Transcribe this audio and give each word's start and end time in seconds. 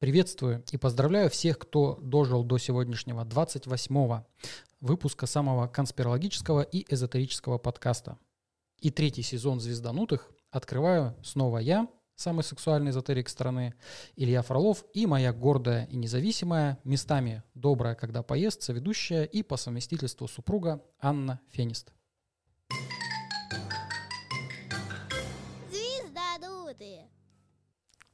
Приветствую 0.00 0.62
и 0.70 0.76
поздравляю 0.76 1.28
всех, 1.28 1.58
кто 1.58 1.98
дожил 2.00 2.44
до 2.44 2.56
сегодняшнего 2.58 3.24
28-го 3.24 4.24
выпуска 4.80 5.26
самого 5.26 5.66
конспирологического 5.66 6.62
и 6.62 6.86
эзотерического 6.88 7.58
подкаста. 7.58 8.16
И 8.80 8.92
третий 8.92 9.22
сезон 9.22 9.58
«Звезданутых» 9.58 10.30
открываю 10.52 11.16
снова 11.24 11.58
я, 11.58 11.88
самый 12.14 12.44
сексуальный 12.44 12.92
эзотерик 12.92 13.28
страны, 13.28 13.74
Илья 14.14 14.42
Фролов 14.42 14.84
и 14.94 15.04
моя 15.06 15.32
гордая 15.32 15.86
и 15.86 15.96
независимая, 15.96 16.78
местами 16.84 17.42
добрая, 17.54 17.96
когда 17.96 18.22
поест, 18.22 18.62
соведущая 18.62 19.24
и 19.24 19.42
по 19.42 19.56
совместительству 19.56 20.28
супруга 20.28 20.80
Анна 21.00 21.40
Фенист. 21.50 21.92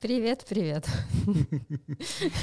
Привет, 0.04 0.44
привет. 0.46 0.86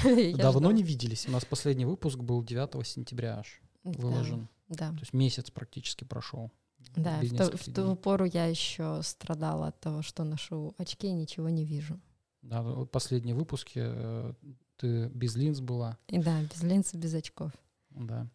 Давно 0.35 0.71
не 0.71 0.81
виделись. 0.81 1.27
У 1.27 1.31
нас 1.31 1.45
последний 1.45 1.85
выпуск 1.85 2.17
был 2.17 2.43
9 2.43 2.87
сентября 2.87 3.37
аж 3.37 3.61
выложен. 3.83 4.47
Да, 4.67 4.89
То 4.93 5.01
есть 5.01 5.13
месяц 5.13 5.51
практически 5.51 6.03
прошел. 6.03 6.49
да. 6.95 7.19
В, 7.19 7.19
то- 7.19 7.27
в 7.27 7.31
нескольких 7.33 7.73
ту 7.75 7.95
пору 7.95 8.25
я 8.25 8.47
еще 8.47 9.01
страдала 9.03 9.67
от 9.67 9.79
того, 9.79 10.01
что 10.01 10.23
ношу 10.23 10.73
очки 10.79 11.05
и 11.05 11.11
ничего 11.11 11.49
не 11.49 11.63
вижу. 11.63 11.99
Да, 12.41 12.63
вот 12.63 12.89
последние 12.89 13.35
выпуски 13.35 13.79
э, 13.79 14.33
ты 14.77 15.05
без 15.09 15.35
линз 15.35 15.59
была, 15.59 15.99
И 16.07 16.17
да, 16.17 16.41
без 16.41 16.63
линз, 16.63 16.95
и 16.95 16.97
без 16.97 17.13
очков. 17.13 17.51
да. 17.91 18.25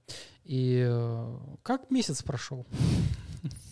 И 0.44 0.84
э, 0.88 1.38
как 1.64 1.90
месяц 1.90 2.22
прошел? 2.22 2.64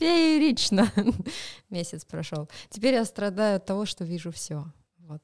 Феерично 0.00 0.90
месяц 1.70 2.04
прошел. 2.04 2.48
Теперь 2.70 2.94
я 2.94 3.04
страдаю 3.04 3.58
от 3.58 3.66
того, 3.66 3.86
что 3.86 4.04
вижу 4.04 4.32
все. 4.32 4.64
Вот. 4.98 5.22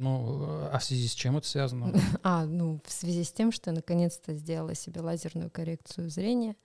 Ну, 0.00 0.44
а 0.72 0.78
в 0.78 0.82
связи 0.84 1.06
с 1.08 1.12
чем 1.12 1.36
это 1.36 1.46
связано? 1.46 1.92
А, 2.22 2.46
ну, 2.46 2.80
в 2.86 2.90
связи 2.90 3.22
с 3.22 3.30
тем, 3.32 3.52
что 3.52 3.68
я 3.70 3.74
наконец-то 3.76 4.32
сделала 4.34 4.74
себе 4.74 5.02
лазерную 5.02 5.50
коррекцию 5.50 6.08
зрения, 6.08 6.56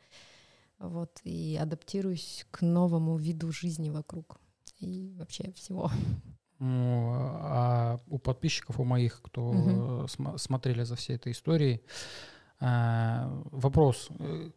вот, 0.80 1.20
и 1.26 1.60
адаптируюсь 1.62 2.46
к 2.52 2.62
новому 2.62 3.18
виду 3.18 3.52
жизни 3.52 3.90
вокруг 3.90 4.40
и 4.80 5.14
вообще 5.18 5.52
всего. 5.52 5.92
Ну, 6.60 7.12
а 7.14 8.00
у 8.08 8.18
подписчиков, 8.20 8.80
у 8.80 8.86
моих, 8.86 9.22
кто 9.22 10.06
э, 10.06 10.08
см- 10.08 10.38
смотрели 10.38 10.84
за 10.84 10.96
всей 10.96 11.18
этой 11.18 11.34
историей, 11.34 11.82
э, 12.62 13.42
вопрос, 13.52 14.08
э, 14.20 14.52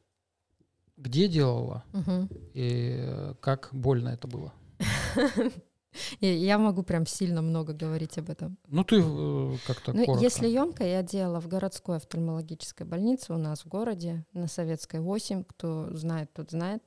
где 0.97 1.27
делала 1.27 1.83
Мгм. 1.93 2.29
и 2.55 2.95
э, 3.01 3.34
как 3.41 3.71
больно 3.73 4.11
это 4.11 4.29
было? 4.29 4.53
Я 6.21 6.59
могу 6.59 6.83
прям 6.83 7.07
сильно 7.07 7.43
много 7.43 7.73
говорить 7.73 8.19
об 8.19 8.31
этом. 8.31 8.59
Ну, 8.69 8.85
ты 8.85 8.97
э, 9.01 9.57
как-то 9.67 9.93
Ну, 9.93 10.05
коротко. 10.05 10.25
если 10.25 10.49
емко, 10.49 10.85
я 10.85 11.03
делала 11.03 11.41
в 11.41 11.49
городской 11.49 11.97
офтальмологической 11.97 12.87
больнице 12.87 13.33
у 13.33 13.39
нас 13.39 13.65
в 13.65 13.69
городе, 13.69 14.25
на 14.33 14.47
Советской 14.49 15.01
8, 15.01 15.45
кто 15.45 15.89
знает, 15.97 16.33
тот 16.33 16.51
знает. 16.51 16.83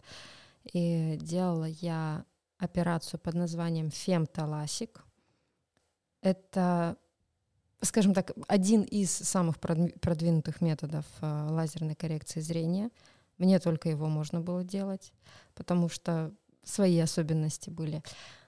И 0.74 1.18
делала 1.22 1.66
я 1.66 2.26
операцию 2.58 3.20
под 3.20 3.34
названием 3.34 3.90
фемталасик. 3.90 5.04
Это, 6.22 6.98
скажем 7.82 8.14
так, 8.14 8.32
один 8.48 8.84
из 8.84 9.12
самых 9.12 9.58
продви- 9.60 9.98
продвинутых 10.00 10.62
методов 10.62 11.06
э, 11.22 11.48
лазерной 11.50 11.96
коррекции 11.96 12.40
зрения. 12.42 12.92
Мне 13.40 13.60
только 13.60 13.90
его 13.90 14.08
можно 14.08 14.40
было 14.40 14.64
делать, 14.64 15.14
потому 15.56 15.90
что 15.90 16.32
свои 16.64 17.00
особенности 17.00 17.72
были. 17.72 18.04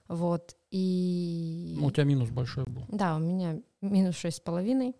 Вот. 0.07 0.55
И... 0.69 1.75
Ну, 1.77 1.87
у 1.87 1.91
тебя 1.91 2.03
минус 2.03 2.29
большой 2.29 2.65
был. 2.65 2.85
Да, 2.89 3.15
у 3.15 3.19
меня 3.19 3.61
минус 3.81 4.15
шесть 4.15 4.37
с 4.37 4.41
половиной 4.41 4.95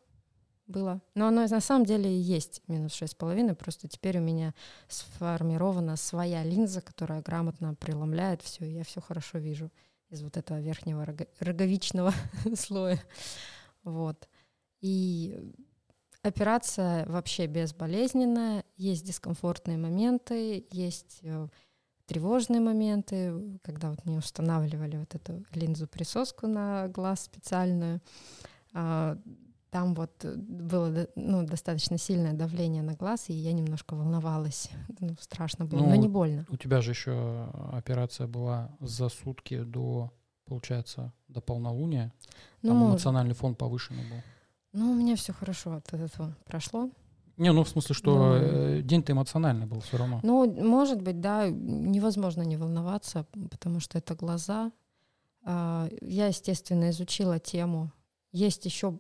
было. 0.68 1.02
Но 1.14 1.28
оно 1.28 1.46
на 1.46 1.62
самом 1.62 1.86
деле 1.86 2.20
есть 2.20 2.62
минус 2.68 2.94
шесть 2.94 3.14
с 3.14 3.16
половиной, 3.16 3.56
просто 3.56 3.88
теперь 3.88 4.18
у 4.20 4.22
меня 4.22 4.54
сформирована 4.88 5.96
своя 5.98 6.44
линза, 6.44 6.82
которая 6.82 7.22
грамотно 7.22 7.76
преломляет 7.76 8.42
все, 8.42 8.66
и 8.66 8.74
я 8.74 8.84
все 8.84 9.02
хорошо 9.02 9.40
вижу 9.40 9.72
из 10.10 10.22
вот 10.24 10.38
этого 10.38 10.62
верхнего 10.62 11.06
рого- 11.06 11.28
роговичного 11.40 12.14
слоя. 12.56 13.00
Вот. 13.84 14.30
И 14.82 15.38
операция 16.22 17.06
вообще 17.08 17.48
безболезненная, 17.48 18.64
есть 18.78 19.06
дискомфортные 19.06 19.78
моменты, 19.78 20.66
есть 20.72 21.20
э, 21.24 21.48
тревожные 22.06 22.60
моменты, 22.62 23.34
когда 23.64 23.90
вот 23.90 24.06
мне 24.06 24.18
устанавливали 24.18 24.98
вот 24.98 25.16
эту 25.16 25.44
линзу-присоску 25.54 26.48
на 26.48 26.88
глаз 26.88 27.22
специальную. 27.24 28.02
А, 28.74 29.18
Там 29.72 29.96
вот 29.96 30.12
э, 30.26 30.36
было 30.36 31.08
ну, 31.16 31.44
достаточно 31.48 31.98
сильное 31.98 32.34
давление 32.34 32.84
на 32.84 32.94
глаз, 32.94 33.30
и 33.30 33.34
я 33.34 33.54
немножко 33.54 33.96
волновалась. 33.96 34.70
Ну, 35.00 35.16
страшно 35.20 35.66
было, 35.66 35.80
Ну, 35.80 35.90
но 35.90 35.96
не 35.96 36.08
больно. 36.08 36.46
У 36.50 36.58
тебя 36.58 36.82
же 36.82 36.92
еще 36.92 37.48
операция 37.72 38.28
была 38.28 38.70
за 38.80 39.10
сутки 39.10 39.64
до, 39.64 40.12
получается, 40.46 41.12
до 41.28 41.42
полнолуния. 41.42 42.12
Ну, 42.62 42.70
Там 42.70 42.84
эмоциональный 42.90 43.34
фон 43.34 43.56
повышенный 43.56 44.04
был. 44.10 44.22
ну, 44.74 44.92
у 44.92 44.96
меня 44.96 45.16
все 45.16 45.34
хорошо 45.34 45.74
от 45.74 45.92
этого 45.94 46.36
прошло. 46.46 46.90
Не, 47.38 47.52
ну 47.52 47.64
в 47.64 47.70
смысле, 47.70 47.96
что 47.96 48.16
Ну. 48.16 48.34
э, 48.36 48.82
день-то 48.84 49.12
эмоциональный 49.14 49.66
был 49.66 49.80
все 49.82 49.98
равно. 49.98 50.20
Ну, 50.24 50.46
может 50.64 51.02
быть, 51.02 51.20
да, 51.20 51.50
невозможно 51.50 52.44
не 52.44 52.58
волноваться, 52.58 53.26
потому 53.50 53.80
что 53.80 53.98
это 53.98 54.16
глаза. 54.16 54.72
А, 55.46 55.90
Я, 56.02 56.28
естественно, 56.28 56.90
изучила 56.92 57.40
тему. 57.40 57.92
Есть 58.32 58.66
еще, 58.66 59.00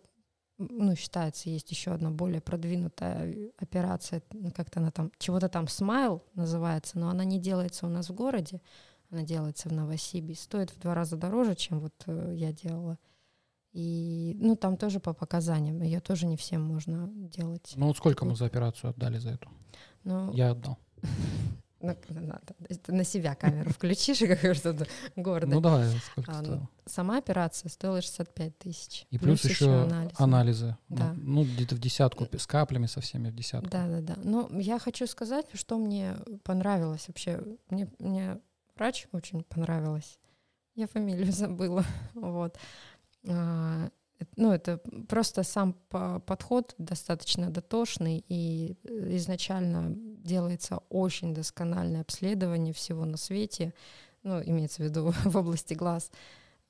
ну, 0.58 0.96
считается, 0.96 1.50
есть 1.50 1.72
еще 1.72 1.92
одна 1.92 2.10
более 2.12 2.42
продвинутая 2.42 3.52
операция, 3.58 4.22
ну, 4.32 4.52
как-то 4.52 4.80
она 4.80 4.92
там, 4.92 5.12
чего-то 5.20 5.48
там 5.48 5.68
смайл 5.68 6.24
называется, 6.36 7.00
но 7.00 7.10
она 7.10 7.24
не 7.24 7.40
делается 7.40 7.86
у 7.86 7.90
нас 7.90 8.10
в 8.10 8.14
городе, 8.14 8.62
она 9.10 9.24
делается 9.24 9.70
в 9.70 9.74
Новосибе, 9.74 10.36
стоит 10.36 10.72
в 10.72 10.80
два 10.80 10.96
раза 10.96 11.18
дороже, 11.18 11.56
чем 11.56 11.80
вот 11.80 11.94
э, 12.08 12.34
я 12.36 12.52
делала. 12.52 12.98
И, 13.74 14.38
ну, 14.40 14.56
там 14.56 14.78
тоже 14.78 15.00
по 15.00 15.14
показаниям, 15.14 15.82
ее 15.82 16.00
тоже 16.00 16.28
не 16.28 16.38
всем 16.38 16.62
можно 16.62 17.08
делать. 17.12 17.74
Ну 17.76 17.88
вот 17.88 17.98
сколько 17.98 18.24
мы 18.24 18.36
за 18.36 18.46
операцию 18.46 18.92
отдали 18.92 19.18
за 19.18 19.32
эту? 19.32 19.50
Ну, 20.04 20.32
Я 20.34 20.52
отдал. 20.52 20.78
на, 21.84 23.04
себя 23.04 23.36
камеру 23.36 23.72
включишь, 23.72 24.20
как 24.40 24.56
что-то 24.56 24.88
гордое. 25.16 25.56
Ну 25.56 25.62
давай, 25.62 25.90
сколько 26.12 26.32
А, 26.32 26.36
ну, 26.38 26.46
стоило? 26.46 26.70
Сама 26.86 27.18
операция 27.18 27.70
стоила 27.70 28.02
65 28.02 28.58
тысяч. 28.58 29.06
И 29.10 29.18
плюс, 29.18 29.44
еще 29.44 29.84
анализ. 29.84 30.12
анализы. 30.18 30.78
Да. 30.90 31.14
Ну, 31.18 31.44
где-то 31.44 31.76
в 31.76 31.80
десятку, 31.80 32.26
с 32.32 32.48
каплями 32.48 32.86
со 32.86 33.02
всеми 33.02 33.30
в 33.30 33.36
десятку. 33.36 33.70
Да, 33.70 33.88
да, 33.88 34.02
да. 34.02 34.16
Но 34.24 34.50
я 34.54 34.80
хочу 34.80 35.08
сказать, 35.08 35.46
что 35.54 35.78
мне 35.78 36.16
понравилось 36.44 37.08
вообще. 37.08 37.44
Мне, 37.70 37.90
мне 38.00 38.40
врач 38.76 39.08
очень 39.12 39.44
понравилась. 39.44 40.18
Я 40.76 40.88
фамилию 40.88 41.32
забыла. 41.32 41.84
Вот. 42.14 42.58
А, 43.28 43.90
Ну, 44.38 44.52
это 44.54 44.80
просто 45.10 45.44
сам 45.44 45.74
по- 45.90 46.20
подход 46.20 46.76
достаточно 46.78 47.50
дотошный, 47.50 48.24
и 48.30 48.78
э, 48.84 49.16
изначально 49.18 49.94
делается 50.24 50.80
очень 50.90 51.34
доскональное 51.34 52.02
обследование 52.02 52.74
всего 52.74 53.06
на 53.06 53.18
свете, 53.18 53.74
ну, 54.24 54.42
имеется 54.42 54.82
в 54.82 54.86
виду 54.86 55.12
в 55.26 55.38
области 55.38 55.74
глаз. 55.74 56.12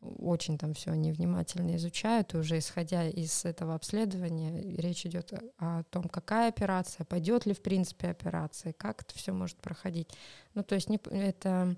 Очень 0.01 0.57
там 0.57 0.73
все 0.73 0.91
они 0.91 1.11
внимательно 1.13 1.75
изучают, 1.77 2.33
и 2.33 2.37
уже 2.37 2.57
исходя 2.57 3.07
из 3.07 3.45
этого 3.45 3.73
обследования, 3.75 4.61
речь 4.77 5.05
идет 5.05 5.33
о, 5.59 5.83
том, 5.83 6.09
какая 6.09 6.49
операция, 6.49 7.05
пойдет 7.05 7.45
ли 7.45 7.53
в 7.53 7.61
принципе 7.61 8.09
операция, 8.09 8.73
как 8.73 9.03
это 9.03 9.15
все 9.15 9.31
может 9.31 9.57
проходить. 9.57 10.09
Ну, 10.55 10.63
то 10.63 10.75
есть 10.75 10.89
не, 10.89 10.99
это 11.09 11.75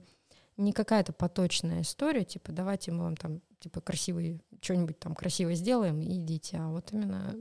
не 0.57 0.73
какая-то 0.73 1.13
поточная 1.13 1.81
история, 1.81 2.23
типа 2.23 2.51
давайте 2.51 2.91
мы 2.91 3.03
вам 3.03 3.17
там 3.17 3.41
типа 3.65 3.81
красивый, 3.81 4.39
что-нибудь 4.61 4.99
там 4.99 5.15
красиво 5.15 5.55
сделаем 5.55 5.99
и 5.99 6.19
идите, 6.19 6.57
а 6.57 6.69
вот 6.69 6.93
именно 6.93 7.35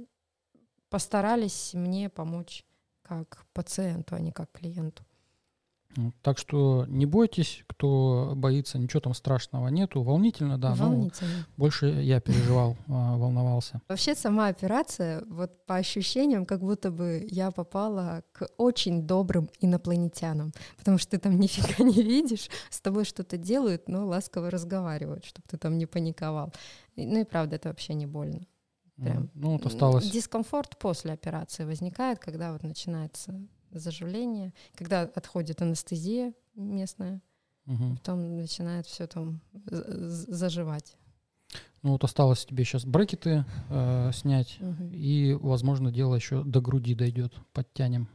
постарались 0.89 1.75
мне 1.75 2.09
помочь 2.09 2.65
как 3.03 3.45
пациенту, 3.53 4.15
а 4.15 4.21
не 4.21 4.33
как 4.33 4.51
клиенту. 4.51 5.05
Так 6.23 6.39
что 6.39 6.87
не 6.89 7.07
бойтесь, 7.07 7.65
кто 7.67 8.33
боится, 8.37 8.79
ничего 8.79 9.01
там 9.01 9.15
страшного 9.15 9.69
нету. 9.69 10.03
Волнительно, 10.03 10.59
да, 10.59 10.75
но 10.75 10.89
Волнительно. 10.89 11.47
больше 11.57 11.87
я 11.87 12.21
переживал, 12.21 12.77
а, 12.89 13.17
волновался. 13.17 13.81
Вообще 13.89 14.15
сама 14.15 14.49
операция, 14.49 15.23
вот 15.29 15.65
по 15.67 15.77
ощущениям, 15.77 16.47
как 16.47 16.61
будто 16.61 16.91
бы 16.91 17.27
я 17.31 17.51
попала 17.51 18.23
к 18.33 18.49
очень 18.57 19.07
добрым 19.07 19.49
инопланетянам, 19.61 20.53
потому 20.77 20.99
что 20.99 21.13
ты 21.13 21.19
там 21.19 21.39
нифига 21.39 21.85
не 21.85 22.03
видишь, 22.03 22.49
с 22.71 22.81
тобой 22.81 23.05
что-то 23.05 23.37
делают, 23.37 23.89
но 23.89 24.07
ласково 24.07 24.51
разговаривают, 24.51 25.25
чтобы 25.25 25.47
ты 25.49 25.57
там 25.57 25.79
не 25.79 25.87
паниковал. 25.87 26.53
Ну 26.97 27.21
и 27.21 27.25
правда, 27.25 27.57
это 27.57 27.69
вообще 27.69 27.95
не 27.95 28.07
больно. 28.07 28.47
Прям. 28.97 29.29
Ну, 29.35 29.53
вот 29.53 29.67
осталось. 29.67 30.09
Дискомфорт 30.09 30.79
после 30.79 31.13
операции 31.13 31.65
возникает, 31.65 32.21
когда 32.21 32.53
вот 32.53 32.63
начинается 32.63 33.41
заживление, 33.79 34.53
когда 34.75 35.03
отходит 35.03 35.63
анестезия 35.63 36.33
местная, 36.55 37.21
Мгм. 37.67 37.97
потом 37.97 38.37
начинает 38.37 38.87
все 38.87 39.07
там 39.07 39.41
заживать. 39.67 40.97
Ну 41.83 41.93
вот 41.93 42.05
осталось 42.05 42.47
тебе 42.47 42.65
сейчас 42.65 42.85
брекеты 42.85 43.45
э, 43.71 44.11
снять, 44.15 44.57
Мгм. 44.61 44.91
и, 44.93 45.35
возможно, 45.35 45.91
дело 45.93 46.15
еще 46.15 46.43
до 46.43 46.61
груди 46.61 46.95
дойдет, 46.95 47.35
подтянем, 47.53 48.09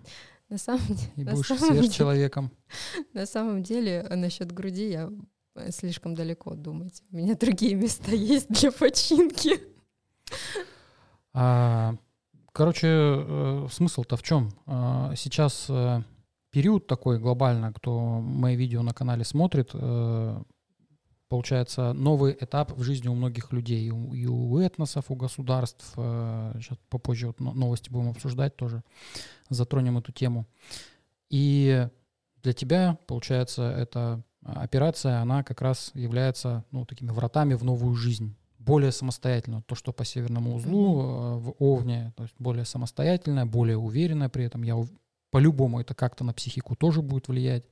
На 0.50 0.57
самом, 0.57 0.81
де- 0.88 1.11
и 1.15 1.23
будешь 1.23 1.47
деле- 1.47 1.59
сверхчеловеком. 1.59 2.51
на 3.13 3.25
самом 3.27 3.62
деле, 3.63 4.05
э, 4.09 4.15
насчет 4.15 4.51
груди 4.51 4.89
я 4.91 5.12
э, 5.55 5.71
слишком 5.71 6.15
далеко 6.15 6.55
думать. 6.55 7.03
У 7.12 7.17
меня 7.17 7.35
другие 7.35 7.75
места 7.75 8.12
есть 8.15 8.50
для 8.50 8.71
починки. 8.71 9.59
А, 11.33 11.95
короче, 12.54 12.88
э, 12.88 13.68
смысл-то 13.72 14.18
в 14.18 14.24
чем? 14.24 14.51
А, 14.66 15.13
сейчас 15.16 15.68
э, 15.69 16.01
период 16.51 16.88
такой 16.88 17.19
глобально, 17.19 17.74
кто 17.74 18.19
мои 18.22 18.56
видео 18.56 18.81
на 18.81 18.94
канале 18.94 19.24
смотрит, 19.24 19.72
э, 19.74 20.42
получается 21.28 21.94
новый 21.94 22.36
этап 22.40 22.72
в 22.72 22.81
жизни 22.84 23.07
у 23.07 23.16
многих 23.16 23.51
людей, 23.51 23.88
и 23.88 23.92
у, 23.92 24.60
этносов, 24.60 25.12
у 25.12 25.16
государств. 25.16 25.92
сейчас 25.94 26.78
попозже 26.90 27.28
вот 27.28 27.40
но- 27.40 27.54
новости 27.54 27.92
будем 27.92 28.10
обсуждать 28.10 28.56
тоже, 28.56 28.84
затронем 29.50 30.00
эту 30.00 30.12
тему. 30.12 30.48
И 31.30 31.88
для 32.42 32.54
тебя, 32.54 32.98
получается, 33.06 33.69
эта 33.69 34.24
операция, 34.44 35.22
она 35.22 35.44
как 35.44 35.62
раз 35.62 35.92
является 35.94 36.66
ну, 36.72 36.86
такими 36.86 37.12
вратами 37.12 37.54
в 37.54 37.63
новую 37.63 37.96
жизнь 37.96 38.36
более 38.69 38.92
самостоятельно. 38.92 39.62
То, 39.63 39.75
что 39.75 39.92
по 39.92 40.06
северному 40.06 40.56
узлу 40.56 41.01
э, 41.01 41.36
в 41.38 41.56
Овне, 41.60 42.13
то 42.16 42.24
есть 42.24 42.36
более 42.39 42.66
самостоятельная, 42.66 43.45
более 43.45 43.77
уверенная 43.77 44.30
при 44.30 44.45
этом. 44.45 44.63
Я 44.63 44.75
ув- 44.75 44.92
по-любому 45.31 45.80
это 45.80 45.94
как-то 45.94 46.24
на 46.24 46.33
психику 46.33 46.75
тоже 46.75 47.01
будет 47.01 47.27
влиять. 47.27 47.66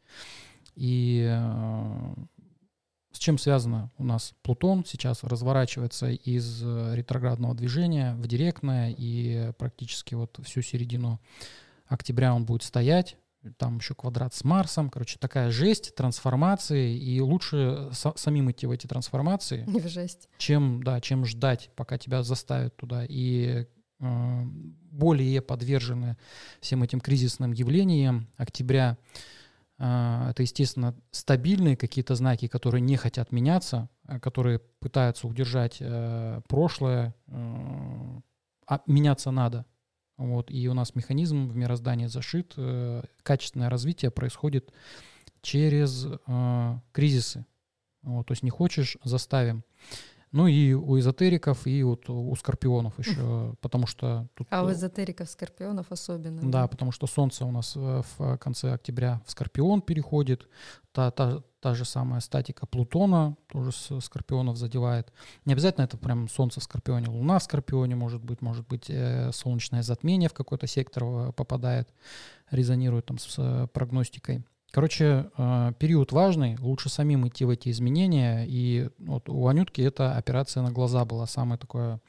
И 0.75 1.25
э, 1.27 2.13
с 3.11 3.19
чем 3.19 3.37
связано 3.37 3.91
у 3.97 4.03
нас 4.03 4.33
Плутон 4.43 4.85
сейчас 4.85 5.23
разворачивается 5.23 6.09
из 6.09 6.61
э, 6.63 6.95
ретроградного 6.95 7.55
движения 7.55 8.13
в 8.15 8.27
директное, 8.27 8.93
и 8.95 9.51
практически 9.57 10.15
вот 10.15 10.39
всю 10.43 10.61
середину 10.61 11.19
октября 11.87 12.33
он 12.35 12.45
будет 12.45 12.63
стоять. 12.63 13.17
Там 13.57 13.77
еще 13.77 13.93
квадрат 13.95 14.33
с 14.33 14.43
Марсом. 14.43 14.89
Короче, 14.89 15.17
такая 15.19 15.51
жесть, 15.51 15.95
трансформации. 15.95 16.97
И 16.97 17.21
лучше 17.21 17.89
са- 17.91 18.17
самим 18.17 18.51
идти 18.51 18.65
в 18.67 18.71
эти 18.71 18.87
трансформации, 18.87 19.63
в 19.65 19.87
жесть. 19.87 20.27
чем, 20.37 20.83
да, 20.83 20.99
чем 21.01 21.25
ждать, 21.25 21.69
пока 21.75 21.97
тебя 21.97 22.23
заставят 22.23 22.75
туда. 22.75 23.05
И 23.07 23.65
э, 23.99 24.43
более 24.91 25.41
подвержены 25.41 26.17
всем 26.59 26.83
этим 26.83 26.99
кризисным 26.99 27.51
явлениям 27.53 28.27
октября. 28.37 28.97
э, 29.79 30.27
это, 30.31 30.41
естественно, 30.41 30.95
стабильные 31.11 31.77
какие-то 31.77 32.15
знаки, 32.15 32.47
которые 32.47 32.81
не 32.81 32.97
хотят 32.97 33.31
меняться, 33.31 33.87
э, 34.07 34.19
которые 34.19 34.59
пытаются 34.79 35.27
удержать 35.27 35.77
э, 35.79 36.41
прошлое, 36.49 37.13
э, 37.27 38.21
а 38.67 38.81
меняться 38.87 39.31
надо. 39.31 39.65
Вот, 40.17 40.49
и 40.49 40.67
у 40.67 40.73
нас 40.73 40.95
механизм 40.95 41.47
в 41.47 41.55
мироздании 41.55 42.07
зашит. 42.07 42.53
э, 42.57 43.03
качественное 43.23 43.69
развитие 43.69 44.09
происходит 44.09 44.71
через 45.41 46.05
э, 46.05 46.79
кризисы. 46.91 47.45
Вот, 48.01 48.25
то 48.27 48.31
есть 48.31 48.43
не 48.43 48.49
хочешь, 48.49 48.97
заставим. 49.03 49.63
Ну 50.31 50.47
и 50.47 50.73
у 50.73 50.99
эзотериков, 50.99 51.65
и 51.67 51.83
вот 51.83 52.09
у 52.09 52.35
скорпионов 52.35 52.97
еще, 52.99 53.55
потому 53.61 53.87
что 53.87 54.27
тут... 54.33 54.47
А 54.49 54.63
у 54.63 54.69
э, 54.69 54.73
эзотериков, 54.73 55.29
скорпионов 55.29 55.91
особенно. 55.91 56.51
да, 56.51 56.67
потому 56.67 56.91
что 56.91 57.07
Солнце 57.07 57.45
у 57.45 57.51
нас 57.51 57.73
э, 57.75 58.01
в 58.17 58.37
конце 58.37 58.73
октября 58.73 59.21
в 59.25 59.31
Скорпион 59.31 59.81
переходит. 59.81 60.47
Та, 60.91 61.11
та, 61.11 61.43
та 61.59 61.75
же 61.75 61.85
самая 61.85 62.21
статика 62.21 62.65
Плутона 62.65 63.37
тоже 63.47 63.71
с 63.71 63.99
Скорпионов 64.01 64.57
задевает. 64.57 65.13
Не 65.45 65.53
обязательно 65.53 65.85
это 65.85 65.97
прям 65.97 66.27
Солнце 66.27 66.59
в 66.59 66.63
Скорпионе, 66.63 67.07
Луна 67.07 67.39
в 67.39 67.43
Скорпионе 67.43 67.95
может 67.95 68.23
быть, 68.23 68.41
может 68.41 68.67
быть 68.67 68.89
э, 68.89 69.31
солнечное 69.31 69.83
затмение 69.83 70.27
в 70.27 70.33
какой-то 70.33 70.67
сектор 70.67 71.31
попадает, 71.33 71.93
резонирует 72.51 73.05
там 73.05 73.17
с 73.17 73.35
э, 73.37 73.67
прогностикой. 73.71 74.43
Короче, 74.71 75.29
э, 75.37 75.71
период 75.79 76.11
важный, 76.11 76.57
лучше 76.59 76.89
самим 76.89 77.27
идти 77.27 77.45
в 77.45 77.49
эти 77.49 77.69
изменения. 77.69 78.45
И 78.47 78.89
вот 78.99 79.29
у 79.29 79.47
Анютки 79.47 79.81
эта 79.81 80.15
операция 80.15 80.61
на 80.63 80.71
глаза 80.71 81.05
была 81.05 81.25
самая 81.25 81.57
такое 81.57 82.01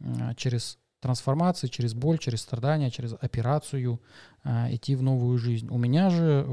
э, 0.00 0.34
через 0.36 0.78
трансформации, 1.00 1.68
через 1.68 1.94
боль, 1.94 2.18
через 2.18 2.42
страдания, 2.42 2.90
через 2.90 3.14
операцию 3.18 4.00
э, 4.44 4.74
идти 4.74 4.96
в 4.96 5.02
новую 5.02 5.38
жизнь. 5.38 5.68
У 5.70 5.78
меня 5.78 6.10
же 6.10 6.44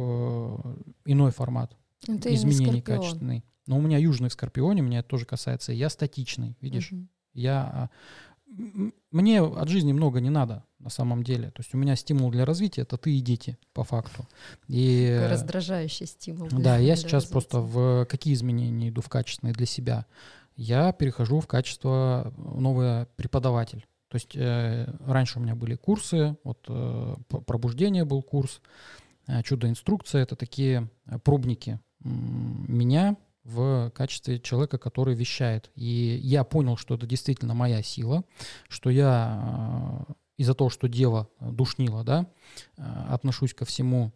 иной 1.05 1.31
формат 1.31 1.75
Ну, 2.07 2.19
ты 2.19 2.29
не 2.29 2.35
изменений 2.35 2.79
скорпион. 2.81 3.01
качественный. 3.01 3.43
Но 3.65 3.77
у 3.77 3.81
меня 3.81 3.97
южный 3.97 4.29
в 4.29 4.33
Скорпионе, 4.33 4.81
меня 4.81 4.99
это 4.99 5.09
тоже 5.09 5.25
касается. 5.25 5.73
Я 5.73 5.89
статичный, 5.89 6.55
видишь? 6.61 6.91
Мгм. 6.91 7.09
Я 7.33 7.61
а, 7.61 7.89
мне 9.11 9.41
от 9.41 9.67
жизни 9.69 9.91
много 9.93 10.19
не 10.21 10.29
надо 10.29 10.63
на 10.79 10.89
самом 10.89 11.23
деле. 11.23 11.51
То 11.51 11.61
есть 11.61 11.73
у 11.73 11.77
меня 11.77 11.95
стимул 11.95 12.31
для 12.31 12.45
развития 12.45 12.81
это 12.81 12.97
ты 12.97 13.17
и 13.17 13.21
дети 13.21 13.57
по 13.73 13.83
факту. 13.83 14.25
И 14.67 15.07
Такой 15.11 15.27
э, 15.27 15.31
раздражающий 15.31 16.05
стимул. 16.05 16.47
для- 16.47 16.59
да, 16.59 16.77
я 16.77 16.93
для 16.93 16.95
сейчас 16.95 17.25
просто 17.25 17.57
развития. 17.57 17.77
в 18.03 18.05
какие 18.05 18.33
изменения 18.33 18.89
иду 18.89 19.01
в 19.01 19.09
качественные 19.09 19.53
для 19.53 19.65
себя. 19.65 20.05
Я 20.55 20.91
перехожу 20.93 21.39
в 21.39 21.47
качество 21.47 22.33
э, 22.35 22.41
новый 22.59 23.05
преподаватель. 23.15 23.85
То 24.09 24.15
есть 24.15 24.35
э, 24.35 24.87
раньше 25.05 25.39
у 25.39 25.41
меня 25.41 25.55
были 25.55 25.75
курсы, 25.75 26.37
вот 26.43 26.65
э, 26.69 27.15
пробуждение 27.45 28.05
был 28.05 28.21
курс, 28.23 28.61
э, 29.27 29.43
чудо-инструкция, 29.43 30.23
это 30.23 30.35
такие 30.37 30.89
э, 31.07 31.19
пробники 31.19 31.79
меня 32.03 33.17
в 33.47 33.91
качестве 33.91 34.39
человека, 34.39 34.77
который 34.77 35.15
вещает. 35.15 35.71
И 35.75 36.19
я 36.21 36.43
понял, 36.43 36.75
что 36.75 36.95
это 36.95 37.07
действительно 37.07 37.53
моя 37.53 37.81
сила, 37.81 38.23
что 38.67 38.89
я 38.89 40.05
э, 40.09 40.13
из-за 40.37 40.53
того, 40.53 40.69
что 40.69 40.89
дело 40.89 41.29
душнило, 41.39 42.03
да, 42.03 42.27
э, 42.77 42.81
отношусь 43.09 43.53
ко 43.53 43.63
всему 43.63 44.11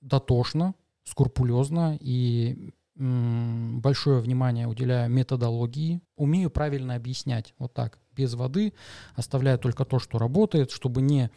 дотошно, 0.00 0.74
скрупулезно 1.04 1.96
и 2.00 2.72
большое 2.96 4.20
внимание 4.20 4.66
уделяю 4.66 5.10
методологии, 5.10 6.02
умею 6.16 6.50
правильно 6.50 6.96
объяснять, 6.96 7.54
вот 7.58 7.72
так, 7.72 7.98
без 8.14 8.34
воды, 8.34 8.74
оставляю 9.14 9.58
только 9.58 9.86
то, 9.86 9.98
что 9.98 10.18
работает, 10.18 10.70
чтобы 10.70 11.00
не 11.00 11.30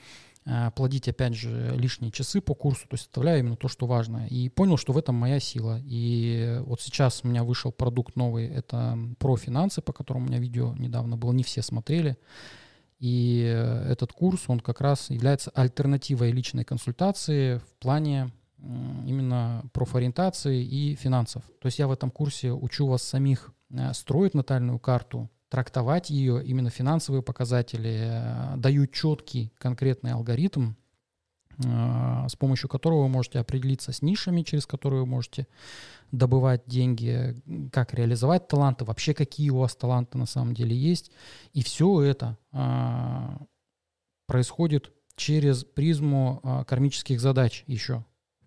плодить, 0.75 1.07
опять 1.07 1.35
же, 1.35 1.73
лишние 1.77 2.11
часы 2.11 2.41
по 2.41 2.53
курсу, 2.53 2.81
то 2.81 2.95
есть 2.95 3.05
оставляю 3.05 3.39
именно 3.39 3.55
то, 3.55 3.67
что 3.67 3.85
важно. 3.85 4.27
И 4.27 4.49
понял, 4.49 4.77
что 4.77 4.91
в 4.93 4.97
этом 4.97 5.15
моя 5.15 5.39
сила. 5.39 5.79
И 5.83 6.59
вот 6.65 6.81
сейчас 6.81 7.21
у 7.23 7.27
меня 7.27 7.43
вышел 7.43 7.71
продукт 7.71 8.15
новый, 8.15 8.47
это 8.47 8.97
про 9.19 9.37
финансы, 9.37 9.81
по 9.81 9.93
которому 9.93 10.25
у 10.25 10.27
меня 10.29 10.39
видео 10.39 10.73
недавно 10.77 11.15
было, 11.15 11.31
не 11.31 11.43
все 11.43 11.61
смотрели. 11.61 12.17
И 12.99 13.39
этот 13.87 14.13
курс, 14.13 14.43
он 14.47 14.59
как 14.59 14.79
раз 14.79 15.09
является 15.09 15.51
альтернативой 15.51 16.31
личной 16.31 16.63
консультации 16.63 17.57
в 17.57 17.75
плане 17.79 18.31
именно 19.05 19.63
профориентации 19.73 20.63
и 20.63 20.95
финансов. 20.95 21.43
То 21.59 21.65
есть 21.65 21.79
я 21.79 21.87
в 21.87 21.91
этом 21.91 22.11
курсе 22.11 22.51
учу 22.51 22.87
вас 22.87 23.03
самих 23.03 23.51
э, 23.71 23.93
строить 23.93 24.33
натальную 24.33 24.79
карту, 24.79 25.29
трактовать 25.53 26.09
ее, 26.09 26.43
именно 26.43 26.71
финансовые 26.71 27.21
показатели, 27.21 28.09
э, 28.09 28.57
даю 28.57 28.87
четкий 28.87 29.53
конкретный 29.59 30.13
алгоритм, 30.13 30.71
э, 31.63 32.25
с 32.27 32.35
помощью 32.35 32.69
которого 32.69 33.03
вы 33.03 33.09
можете 33.09 33.37
определиться 33.37 33.91
с 33.91 34.01
нишами, 34.01 34.41
через 34.41 34.65
которые 34.65 35.01
вы 35.01 35.05
можете 35.05 35.45
добывать 36.11 36.63
деньги, 36.65 37.35
как 37.71 37.93
реализовать 37.93 38.47
таланты, 38.47 38.83
вообще 38.83 39.13
какие 39.13 39.51
у 39.51 39.59
вас 39.59 39.75
таланты 39.75 40.17
на 40.17 40.25
самом 40.25 40.55
деле 40.55 40.75
есть. 40.75 41.11
И 41.53 41.61
все 41.61 42.01
это 42.01 42.39
а, 42.51 43.37
происходит 44.25 44.91
через 45.15 45.63
призму 45.63 46.65
кармических 46.67 47.21
задач 47.21 47.63
еще 47.67 48.03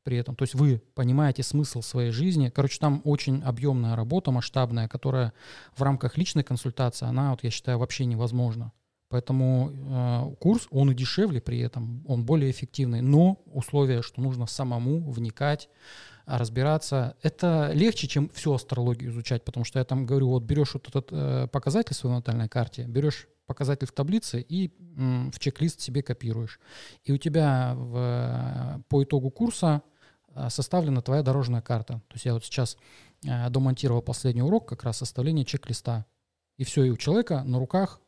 при 0.07 0.19
этом. 0.19 0.37
То 0.37 0.45
есть 0.45 0.55
вы 0.55 0.81
понимаете 0.95 1.43
смысл 1.43 1.83
своей 1.83 2.13
жизни. 2.13 2.49
Короче, 2.49 2.79
там 2.79 3.03
очень 3.03 3.43
объемная 3.43 3.97
работа, 3.97 4.31
масштабная, 4.31 4.87
которая 4.87 5.33
в 5.75 5.83
рамках 5.83 6.17
личной 6.17 6.45
консультации, 6.45 7.09
она, 7.09 7.33
вот 7.33 7.43
я 7.43 7.51
считаю, 7.51 7.79
вообще 7.79 8.05
невозможна. 8.05 8.73
Поэтому 9.09 9.73
э, 9.73 10.37
курс, 10.39 10.69
он 10.71 10.93
и 10.93 10.95
дешевле 10.95 11.41
при 11.41 11.59
этом, 11.59 12.05
он 12.07 12.25
более 12.25 12.53
эффективный. 12.53 13.01
Но 13.01 13.43
условие, 13.47 14.03
что 14.03 14.21
нужно 14.21 14.47
самому 14.47 15.11
вникать, 15.11 15.69
разбираться, 16.25 17.17
это 17.23 17.73
легче, 17.75 18.07
чем 18.07 18.29
всю 18.29 18.53
астрологию 18.53 19.11
изучать, 19.11 19.45
потому 19.45 19.65
что 19.65 19.81
я 19.81 19.85
там 19.85 20.07
говорю, 20.07 20.29
вот 20.29 20.45
берешь 20.45 20.75
вот 20.75 20.89
этот 20.89 21.09
э, 21.11 21.49
показатель 21.51 21.95
в 21.95 21.99
своей 21.99 22.15
натальной 22.15 22.49
карте, 22.49 22.85
берешь 22.85 23.27
показатель 23.47 23.87
в 23.87 23.93
таблице 23.93 24.41
и 24.41 24.73
м, 24.97 25.31
в 25.33 25.39
чек-лист 25.39 25.81
себе 25.81 26.03
копируешь. 26.03 26.61
И 27.05 27.13
у 27.13 27.17
тебя 27.17 27.75
в, 27.77 28.83
по 28.89 29.03
итогу 29.03 29.31
курса 29.31 29.83
составлена 30.49 31.03
твоя 31.03 31.23
дорожная 31.23 31.63
карта. 31.63 31.95
То 32.09 32.15
есть 32.15 32.25
я 32.25 32.35
вот 32.35 32.45
сейчас 32.45 32.77
э, 33.25 33.51
домонтировал 33.51 34.03
последний 34.03 34.43
урок, 34.43 34.69
как 34.69 34.85
раз 34.85 34.99
составление 34.99 35.45
чек-листа. 35.45 36.07
И 36.57 36.65
все, 36.65 36.85
и 36.85 36.91
у 36.91 36.97
человека 36.97 37.43
на 37.45 37.59
руках 37.59 38.01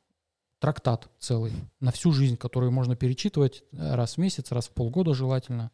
трактат 0.59 1.09
целый 1.19 1.53
на 1.81 1.93
всю 1.93 2.13
жизнь, 2.13 2.37
который 2.37 2.71
можно 2.71 2.97
перечитывать 2.97 3.63
э, 3.73 3.95
раз 3.95 4.15
в 4.15 4.19
месяц, 4.19 4.51
раз 4.53 4.69
в 4.69 4.73
полгода 4.73 5.15
желательно. 5.15 5.71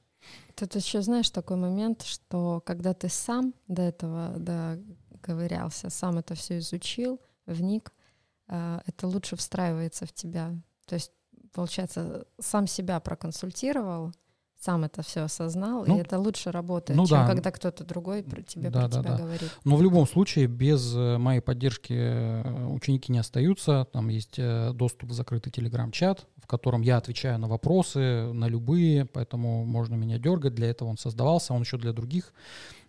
Тут 0.55 0.75
еще 0.75 1.03
знаешь 1.03 1.31
такой 1.31 1.57
момент, 1.57 2.03
что 2.03 2.63
когда 2.65 2.95
ты 2.95 3.09
сам 3.09 3.55
до 3.69 3.83
этого 3.83 4.35
доковырялся, 4.39 5.91
сам 5.91 6.19
это 6.19 6.35
все 6.35 6.59
изучил, 6.59 7.21
вник, 7.47 7.93
а, 8.47 8.83
это 8.87 9.07
лучше 9.07 9.37
встраивается 9.37 10.07
в 10.07 10.13
тебя. 10.13 10.55
То 10.87 10.95
есть, 10.95 11.13
получается, 11.53 12.27
сам 12.41 12.67
себя 12.67 13.01
проконсультировал, 13.01 14.13
сам 14.65 14.85
это 14.85 15.03
все 15.03 15.21
осознал, 15.21 15.85
ну, 15.87 15.99
и 15.99 16.01
это 16.01 16.19
лучше 16.19 16.51
работает, 16.51 16.97
ну, 16.97 17.07
чем 17.07 17.19
да. 17.19 17.27
когда 17.27 17.51
кто-то 17.51 17.85
другой 17.85 18.23
про 18.23 18.41
тебя, 18.41 18.71
да, 18.71 18.81
про 18.81 18.89
да, 18.89 19.01
тебя 19.01 19.11
да. 19.11 19.19
говорит. 19.19 19.51
Но 19.65 19.77
в 19.77 19.83
любом 19.83 20.07
случае, 20.07 20.47
без 20.47 20.95
э, 20.97 21.19
моей 21.19 21.41
поддержки 21.41 21.93
э, 21.93 22.67
ученики 22.69 23.13
не 23.13 23.19
остаются. 23.19 23.87
Там 23.93 24.09
есть 24.09 24.39
э, 24.39 24.73
доступ 24.73 25.11
в 25.11 25.13
закрытый 25.13 25.53
телеграм-чат, 25.53 26.27
в 26.43 26.47
котором 26.47 26.81
я 26.81 26.97
отвечаю 26.97 27.39
на 27.39 27.47
вопросы, 27.47 28.33
на 28.33 28.49
любые, 28.49 29.05
поэтому 29.05 29.67
можно 29.67 29.97
меня 29.97 30.19
дергать. 30.19 30.55
Для 30.55 30.71
этого 30.71 30.89
он 30.89 30.97
создавался, 30.97 31.53
он 31.53 31.61
еще 31.61 31.77
для 31.77 31.93
других 31.93 32.33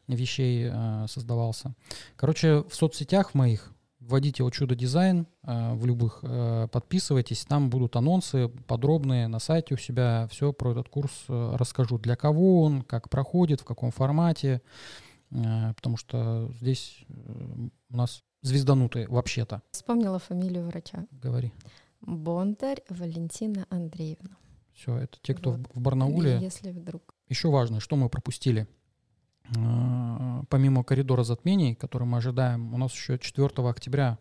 вещей 0.07 0.71
создавался. 1.07 1.73
Короче, 2.15 2.63
в 2.69 2.75
соцсетях 2.75 3.33
моих 3.33 3.74
вводите 4.07 4.43
вот 4.43 4.53
чудо 4.53 4.75
дизайн 4.75 5.27
э, 5.43 5.73
в 5.73 5.85
любых, 5.85 6.19
э, 6.23 6.67
подписывайтесь, 6.71 7.45
там 7.45 7.69
будут 7.69 7.95
анонсы 7.95 8.49
подробные 8.67 9.27
на 9.27 9.39
сайте 9.39 9.73
у 9.73 9.77
себя, 9.77 10.27
все 10.31 10.53
про 10.53 10.71
этот 10.71 10.89
курс 10.89 11.11
э, 11.27 11.55
расскажу, 11.57 11.97
для 11.97 12.15
кого 12.15 12.61
он, 12.61 12.81
как 12.83 13.09
проходит, 13.09 13.61
в 13.61 13.65
каком 13.65 13.91
формате, 13.91 14.61
потому 15.29 15.97
что 15.97 16.51
здесь 16.61 17.03
у 17.89 17.97
нас 17.97 18.23
звезданутые 18.41 19.07
вообще-то. 19.07 19.63
Вспомнила 19.71 20.19
фамилию 20.19 20.65
врача. 20.65 21.07
Говори. 21.11 21.51
Бондарь 22.01 22.83
Валентина 22.89 23.65
Андреевна. 23.69 24.37
Все, 24.73 24.95
это 24.97 25.17
те, 25.21 25.33
кто 25.33 25.53
вот. 25.53 25.61
в 25.73 25.81
Барнауле. 25.81 26.37
Если 26.39 26.71
вдруг. 26.71 27.15
Еще 27.27 27.49
важно, 27.49 27.79
что 27.79 27.95
мы 27.95 28.07
пропустили– 28.07 28.67
помимо 30.49 30.83
коридора 30.83 31.23
затмений, 31.23 31.75
который 31.75 32.05
мы 32.05 32.17
ожидаем, 32.17 32.73
у 32.73 32.77
нас 32.77 32.93
еще 32.93 33.17
4 33.17 33.47
октября 33.69 34.17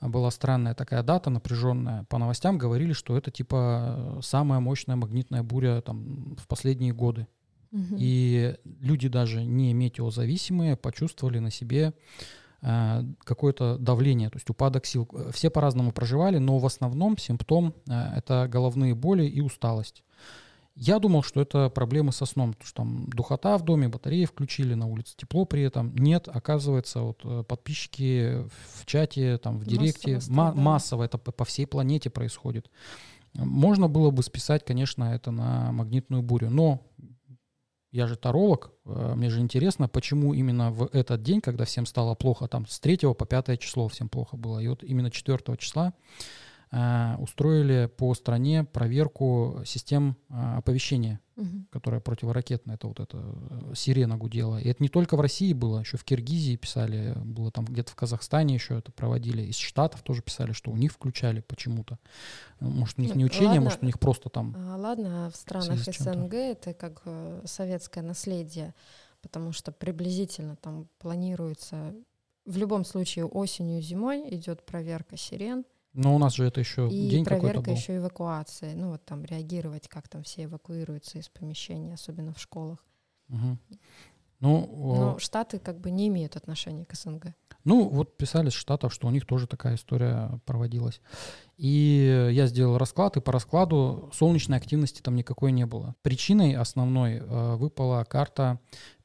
была 0.00 0.30
странная 0.30 0.74
такая 0.74 1.02
дата, 1.02 1.30
напряженная. 1.30 2.04
По 2.04 2.18
новостям 2.18 2.58
говорили, 2.58 2.92
что 2.92 3.16
это 3.16 3.30
типа 3.30 4.18
самая 4.22 4.60
мощная 4.60 4.96
магнитная 4.96 5.42
буря 5.42 5.80
там, 5.82 6.36
в 6.36 6.46
последние 6.48 6.92
годы. 6.92 7.26
Угу. 7.72 7.96
И 7.98 8.56
люди 8.80 9.08
даже 9.08 9.44
не 9.44 9.72
метеозависимые 9.74 10.76
почувствовали 10.76 11.38
на 11.38 11.50
себе 11.50 11.92
э, 12.62 13.04
какое-то 13.22 13.78
давление, 13.78 14.30
то 14.30 14.36
есть 14.36 14.50
упадок 14.50 14.86
сил. 14.86 15.08
Все 15.32 15.50
по-разному 15.50 15.92
проживали, 15.92 16.38
но 16.38 16.58
в 16.58 16.66
основном 16.66 17.16
симптом 17.16 17.74
э, 17.88 17.92
это 18.16 18.48
головные 18.50 18.94
боли 18.94 19.24
и 19.24 19.40
усталость. 19.40 20.02
Я 20.76 20.98
думал, 20.98 21.22
что 21.22 21.40
это 21.40 21.68
проблемы 21.68 22.12
со 22.12 22.24
сном, 22.24 22.52
потому 22.52 22.66
что 22.66 22.76
там 22.76 23.06
духота 23.10 23.58
в 23.58 23.64
доме, 23.64 23.88
батареи 23.88 24.24
включили, 24.24 24.74
на 24.74 24.86
улице 24.86 25.14
тепло 25.16 25.44
при 25.44 25.62
этом. 25.62 25.94
Нет, 25.96 26.28
оказывается, 26.28 27.00
вот 27.00 27.20
э, 27.24 27.44
подписчики 27.46 28.46
в 28.78 28.86
чате, 28.86 29.38
там 29.38 29.58
в 29.58 29.66
директе, 29.66 30.14
массово, 30.14 30.34
ма- 30.34 30.54
массово 30.54 31.02
это 31.04 31.18
по 31.18 31.44
всей 31.44 31.66
планете 31.66 32.08
происходит. 32.08 32.70
Можно 33.34 33.88
было 33.88 34.10
бы 34.10 34.22
списать, 34.22 34.64
конечно, 34.64 35.04
это 35.04 35.30
на 35.30 35.70
магнитную 35.72 36.22
бурю, 36.22 36.50
но 36.50 36.80
я 37.92 38.06
же 38.06 38.16
таролог, 38.16 38.72
э, 38.86 39.14
мне 39.16 39.30
же 39.30 39.40
интересно, 39.40 39.88
почему 39.88 40.32
именно 40.32 40.70
в 40.70 40.88
этот 40.92 41.22
день, 41.22 41.40
когда 41.40 41.64
всем 41.64 41.86
стало 41.86 42.14
плохо, 42.14 42.46
там 42.46 42.66
с 42.66 42.78
3 42.78 43.14
по 43.14 43.26
5 43.26 43.58
число 43.58 43.88
всем 43.88 44.08
плохо 44.08 44.36
было, 44.36 44.60
и 44.60 44.68
вот 44.68 44.84
именно 44.84 45.10
4 45.10 45.56
числа 45.58 45.92
устроили 46.72 47.90
по 47.96 48.14
стране 48.14 48.62
проверку 48.62 49.60
систем 49.64 50.16
э, 50.28 50.58
оповещения, 50.58 51.18
угу. 51.36 51.64
которая 51.70 52.00
противоракетная. 52.00 52.76
Это 52.76 52.86
вот 52.86 53.00
эта 53.00 53.18
э, 53.18 53.74
сирена 53.74 54.16
гудела. 54.16 54.58
И 54.58 54.68
это 54.68 54.80
не 54.80 54.88
только 54.88 55.16
в 55.16 55.20
России 55.20 55.52
было, 55.52 55.80
еще 55.80 55.96
в 55.96 56.04
Киргизии 56.04 56.54
писали, 56.54 57.14
было 57.24 57.50
там 57.50 57.64
где-то 57.64 57.90
в 57.90 57.96
Казахстане 57.96 58.54
еще 58.54 58.78
это 58.78 58.92
проводили. 58.92 59.42
Из 59.42 59.56
Штатов 59.56 60.02
тоже 60.02 60.22
писали, 60.22 60.52
что 60.52 60.70
у 60.70 60.76
них 60.76 60.92
включали 60.92 61.40
почему-то. 61.40 61.98
Может, 62.60 63.00
у 63.00 63.02
них 63.02 63.16
не 63.16 63.24
учение, 63.24 63.48
ладно, 63.48 63.62
может, 63.62 63.82
у 63.82 63.86
них 63.86 63.98
просто 63.98 64.28
там... 64.28 64.54
А, 64.56 64.76
ладно, 64.76 65.30
в 65.34 65.36
странах 65.36 65.80
в 65.80 65.92
СНГ 65.92 66.34
это 66.34 66.72
как 66.72 67.02
советское 67.46 68.02
наследие, 68.02 68.74
потому 69.22 69.50
что 69.50 69.72
приблизительно 69.72 70.54
там 70.54 70.86
планируется 71.00 71.94
в 72.44 72.56
любом 72.56 72.84
случае 72.84 73.26
осенью, 73.26 73.82
зимой 73.82 74.24
идет 74.34 74.64
проверка 74.64 75.16
сирен, 75.16 75.64
но 75.92 76.14
у 76.14 76.18
нас 76.18 76.34
же 76.34 76.44
это 76.44 76.60
еще 76.60 76.88
и 76.88 77.08
день 77.08 77.24
какой-то 77.24 77.60
был. 77.60 77.72
еще 77.72 77.96
эвакуации. 77.96 78.74
Ну 78.74 78.90
вот 78.90 79.04
там 79.04 79.24
реагировать, 79.24 79.88
как 79.88 80.08
там 80.08 80.22
все 80.22 80.44
эвакуируются 80.44 81.18
из 81.18 81.28
помещений, 81.28 81.94
особенно 81.94 82.32
в 82.32 82.40
школах. 82.40 82.84
Угу. 83.28 83.58
Ну, 84.40 84.70
Но 84.74 85.18
Штаты 85.18 85.58
как 85.58 85.80
бы 85.80 85.90
не 85.90 86.08
имеют 86.08 86.34
отношения 86.36 86.86
к 86.86 86.94
СНГ. 86.94 87.34
Ну, 87.64 87.88
вот 87.90 88.16
писали 88.16 88.48
с 88.48 88.54
Штатов, 88.54 88.94
что 88.94 89.06
у 89.06 89.10
них 89.10 89.26
тоже 89.26 89.46
такая 89.46 89.74
история 89.74 90.40
проводилась. 90.46 91.02
И 91.58 92.30
я 92.32 92.46
сделал 92.46 92.78
расклад, 92.78 93.18
и 93.18 93.20
по 93.20 93.32
раскладу 93.32 94.10
солнечной 94.14 94.56
активности 94.56 95.02
там 95.02 95.14
никакой 95.14 95.52
не 95.52 95.66
было. 95.66 95.94
Причиной 96.00 96.56
основной 96.56 97.16
э, 97.16 97.56
выпала 97.56 98.02
карта 98.04 98.58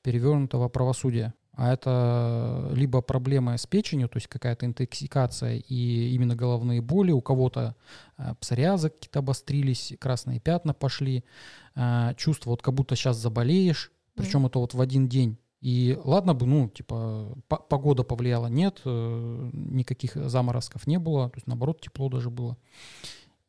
перевернутого 0.03 0.69
правосудия 0.69 1.33
а 1.55 1.71
это 1.71 2.69
либо 2.74 3.01
проблемы 3.01 3.57
с 3.57 3.65
печенью, 3.65 4.09
то 4.09 4.17
есть 4.17 4.27
какая-то 4.27 4.65
интоксикация 4.65 5.57
и 5.57 6.13
именно 6.13 6.35
головные 6.35 6.81
боли, 6.81 7.12
у 7.12 7.21
кого-то 7.21 7.75
э, 8.17 8.35
псориазы 8.39 8.89
какие-то 8.89 9.19
обострились, 9.19 9.93
красные 10.00 10.39
пятна 10.39 10.74
пошли, 10.74 11.24
э, 11.75 12.13
чувство 12.17 12.51
вот 12.51 12.62
как 12.62 12.74
будто 12.74 12.95
сейчас 12.95 13.17
заболеешь, 13.17 13.91
причем 14.15 14.45
mm. 14.45 14.50
это 14.50 14.59
вот 14.59 14.74
в 14.74 14.81
один 14.81 15.07
день. 15.07 15.38
И 15.62 15.97
ладно 16.03 16.33
бы, 16.33 16.45
ну, 16.45 16.69
типа, 16.69 17.38
погода 17.47 18.03
повлияла, 18.03 18.47
нет, 18.47 18.81
э, 18.83 19.50
никаких 19.53 20.15
заморозков 20.15 20.85
не 20.88 21.00
было, 21.00 21.29
то 21.29 21.38
есть 21.38 21.47
наоборот 21.47 21.79
тепло 21.79 22.09
даже 22.09 22.29
было. 22.29 22.57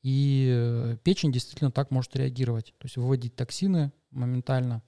И 0.02 0.96
печень 1.02 1.32
действительно 1.32 1.72
так 1.72 1.90
может 1.90 2.14
реагировать, 2.14 2.72
то 2.78 2.84
есть 2.84 2.96
выводить 2.96 3.34
токсины 3.34 3.90
моментально. 4.12 4.82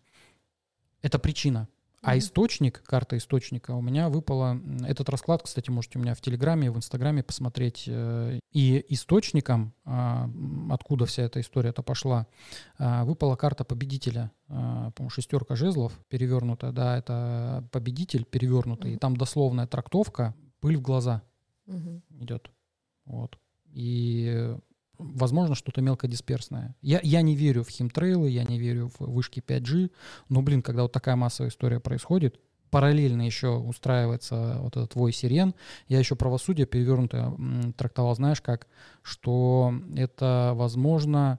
Это 1.02 1.18
причина. 1.18 1.68
А 2.08 2.16
источник, 2.16 2.82
карта 2.84 3.16
источника 3.16 3.72
у 3.72 3.82
меня 3.82 4.08
выпала, 4.08 4.58
этот 4.86 5.08
расклад, 5.08 5.42
кстати, 5.42 5.70
можете 5.70 5.98
у 5.98 6.02
меня 6.02 6.14
в 6.14 6.20
Телеграме, 6.20 6.70
в 6.70 6.76
Инстаграме 6.76 7.22
посмотреть. 7.22 7.84
Э, 7.86 8.38
и 8.52 8.84
источником, 8.88 9.74
а, 9.84 10.28
откуда 10.70 11.04
вся 11.04 11.24
эта 11.24 11.40
история-то 11.40 11.82
пошла, 11.82 12.26
а, 12.78 13.04
выпала 13.04 13.36
карта 13.36 13.64
победителя. 13.64 14.30
А, 14.48 14.90
по-моему, 14.92 15.10
шестерка 15.10 15.54
жезлов 15.54 15.92
перевернутая, 16.08 16.72
да, 16.72 16.96
это 16.96 17.68
победитель 17.72 18.24
перевернутый. 18.24 18.94
И 18.94 18.96
там 18.96 19.16
дословная 19.16 19.66
трактовка 19.66 20.34
«пыль 20.60 20.78
в 20.78 20.82
глаза» 20.82 21.22
идет. 22.18 22.50
Вот. 23.04 23.38
И 23.66 24.56
возможно, 24.98 25.54
что-то 25.54 25.80
мелкодисперсное. 25.80 26.76
Я, 26.82 27.00
я 27.02 27.22
не 27.22 27.34
верю 27.34 27.64
в 27.64 27.68
химтрейлы, 27.68 28.28
я 28.30 28.44
не 28.44 28.58
верю 28.58 28.90
в 28.98 29.06
вышки 29.06 29.40
5G, 29.40 29.90
но, 30.28 30.42
блин, 30.42 30.62
когда 30.62 30.82
вот 30.82 30.92
такая 30.92 31.16
массовая 31.16 31.50
история 31.50 31.80
происходит, 31.80 32.40
параллельно 32.70 33.22
еще 33.22 33.56
устраивается 33.56 34.58
вот 34.60 34.76
этот 34.76 34.92
твой 34.92 35.12
сирен. 35.12 35.54
Я 35.86 35.98
еще 35.98 36.16
правосудие 36.16 36.66
перевернутое 36.66 37.32
трактовал, 37.76 38.14
знаешь 38.14 38.40
как, 38.40 38.66
что 39.02 39.72
это, 39.96 40.52
возможно, 40.54 41.38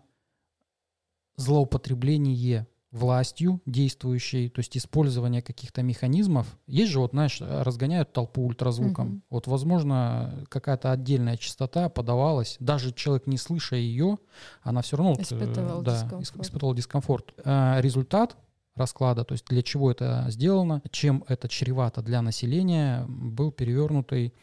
злоупотребление 1.35 2.67
властью 2.91 3.61
действующей, 3.65 4.49
то 4.49 4.59
есть 4.59 4.75
использование 4.75 5.41
каких-то 5.41 5.83
механизмов. 5.83 6.47
Есть 6.65 6.91
же, 6.91 6.99
вот, 6.99 7.11
знаешь, 7.11 7.39
разгоняют 7.41 8.13
толпу 8.13 8.43
ультразвуком. 8.45 9.07
Угу. 9.07 9.21
Вот, 9.29 9.47
возможно, 9.47 10.45
какая-то 10.49 10.91
отдельная 10.91 11.37
частота 11.37 11.89
подавалась, 11.89 12.57
даже 12.59 12.91
человек, 12.91 13.27
не 13.27 13.37
слыша 13.37 13.75
ее, 13.75 14.17
она 14.63 14.81
все 14.81 14.97
равно 14.97 15.13
испытывал, 15.19 15.81
да, 15.83 16.01
дискомфорт. 16.01 16.45
испытывал 16.45 16.73
дискомфорт. 16.73 17.33
А 17.45 17.79
результат 17.79 18.35
расклада, 18.75 19.23
то 19.23 19.33
есть 19.33 19.45
для 19.45 19.61
чего 19.61 19.91
это 19.91 20.25
сделано, 20.29 20.81
чем 20.89 21.23
это 21.27 21.47
чревато 21.47 22.01
для 22.01 22.21
населения, 22.21 23.05
был 23.07 23.51
перевернутый 23.51 24.33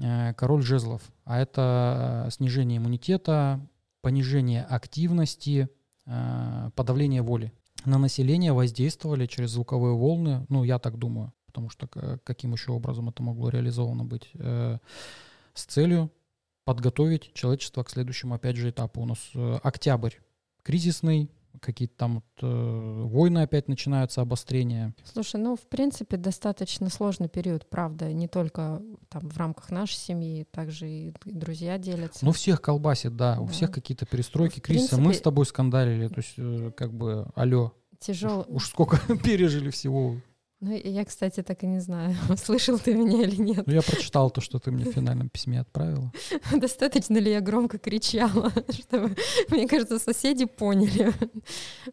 э, 0.00 0.34
король 0.34 0.62
жезлов. 0.62 1.02
А 1.24 1.38
это 1.38 2.26
снижение 2.32 2.78
иммунитета, 2.78 3.60
понижение 4.00 4.64
активности, 4.64 5.68
э, 6.06 6.70
подавление 6.74 7.22
воли 7.22 7.52
на 7.84 7.98
население 7.98 8.52
воздействовали 8.52 9.26
через 9.26 9.50
звуковые 9.50 9.94
волны, 9.94 10.46
ну, 10.48 10.64
я 10.64 10.78
так 10.78 10.98
думаю, 10.98 11.32
потому 11.46 11.70
что 11.70 11.86
каким 12.24 12.52
еще 12.52 12.72
образом 12.72 13.08
это 13.08 13.22
могло 13.22 13.48
реализовано 13.48 14.04
быть, 14.04 14.30
э, 14.34 14.78
с 15.54 15.64
целью 15.64 16.10
подготовить 16.64 17.32
человечество 17.34 17.82
к 17.82 17.90
следующему, 17.90 18.34
опять 18.34 18.56
же, 18.56 18.70
этапу. 18.70 19.00
У 19.00 19.06
нас 19.06 19.30
э, 19.34 19.58
октябрь 19.62 20.14
кризисный, 20.62 21.30
какие-то 21.60 21.94
там 21.96 22.14
вот, 22.14 22.24
э, 22.42 23.02
войны 23.04 23.40
опять 23.40 23.68
начинаются, 23.68 24.20
обострения. 24.20 24.94
Слушай, 25.04 25.40
ну, 25.40 25.56
в 25.56 25.62
принципе, 25.62 26.16
достаточно 26.16 26.88
сложный 26.88 27.28
период, 27.28 27.68
правда, 27.68 28.12
не 28.12 28.28
только 28.28 28.82
там 29.08 29.28
в 29.28 29.36
рамках 29.36 29.70
нашей 29.70 29.96
семьи, 29.96 30.46
также 30.50 30.88
и 30.88 31.14
друзья 31.24 31.78
делятся. 31.78 32.24
Ну, 32.24 32.32
всех 32.32 32.60
колбасит, 32.60 33.16
да, 33.16 33.36
да. 33.36 33.40
у 33.40 33.46
всех 33.46 33.70
какие-то 33.70 34.06
перестройки, 34.06 34.58
в 34.58 34.62
кризисы. 34.62 34.88
Принципе, 34.88 35.08
Мы 35.08 35.14
с 35.14 35.20
тобой 35.20 35.46
скандалили, 35.46 36.08
то 36.08 36.18
есть, 36.18 36.34
э, 36.36 36.72
как 36.76 36.92
бы, 36.92 37.26
алло. 37.34 37.72
Тяжел... 37.98 38.40
Уж, 38.48 38.56
уж 38.56 38.68
сколько 38.68 38.98
пережили 39.22 39.70
всего. 39.70 40.16
Ну, 40.64 40.80
я, 40.84 41.04
кстати, 41.04 41.42
так 41.42 41.64
и 41.64 41.66
не 41.66 41.80
знаю, 41.80 42.14
слышал 42.36 42.78
ты 42.78 42.94
меня 42.94 43.24
или 43.24 43.34
нет. 43.34 43.66
Ну, 43.66 43.72
я 43.72 43.82
прочитал 43.82 44.30
то, 44.30 44.40
что 44.40 44.60
ты 44.60 44.70
мне 44.70 44.84
в 44.84 44.92
финальном 44.92 45.28
письме 45.28 45.60
отправила. 45.60 46.12
Достаточно 46.52 47.18
ли 47.18 47.32
я 47.32 47.40
громко 47.40 47.78
кричала, 47.78 48.52
чтобы, 48.68 49.16
мне 49.48 49.66
кажется, 49.66 49.98
соседи 49.98 50.44
поняли. 50.44 51.12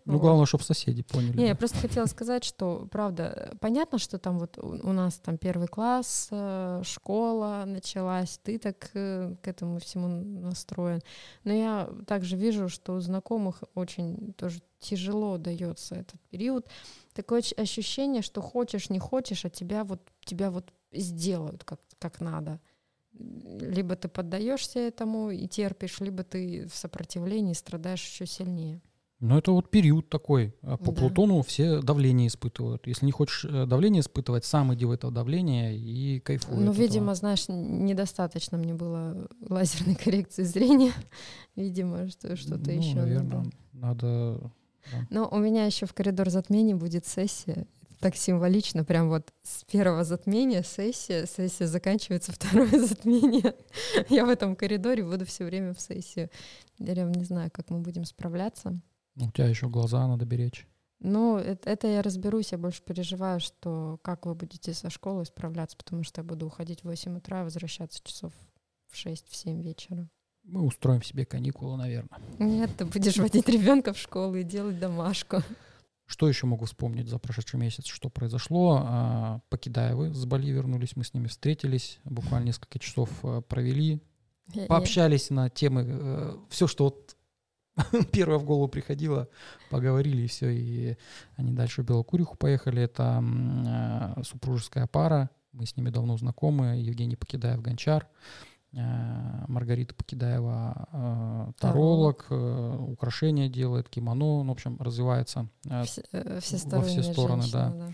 Ну, 0.05 0.13
вот. 0.13 0.21
главное, 0.21 0.45
чтобы 0.45 0.63
соседи 0.63 1.01
поняли. 1.01 1.31
Не, 1.31 1.37
да. 1.37 1.45
я 1.45 1.55
просто 1.55 1.79
хотела 1.79 2.05
сказать, 2.05 2.43
что, 2.43 2.87
правда, 2.91 3.57
понятно, 3.59 3.97
что 3.97 4.19
там 4.19 4.37
вот 4.37 4.59
у 4.59 4.93
нас 4.93 5.15
там 5.15 5.39
первый 5.39 5.67
класс, 5.67 6.27
э, 6.29 6.83
школа 6.85 7.63
началась, 7.65 8.39
ты 8.43 8.59
так 8.59 8.91
э, 8.93 9.33
к 9.41 9.47
этому 9.47 9.79
всему 9.79 10.07
настроен. 10.07 11.01
Но 11.43 11.53
я 11.53 11.89
также 12.05 12.37
вижу, 12.37 12.69
что 12.69 12.93
у 12.93 12.99
знакомых 12.99 13.63
очень 13.73 14.33
тоже 14.33 14.61
тяжело 14.79 15.37
дается 15.37 15.95
этот 15.95 16.19
период. 16.29 16.67
Такое 17.19 17.43
ощущение, 17.57 18.21
что 18.21 18.41
хочешь, 18.41 18.89
не 18.89 18.97
хочешь, 18.97 19.43
а 19.43 19.49
тебя 19.49 19.83
вот, 19.83 19.99
тебя 20.23 20.49
вот 20.51 20.71
сделают 20.93 21.65
как, 21.65 21.81
как 21.97 22.21
надо. 22.21 22.61
Либо 23.11 23.97
ты 23.97 24.07
поддаешься 24.07 24.79
этому 24.79 25.29
и 25.29 25.45
терпишь, 25.45 25.99
либо 25.99 26.23
ты 26.23 26.65
в 26.69 26.75
сопротивлении 26.77 27.51
страдаешь 27.51 28.05
еще 28.05 28.25
сильнее. 28.25 28.81
Ну, 29.19 29.37
это 29.37 29.51
вот 29.51 29.69
период 29.69 30.07
такой. 30.07 30.55
А 30.61 30.77
по 30.77 30.93
да. 30.93 31.01
Плутону 31.01 31.41
все 31.41 31.81
давление 31.81 32.29
испытывают. 32.29 32.87
Если 32.87 33.05
не 33.05 33.11
хочешь 33.11 33.43
э, 33.43 33.65
давление 33.65 33.99
испытывать, 33.99 34.45
сам 34.45 34.73
иди 34.73 34.85
в 34.85 34.91
это 34.91 35.11
давление 35.11 35.77
и 35.77 36.21
кайфуй. 36.21 36.55
Ну, 36.55 36.71
видимо, 36.71 37.13
знаешь, 37.15 37.49
недостаточно 37.49 38.57
мне 38.57 38.73
было 38.73 39.27
лазерной 39.41 39.95
коррекции 40.01 40.43
зрения. 40.43 40.93
видимо, 41.57 42.07
что, 42.07 42.37
что-то 42.37 42.71
ну, 42.71 42.77
еще. 42.77 42.95
Наверное, 42.95 43.43
надо. 43.43 43.51
надо 43.73 44.51
но 45.09 45.27
у 45.29 45.37
меня 45.37 45.65
еще 45.65 45.85
в 45.85 45.93
коридор 45.93 46.29
затмений 46.29 46.73
будет 46.73 47.05
сессия. 47.05 47.67
Так 47.99 48.15
символично, 48.15 48.85
прям 48.85 49.09
вот 49.09 49.33
с 49.43 49.65
первого 49.65 50.05
затмения 50.05 50.63
сессия, 50.63 51.25
сессия 51.25 51.67
заканчивается, 51.67 52.31
второе 52.33 52.79
затмение. 52.79 53.55
Я 54.07 54.25
в 54.25 54.29
этом 54.29 54.55
коридоре 54.55 55.03
буду 55.03 55.25
все 55.25 55.43
время 55.43 55.73
в 55.73 55.81
сессию. 55.81 56.29
Я 56.77 56.93
прям 56.93 57.11
не 57.11 57.25
знаю, 57.25 57.51
как 57.51 57.69
мы 57.69 57.79
будем 57.79 58.05
справляться. 58.05 58.79
Ну, 59.15 59.25
у 59.25 59.31
тебя 59.31 59.47
еще 59.47 59.67
глаза 59.67 60.07
надо 60.07 60.25
беречь. 60.25 60.65
Ну, 61.01 61.37
это, 61.37 61.69
это 61.69 61.87
я 61.87 62.01
разберусь, 62.01 62.51
я 62.51 62.57
больше 62.57 62.81
переживаю, 62.83 63.39
что 63.39 63.99
как 64.01 64.25
вы 64.25 64.35
будете 64.35 64.73
со 64.73 64.89
школы 64.89 65.25
справляться, 65.25 65.77
потому 65.77 66.03
что 66.03 66.21
я 66.21 66.25
буду 66.25 66.47
уходить 66.47 66.81
в 66.81 66.85
8 66.85 67.17
утра, 67.17 67.43
возвращаться 67.43 68.01
часов 68.03 68.33
в 68.87 68.95
6-7 68.95 69.61
вечера. 69.61 70.09
Мы 70.51 70.61
устроим 70.61 71.03
себе 71.03 71.25
каникулы, 71.25 71.77
наверное. 71.77 72.19
Нет, 72.39 72.71
ты 72.75 72.85
будешь 72.85 73.17
водить 73.17 73.47
ребенка 73.47 73.93
в 73.93 73.97
школу 73.97 74.35
и 74.35 74.43
делать 74.43 74.79
домашку. 74.79 75.43
Что 76.07 76.27
еще 76.27 76.47
могу 76.47 76.65
вспомнить 76.65 77.07
за 77.07 77.19
прошедший 77.19 77.59
месяц, 77.59 77.85
что 77.85 78.09
произошло? 78.09 78.81
А, 78.83 79.41
Покидаевы 79.49 80.11
с 80.11 80.25
Бали 80.25 80.49
вернулись, 80.49 80.95
мы 80.95 81.03
с 81.03 81.13
ними 81.13 81.27
встретились, 81.27 81.99
буквально 82.03 82.47
несколько 82.47 82.79
часов 82.79 83.11
а, 83.21 83.41
провели, 83.41 84.01
пообщались 84.67 85.29
на 85.29 85.51
темы, 85.51 85.85
э, 85.87 86.35
все, 86.49 86.65
что 86.65 86.85
вот 86.85 87.15
первое 88.11 88.39
в 88.39 88.43
голову 88.43 88.67
приходило, 88.67 89.29
поговорили 89.69 90.23
и 90.23 90.27
все, 90.27 90.49
и 90.49 90.97
они 91.35 91.51
дальше 91.51 91.83
в 91.83 91.85
Белокуриху 91.85 92.35
поехали. 92.37 92.81
Это 92.81 93.23
а, 93.23 94.19
супружеская 94.23 94.87
пара, 94.87 95.29
мы 95.51 95.67
с 95.67 95.77
ними 95.77 95.91
давно 95.91 96.17
знакомы, 96.17 96.77
Евгений 96.77 97.17
Покидаев, 97.17 97.61
Гончар. 97.61 98.07
Э, 98.07 98.58
Маргарита 98.71 99.95
Покидаева 99.95 100.87
э, 100.91 101.51
таролог, 101.59 102.27
э, 102.29 102.77
украшения 102.87 103.49
делает, 103.49 103.89
кимоно, 103.89 104.43
ну, 104.43 104.49
в 104.49 104.51
общем, 104.51 104.77
развивается 104.79 105.49
все, 105.85 106.03
во 106.13 106.39
все 106.39 106.57
стороны, 106.57 107.41
женщина, 107.41 107.41
да. 107.51 107.69
да. 107.71 107.93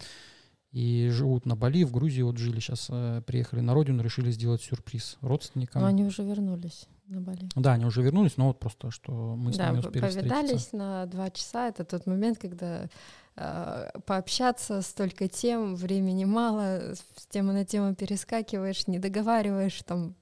И 0.71 1.07
живут 1.09 1.45
на 1.45 1.55
Бали, 1.55 1.85
в 1.85 1.93
Грузии 1.93 2.21
вот 2.21 2.37
жили, 2.37 2.59
сейчас 2.59 2.87
приехали 3.25 3.61
на 3.61 3.73
родину, 3.73 4.03
решили 4.03 4.29
сделать 4.31 4.61
сюрприз 4.61 5.17
родственникам. 5.21 5.81
Но 5.81 5.87
они 5.87 6.03
уже 6.03 6.23
вернулись 6.23 6.89
на 7.07 7.21
Бали. 7.21 7.47
Да, 7.55 7.73
они 7.73 7.85
уже 7.85 8.01
вернулись, 8.01 8.35
но 8.35 8.47
вот 8.47 8.59
просто, 8.59 8.91
что 8.91 9.11
мы 9.37 9.53
с 9.53 9.57
да, 9.57 9.69
ними 9.69 9.79
успели 9.79 10.01
повидались 10.01 10.63
встретиться. 10.63 10.75
на 10.75 11.05
два 11.05 11.29
часа, 11.29 11.69
это 11.69 11.85
тот 11.85 12.05
момент, 12.05 12.39
когда 12.39 12.89
э, 13.37 13.89
пообщаться, 14.05 14.81
столько 14.81 15.29
тем, 15.29 15.75
времени 15.75 16.25
мало, 16.25 16.95
с 16.95 17.27
темы 17.29 17.53
на 17.53 17.63
тему 17.63 17.95
перескакиваешь, 17.95 18.87
не 18.87 18.99
договариваешь, 18.99 19.81
там 19.83 20.15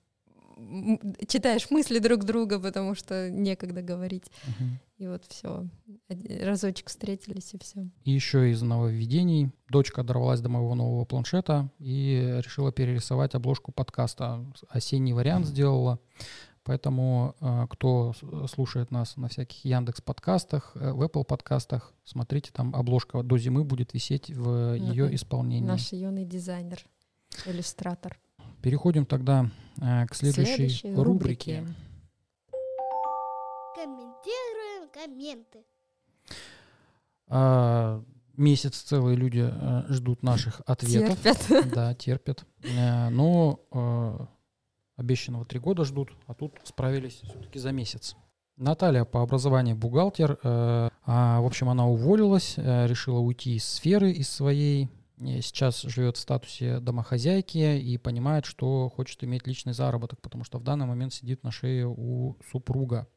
читаешь 1.27 1.69
мысли 1.69 1.99
друг 1.99 2.23
друга, 2.23 2.59
потому 2.59 2.95
что 2.95 3.29
некогда 3.29 3.81
говорить. 3.81 4.25
Угу. 4.47 4.69
И 4.97 5.07
вот 5.07 5.25
все. 5.27 5.67
Разочек 6.41 6.89
встретились 6.89 7.53
и 7.53 7.59
все. 7.59 7.87
И 8.03 8.11
еще 8.11 8.51
из 8.51 8.61
нововведений. 8.61 9.51
Дочка 9.69 10.03
дорвалась 10.03 10.41
до 10.41 10.49
моего 10.49 10.75
нового 10.75 11.05
планшета 11.05 11.69
и 11.79 12.39
решила 12.43 12.71
перерисовать 12.71 13.35
обложку 13.35 13.71
подкаста. 13.71 14.45
Осенний 14.69 15.13
вариант 15.13 15.47
сделала. 15.47 15.99
Поэтому 16.63 17.35
э, 17.41 17.67
кто 17.69 18.13
слушает 18.49 18.89
нас 18.89 19.17
на 19.17 19.27
всяких 19.27 19.65
Яндекс 19.65 19.99
подкастах, 19.99 20.71
э, 20.75 20.93
в 20.93 21.01
Apple 21.01 21.25
подкастах, 21.25 21.91
смотрите, 22.05 22.51
там 22.53 22.73
обложка 22.73 23.21
до 23.21 23.37
зимы 23.37 23.65
будет 23.65 23.93
висеть 23.93 24.29
в 24.29 24.75
ее 24.75 25.13
исполнении. 25.13 25.67
Наш 25.67 25.91
юный 25.91 26.23
дизайнер, 26.23 26.79
иллюстратор. 27.45 28.17
Переходим 28.61 29.05
тогда 29.05 29.51
к 29.79 30.09
следующей, 30.13 30.55
следующей 30.55 30.95
рубрике. 30.95 31.59
рубрике. 31.59 31.75
Комментируем 33.75 34.89
комменты. 34.93 35.59
А, 37.27 38.03
месяц 38.37 38.77
целые 38.81 39.17
люди 39.17 39.49
а, 39.51 39.85
ждут 39.89 40.23
наших 40.23 40.61
ответов. 40.65 41.19
Терпят. 41.21 41.71
Да, 41.73 41.95
терпят. 41.95 42.45
А, 42.77 43.09
но 43.09 43.59
а, 43.71 44.27
обещанного 44.95 45.45
три 45.45 45.59
года 45.59 45.83
ждут, 45.85 46.11
а 46.27 46.33
тут 46.33 46.59
справились 46.63 47.21
все-таки 47.23 47.59
за 47.59 47.71
месяц. 47.71 48.15
Наталья 48.55 49.03
по 49.03 49.23
образованию 49.23 49.75
бухгалтер. 49.75 50.37
А, 50.43 50.91
в 51.41 51.45
общем, 51.45 51.69
она 51.69 51.87
уволилась, 51.87 52.53
решила 52.57 53.19
уйти 53.19 53.55
из 53.55 53.65
сферы, 53.65 54.11
из 54.11 54.29
своей 54.29 54.89
сейчас 55.17 55.81
живет 55.81 56.17
в 56.17 56.19
статусе 56.19 56.79
домохозяйки 56.79 57.77
и 57.77 57.97
понимает, 57.97 58.45
что 58.45 58.89
хочет 58.89 59.23
иметь 59.23 59.47
личный 59.47 59.73
заработок, 59.73 60.21
потому 60.21 60.43
что 60.43 60.59
в 60.59 60.63
данный 60.63 60.85
момент 60.85 61.13
сидит 61.13 61.43
на 61.43 61.51
шее 61.51 61.87
у 61.87 62.37
супруга. 62.51 63.07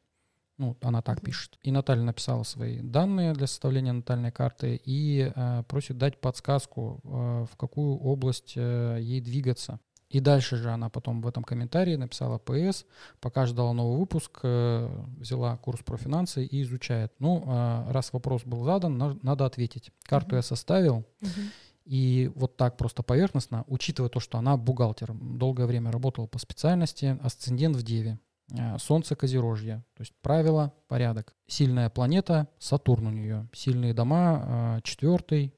Ну, 0.57 0.75
она 0.81 1.03
так 1.03 1.21
пишет. 1.21 1.59
И 1.61 1.71
Наталья 1.71 2.03
написала 2.03 2.41
свои 2.41 2.79
данные 2.81 3.33
для 3.33 3.45
составления 3.45 3.93
натальной 3.93 4.31
карты 4.31 4.81
и 4.83 5.31
э, 5.33 5.63
просит 5.67 5.99
дать 5.99 6.19
подсказку, 6.19 6.99
э, 7.03 7.45
в 7.51 7.57
какую 7.57 7.95
область 7.97 8.53
э, 8.55 8.97
ей 8.99 9.21
двигаться. 9.21 9.79
И 10.09 10.21
дальше 10.21 10.55
же 10.55 10.69
она 10.69 10.89
потом 10.89 11.21
в 11.21 11.27
этом 11.27 11.43
комментарии 11.43 11.95
написала 11.95 12.37
ПС, 12.37 12.85
пока 13.19 13.45
ждала 13.45 13.73
новый 13.73 13.99
выпуск, 13.99 14.39
э, 14.43 14.89
взяла 15.17 15.57
курс 15.57 15.81
про 15.83 15.97
финансы 15.97 16.45
и 16.45 16.61
изучает. 16.61 17.11
Ну, 17.19 17.43
э, 17.45 17.91
раз 17.91 18.13
вопрос 18.13 18.43
был 18.43 18.63
задан, 18.63 18.97
на, 18.97 19.17
надо 19.21 19.45
ответить. 19.45 19.91
Карту 20.03 20.31
uh-huh. 20.31 20.37
я 20.37 20.41
составил. 20.41 21.05
Uh-huh. 21.21 21.51
И 21.87 22.29
вот 22.35 22.57
так 22.57 22.75
просто 22.75 23.01
поверхностно, 23.01 23.63
учитывая 23.67 24.09
то, 24.09 24.19
что 24.19 24.37
она 24.37 24.57
бухгалтер, 24.57 25.13
долгое 25.13 25.65
время 25.67 25.89
работала 25.89 26.27
по 26.27 26.37
специальности, 26.37 27.17
асцендент 27.23 27.77
в 27.77 27.83
Деве, 27.83 28.19
э, 28.51 28.77
Солнце 28.77 29.15
Козерожье, 29.15 29.85
то 29.95 30.01
есть 30.01 30.13
правила, 30.21 30.73
порядок. 30.89 31.33
Сильная 31.47 31.89
планета, 31.89 32.49
Сатурн 32.59 33.07
у 33.07 33.11
нее, 33.11 33.47
сильные 33.53 33.93
дома, 33.93 34.79
э, 34.79 34.81
четвертый, 34.83 35.53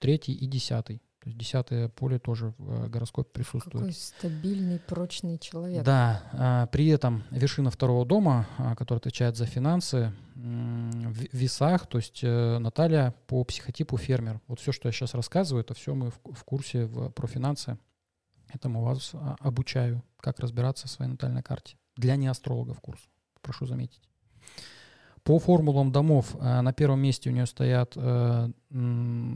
третий 0.00 0.32
и 0.32 0.46
десятый. 0.46 1.00
То 1.28 1.30
есть 1.30 1.38
десятое 1.38 1.88
поле 1.88 2.18
тоже 2.18 2.54
в 2.56 2.86
э, 2.86 2.88
гороскопе 2.88 3.28
присутствует. 3.30 3.84
Какой 3.84 3.92
стабильный, 3.92 4.78
прочный 4.78 5.38
человек. 5.38 5.84
Да, 5.84 6.22
а, 6.32 6.66
при 6.68 6.88
этом 6.88 7.22
вершина 7.30 7.70
второго 7.70 8.06
дома, 8.06 8.46
а, 8.56 8.74
который 8.74 8.98
отвечает 8.98 9.36
за 9.36 9.44
финансы, 9.44 10.14
в 10.34 11.34
весах, 11.34 11.86
то 11.86 11.98
есть 11.98 12.20
э, 12.22 12.58
Наталья 12.58 13.14
по 13.26 13.44
психотипу 13.44 13.98
фермер. 13.98 14.40
Вот 14.46 14.60
все, 14.60 14.72
что 14.72 14.88
я 14.88 14.92
сейчас 14.92 15.12
рассказываю, 15.12 15.62
это 15.64 15.74
все 15.74 15.94
мы 15.94 16.10
в 16.10 16.44
курсе 16.44 16.86
в, 16.86 17.10
про 17.10 17.26
финансы. 17.26 17.76
Этому 18.50 18.82
вас 18.82 19.10
а, 19.12 19.36
обучаю, 19.40 20.02
как 20.20 20.40
разбираться 20.40 20.86
в 20.86 20.90
своей 20.90 21.10
натальной 21.10 21.42
карте. 21.42 21.76
Для 21.96 22.16
неастрологов 22.16 22.80
курс, 22.80 23.00
прошу 23.42 23.66
заметить. 23.66 24.08
По 25.24 25.38
формулам 25.38 25.92
домов 25.92 26.34
на 26.40 26.72
первом 26.72 27.00
месте 27.00 27.28
у 27.28 27.34
нее 27.34 27.44
стоят 27.44 27.92
э, 27.96 28.50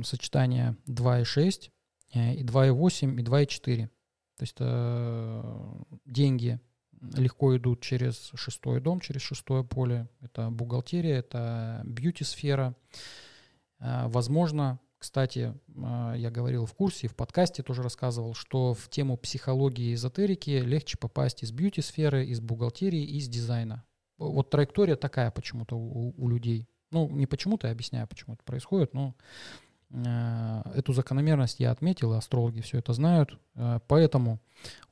сочетания 0.04 0.76
2 0.86 1.20
и 1.20 1.24
6, 1.24 1.66
э, 1.66 1.70
и 2.14 2.42
2 2.42 2.66
и 2.66 2.70
8, 2.70 3.20
и 3.20 3.22
2 3.22 3.42
и 3.42 3.46
4. 3.46 3.86
То 3.86 4.42
есть 4.42 4.56
э, 4.58 5.74
деньги 6.04 6.60
легко 7.00 7.56
идут 7.56 7.80
через 7.80 8.30
шестой 8.34 8.80
дом, 8.80 9.00
через 9.00 9.22
шестое 9.22 9.64
поле. 9.64 10.08
Это 10.20 10.50
бухгалтерия, 10.50 11.18
это 11.18 11.82
бьюти-сфера. 11.84 12.74
Э, 13.78 14.08
возможно, 14.08 14.80
кстати, 14.98 15.54
э, 15.68 16.14
я 16.16 16.30
говорил 16.30 16.66
в 16.66 16.74
курсе, 16.74 17.08
в 17.08 17.16
подкасте 17.16 17.62
тоже 17.62 17.82
рассказывал, 17.82 18.34
что 18.34 18.74
в 18.74 18.88
тему 18.88 19.16
психологии 19.16 19.90
и 19.90 19.94
эзотерики 19.94 20.50
легче 20.50 20.98
попасть 20.98 21.42
из 21.42 21.52
бьюти-сферы, 21.52 22.26
из 22.26 22.40
бухгалтерии, 22.40 23.04
из 23.04 23.28
дизайна 23.28 23.84
вот 24.18 24.50
траектория 24.50 24.94
такая 24.96 25.30
почему-то 25.30 25.76
у, 25.76 26.14
у 26.16 26.28
людей. 26.28 26.68
Ну, 26.90 27.08
не 27.08 27.26
почему-то, 27.26 27.66
я 27.66 27.72
объясняю, 27.72 28.06
почему 28.06 28.34
это 28.34 28.44
происходит, 28.44 28.94
но 28.94 29.14
Э, 29.14 29.71
эту 29.92 30.92
закономерность 30.92 31.60
я 31.60 31.70
отметил, 31.70 32.14
и 32.14 32.16
астрологи 32.16 32.60
все 32.60 32.78
это 32.78 32.92
знают. 32.94 33.38
Э, 33.54 33.78
поэтому, 33.86 34.40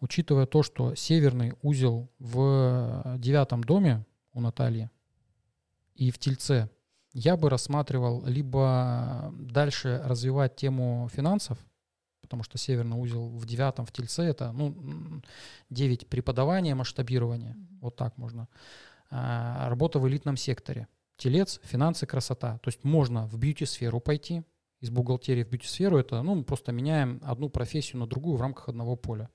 учитывая 0.00 0.46
то, 0.46 0.62
что 0.62 0.94
северный 0.94 1.54
узел 1.62 2.10
в 2.18 3.16
девятом 3.18 3.64
доме 3.64 4.04
у 4.32 4.40
Натальи 4.40 4.90
и 5.94 6.10
в 6.10 6.18
Тельце, 6.18 6.68
я 7.12 7.36
бы 7.36 7.48
рассматривал 7.48 8.24
либо 8.26 9.32
дальше 9.32 10.00
развивать 10.04 10.56
тему 10.56 11.08
финансов, 11.12 11.58
потому 12.20 12.42
что 12.42 12.58
северный 12.58 12.96
узел 12.96 13.28
в 13.28 13.46
девятом 13.46 13.86
в 13.86 13.92
Тельце 13.92 14.22
это 14.22 14.52
ну, 14.52 15.22
9 15.70 16.08
преподавания, 16.08 16.74
масштабирования, 16.74 17.54
mm-hmm. 17.54 17.78
вот 17.80 17.96
так 17.96 18.16
можно. 18.18 18.48
А, 19.10 19.68
работа 19.68 19.98
в 19.98 20.06
элитном 20.08 20.36
секторе. 20.36 20.86
Телец, 21.16 21.60
финансы, 21.64 22.06
красота. 22.06 22.58
То 22.58 22.68
есть 22.68 22.84
можно 22.84 23.26
в 23.26 23.36
бьюти-сферу 23.38 24.00
пойти, 24.00 24.44
из 24.80 24.90
бухгалтерии 24.90 25.44
в 25.44 25.50
бьюти-сферу, 25.50 25.98
это, 25.98 26.22
ну, 26.22 26.36
мы 26.36 26.44
просто 26.44 26.72
меняем 26.72 27.20
одну 27.22 27.50
профессию 27.50 28.00
на 28.00 28.06
другую 28.06 28.36
в 28.36 28.40
рамках 28.40 28.68
одного 28.68 28.96
поля. 28.96 29.30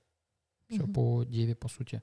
Все 0.68 0.82
угу. 0.82 0.92
по 0.92 1.24
Деве, 1.24 1.54
по 1.54 1.68
сути. 1.68 2.02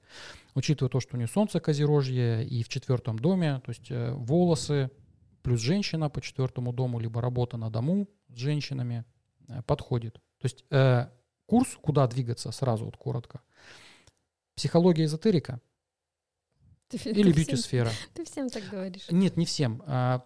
Учитывая 0.54 0.90
то, 0.90 1.00
что 1.00 1.16
у 1.16 1.18
нее 1.18 1.28
солнце 1.28 1.60
козерожье 1.60 2.44
и 2.46 2.62
в 2.62 2.68
четвертом 2.68 3.18
доме, 3.18 3.60
то 3.64 3.70
есть 3.70 3.90
э, 3.90 4.12
волосы 4.12 4.90
плюс 5.42 5.60
женщина 5.60 6.08
по 6.08 6.22
четвертому 6.22 6.72
дому, 6.72 6.98
либо 6.98 7.20
работа 7.20 7.58
на 7.58 7.70
дому 7.70 8.08
с 8.28 8.36
женщинами 8.36 9.04
э, 9.48 9.62
подходит. 9.62 10.14
То 10.38 10.44
есть 10.44 10.64
э, 10.70 11.08
курс, 11.46 11.76
куда 11.82 12.06
двигаться, 12.06 12.50
сразу 12.52 12.86
вот 12.86 12.96
коротко. 12.96 13.42
Психология 14.54 15.04
эзотерика 15.04 15.60
ты, 16.88 16.96
или 17.10 17.32
бьюти-сфера. 17.32 17.90
Ты 18.14 18.24
всем 18.24 18.48
так 18.48 18.64
говоришь. 18.70 19.10
Нет, 19.10 19.36
не 19.36 19.44
всем. 19.44 19.82
А, 19.86 20.24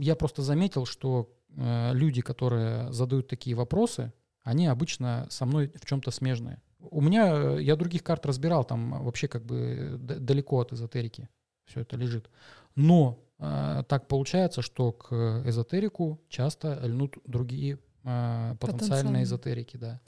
я 0.00 0.16
просто 0.16 0.42
заметил, 0.42 0.86
что 0.86 1.32
люди, 1.56 2.22
которые 2.22 2.92
задают 2.92 3.28
такие 3.28 3.54
вопросы, 3.54 4.12
они 4.42 4.66
обычно 4.66 5.26
со 5.30 5.44
мной 5.44 5.72
в 5.74 5.86
чем-то 5.86 6.10
смежные. 6.10 6.60
У 6.90 7.00
меня, 7.00 7.32
э, 7.32 7.62
я 7.62 7.76
других 7.76 8.02
карт 8.02 8.26
разбирал, 8.26 8.64
там 8.64 9.04
вообще 9.04 9.28
как 9.28 9.44
бы 9.44 9.96
далеко 9.98 10.60
от 10.60 10.72
эзотерики 10.72 11.28
все 11.64 11.80
это 11.80 11.96
лежит. 11.96 12.28
Но 12.74 13.20
э, 13.38 13.84
так 13.88 14.08
получается, 14.08 14.62
что 14.62 14.92
к 14.92 15.42
эзотерику 15.46 16.20
часто 16.28 16.80
льнут 16.82 17.16
другие 17.24 17.78
э, 18.04 18.56
потенциальные 18.58 19.24
эзотерики, 19.24 19.76
да. 19.76 20.00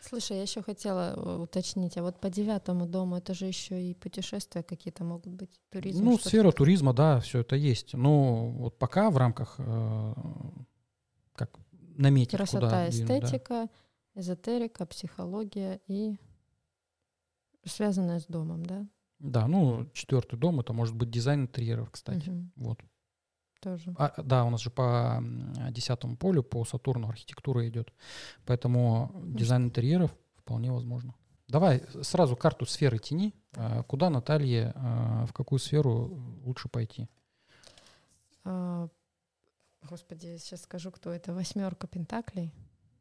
Слушай, 0.00 0.38
я 0.38 0.42
еще 0.42 0.62
хотела 0.62 1.14
э, 1.14 1.42
уточнить, 1.42 1.96
а 1.98 2.02
вот 2.02 2.20
по 2.20 2.30
девятому 2.30 2.86
дому 2.86 3.16
это 3.16 3.34
же 3.34 3.46
еще 3.46 3.80
и 3.80 3.94
путешествия 3.94 4.62
какие-то 4.62 5.04
могут 5.04 5.32
быть, 5.34 5.60
туризм? 5.70 6.04
Ну, 6.04 6.18
сфера 6.18 6.50
туризма, 6.50 6.92
да, 6.94 7.20
все 7.20 7.40
это 7.40 7.56
есть. 7.56 7.94
Но 7.94 8.48
вот 8.50 8.78
пока 8.78 9.10
в 9.10 9.16
рамках 9.16 9.56
э, 9.58 10.14
как 11.38 11.50
наметить, 11.96 12.36
Красота, 12.36 12.66
куда 12.66 12.88
эстетика, 12.88 13.68
да. 14.14 14.20
эзотерика, 14.20 14.84
психология 14.86 15.80
и 15.86 16.16
связанная 17.64 18.18
с 18.18 18.26
домом, 18.26 18.66
да? 18.66 18.86
Да, 19.18 19.46
ну, 19.46 19.88
четвертый 19.92 20.38
дом 20.38 20.60
это 20.60 20.72
может 20.72 20.94
быть 20.94 21.10
дизайн 21.10 21.42
интерьеров, 21.42 21.90
кстати. 21.90 22.28
Угу. 22.28 22.50
Вот. 22.56 22.80
Тоже. 23.60 23.92
А, 23.98 24.14
да, 24.22 24.44
у 24.44 24.50
нас 24.50 24.60
же 24.60 24.70
по 24.70 25.22
десятому 25.70 26.16
полю, 26.16 26.44
по 26.44 26.64
Сатурну 26.64 27.08
архитектура 27.08 27.68
идет. 27.68 27.92
Поэтому 28.46 29.10
дизайн 29.24 29.64
интерьеров 29.64 30.14
вполне 30.36 30.70
возможно. 30.70 31.14
Давай 31.48 31.82
сразу 32.02 32.36
карту 32.36 32.66
сферы 32.66 32.98
тяни. 32.98 33.34
А, 33.56 33.82
куда 33.82 34.10
Наталье, 34.10 34.72
а, 34.76 35.26
в 35.26 35.32
какую 35.32 35.58
сферу 35.58 36.22
лучше 36.44 36.68
пойти? 36.68 37.08
Господи, 39.88 40.36
сейчас 40.38 40.62
скажу, 40.62 40.90
кто 40.90 41.10
это. 41.10 41.32
Восьмерка 41.32 41.86
Пентаклей. 41.86 42.52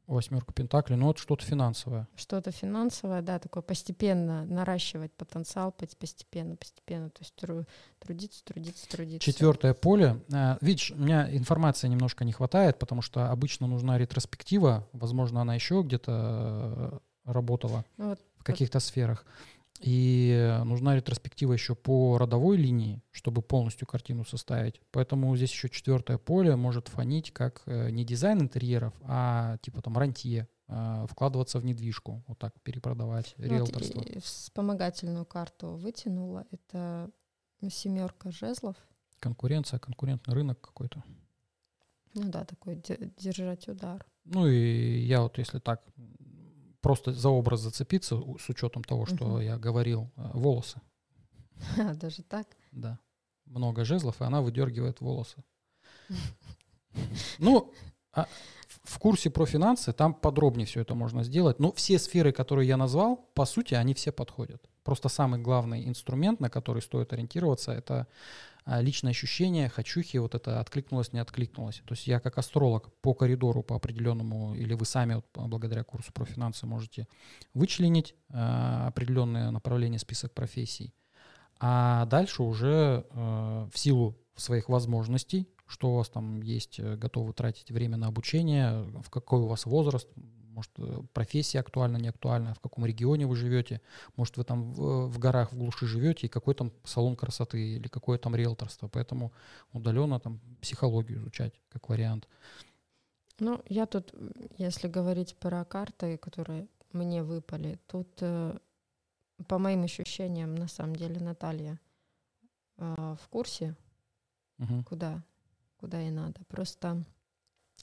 Восьмерка 0.07 0.53
Пентаклей, 0.53 0.95
ну 0.95 1.07
вот 1.07 1.17
что-то 1.17 1.43
финансовое. 1.43 2.07
Что-то 2.15 2.51
финансовое, 2.51 3.21
да, 3.21 3.39
такое 3.39 3.61
постепенно 3.61 4.45
наращивать 4.45 5.11
потенциал, 5.11 5.73
постепенно, 5.73 6.55
постепенно, 6.55 7.09
то 7.09 7.19
есть 7.19 7.35
трудиться, 7.99 8.41
трудиться, 8.45 8.87
трудиться. 8.87 9.31
Четвертое 9.31 9.73
поле. 9.73 10.23
А, 10.31 10.57
видишь, 10.61 10.91
у 10.91 10.95
меня 10.95 11.29
информации 11.35 11.89
немножко 11.89 12.23
не 12.23 12.31
хватает, 12.31 12.79
потому 12.79 13.01
что 13.01 13.29
обычно 13.29 13.67
нужна 13.67 13.97
ретроспектива, 13.97 14.87
возможно, 14.93 15.41
она 15.41 15.55
еще 15.55 15.81
где-то 15.83 16.11
э, 17.25 17.29
работала 17.29 17.83
ну 17.97 18.11
вот, 18.11 18.19
в 18.37 18.43
каких-то 18.45 18.79
сферах. 18.79 19.25
И 19.79 20.59
нужна 20.65 20.95
ретроспектива 20.95 21.53
еще 21.53 21.75
по 21.75 22.17
родовой 22.17 22.57
линии, 22.57 23.01
чтобы 23.11 23.41
полностью 23.41 23.87
картину 23.87 24.25
составить. 24.25 24.81
Поэтому 24.91 25.35
здесь 25.35 25.51
еще 25.51 25.69
четвертое 25.69 26.17
поле 26.17 26.55
может 26.55 26.87
фонить 26.87 27.31
как 27.31 27.61
э, 27.65 27.89
не 27.89 28.03
дизайн 28.03 28.41
интерьеров, 28.41 28.93
а 29.03 29.57
типа 29.61 29.81
там 29.81 29.97
рантье, 29.97 30.47
а, 30.69 31.05
вкладываться 31.07 31.59
в 31.59 31.65
недвижку, 31.65 32.23
вот 32.27 32.39
так 32.39 32.53
перепродавать, 32.61 33.33
ну, 33.37 33.45
риэлторство. 33.45 33.99
Вот 33.99 34.23
вспомогательную 34.23 35.25
карту 35.25 35.75
вытянула. 35.75 36.45
Это 36.51 37.09
семерка 37.69 38.31
жезлов. 38.31 38.75
Конкуренция, 39.19 39.79
конкурентный 39.79 40.33
рынок 40.33 40.59
какой-то. 40.59 41.03
Ну 42.13 42.29
да, 42.29 42.43
такой 42.43 42.81
держать 43.17 43.67
удар. 43.69 44.05
Ну 44.25 44.47
и 44.47 44.99
я 44.99 45.21
вот 45.21 45.37
если 45.37 45.59
так 45.59 45.83
просто 46.81 47.13
за 47.13 47.29
образ 47.29 47.61
зацепиться 47.61 48.15
с 48.39 48.49
учетом 48.49 48.83
того, 48.83 49.05
что 49.05 49.25
угу. 49.25 49.39
я 49.39 49.57
говорил, 49.57 50.11
э, 50.15 50.31
волосы. 50.33 50.81
Даже 51.95 52.23
так? 52.23 52.47
Да. 52.71 52.99
Много 53.45 53.85
жезлов, 53.85 54.21
и 54.21 54.25
она 54.25 54.41
выдергивает 54.41 55.01
волосы. 55.01 55.43
Ну, 57.37 57.71
а 58.11 58.27
в 58.83 58.97
курсе 58.97 59.29
про 59.29 59.45
финансы 59.45 59.93
там 59.93 60.15
подробнее 60.15 60.65
все 60.65 60.81
это 60.81 60.95
можно 60.95 61.23
сделать. 61.23 61.59
Но 61.59 61.71
все 61.73 61.99
сферы, 61.99 62.31
которые 62.31 62.67
я 62.67 62.77
назвал, 62.77 63.17
по 63.35 63.45
сути, 63.45 63.75
они 63.75 63.93
все 63.93 64.11
подходят. 64.11 64.67
Просто 64.87 65.09
самый 65.09 65.41
главный 65.41 65.85
инструмент, 65.85 66.39
на 66.39 66.49
который 66.49 66.81
стоит 66.81 67.11
ориентироваться, 67.11 67.73
это 67.73 68.07
а, 68.63 68.79
личное 68.79 69.11
ощущение, 69.11 69.67
хочухи, 69.67 70.15
вот 70.15 70.33
это 70.33 70.61
откликнулось, 70.61 71.11
не 71.11 71.19
откликнулось. 71.19 71.81
То 71.85 71.93
есть 71.93 72.07
я 72.07 72.21
как 72.21 72.37
астролог 72.37 72.89
по 73.01 73.13
коридору 73.13 73.63
по 73.63 73.75
определенному, 73.75 74.55
или 74.55 74.73
вы 74.73 74.85
сами 74.85 75.15
вот, 75.15 75.25
благодаря 75.49 75.83
курсу 75.83 76.13
про 76.13 76.23
финансы 76.23 76.65
можете 76.65 77.05
вычленить 77.53 78.15
э, 78.29 78.87
определенное 78.87 79.51
направление, 79.51 79.99
список 79.99 80.33
профессий. 80.33 80.93
А 81.59 82.05
дальше 82.05 82.43
уже 82.43 83.05
э, 83.09 83.67
в 83.69 83.77
силу 83.77 84.17
своих 84.37 84.69
возможностей, 84.69 85.49
что 85.65 85.91
у 85.91 85.95
вас 85.97 86.07
там 86.07 86.41
есть, 86.41 86.79
э, 86.79 86.95
готовы 86.95 87.33
тратить 87.33 87.71
время 87.71 87.97
на 87.97 88.07
обучение, 88.07 88.83
в 89.03 89.09
какой 89.09 89.41
у 89.41 89.47
вас 89.47 89.65
возраст, 89.65 90.07
может, 90.57 90.71
э, 90.79 91.01
профессия 91.13 91.59
актуальна, 91.59 91.97
не 91.97 92.07
актуальна, 92.07 92.55
в 92.55 92.59
каком 92.59 92.83
регионе 92.85 93.27
вы 93.27 93.35
живете, 93.35 93.79
может, 94.15 94.37
вы 94.37 94.43
там 94.43 94.73
в, 94.73 95.07
в 95.07 95.19
горах, 95.19 95.51
в 95.51 95.57
глуши 95.57 95.85
живете, 95.85 96.25
и 96.25 96.29
какой 96.29 96.55
там 96.55 96.71
салон 96.83 97.15
красоты 97.15 97.75
или 97.75 97.87
какое 97.87 98.17
там 98.17 98.35
риэлторство. 98.35 98.87
Поэтому 98.87 99.31
удаленно 99.71 100.19
там 100.19 100.39
психологию 100.59 101.19
изучать 101.19 101.53
как 101.69 101.89
вариант. 101.89 102.27
Ну, 103.39 103.61
я 103.69 103.85
тут, 103.85 104.15
если 104.57 104.87
говорить 104.87 105.35
про 105.37 105.63
карты, 105.63 106.17
которые 106.17 106.67
мне 106.91 107.21
выпали, 107.21 107.79
тут, 107.85 108.09
э, 108.21 108.57
по 109.47 109.59
моим 109.59 109.83
ощущениям, 109.83 110.55
на 110.55 110.67
самом 110.67 110.95
деле, 110.95 111.19
Наталья 111.19 111.79
э, 112.77 113.15
в 113.21 113.29
курсе, 113.29 113.75
угу. 114.57 114.83
куда, 114.89 115.23
куда 115.79 116.01
и 116.01 116.09
надо. 116.09 116.43
Просто 116.47 117.05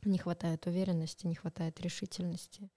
не 0.02 0.18
хватает 0.18 0.66
уверенности, 0.66 1.26
не 1.26 1.34
хватает 1.34 1.80
решительности. 1.80 2.70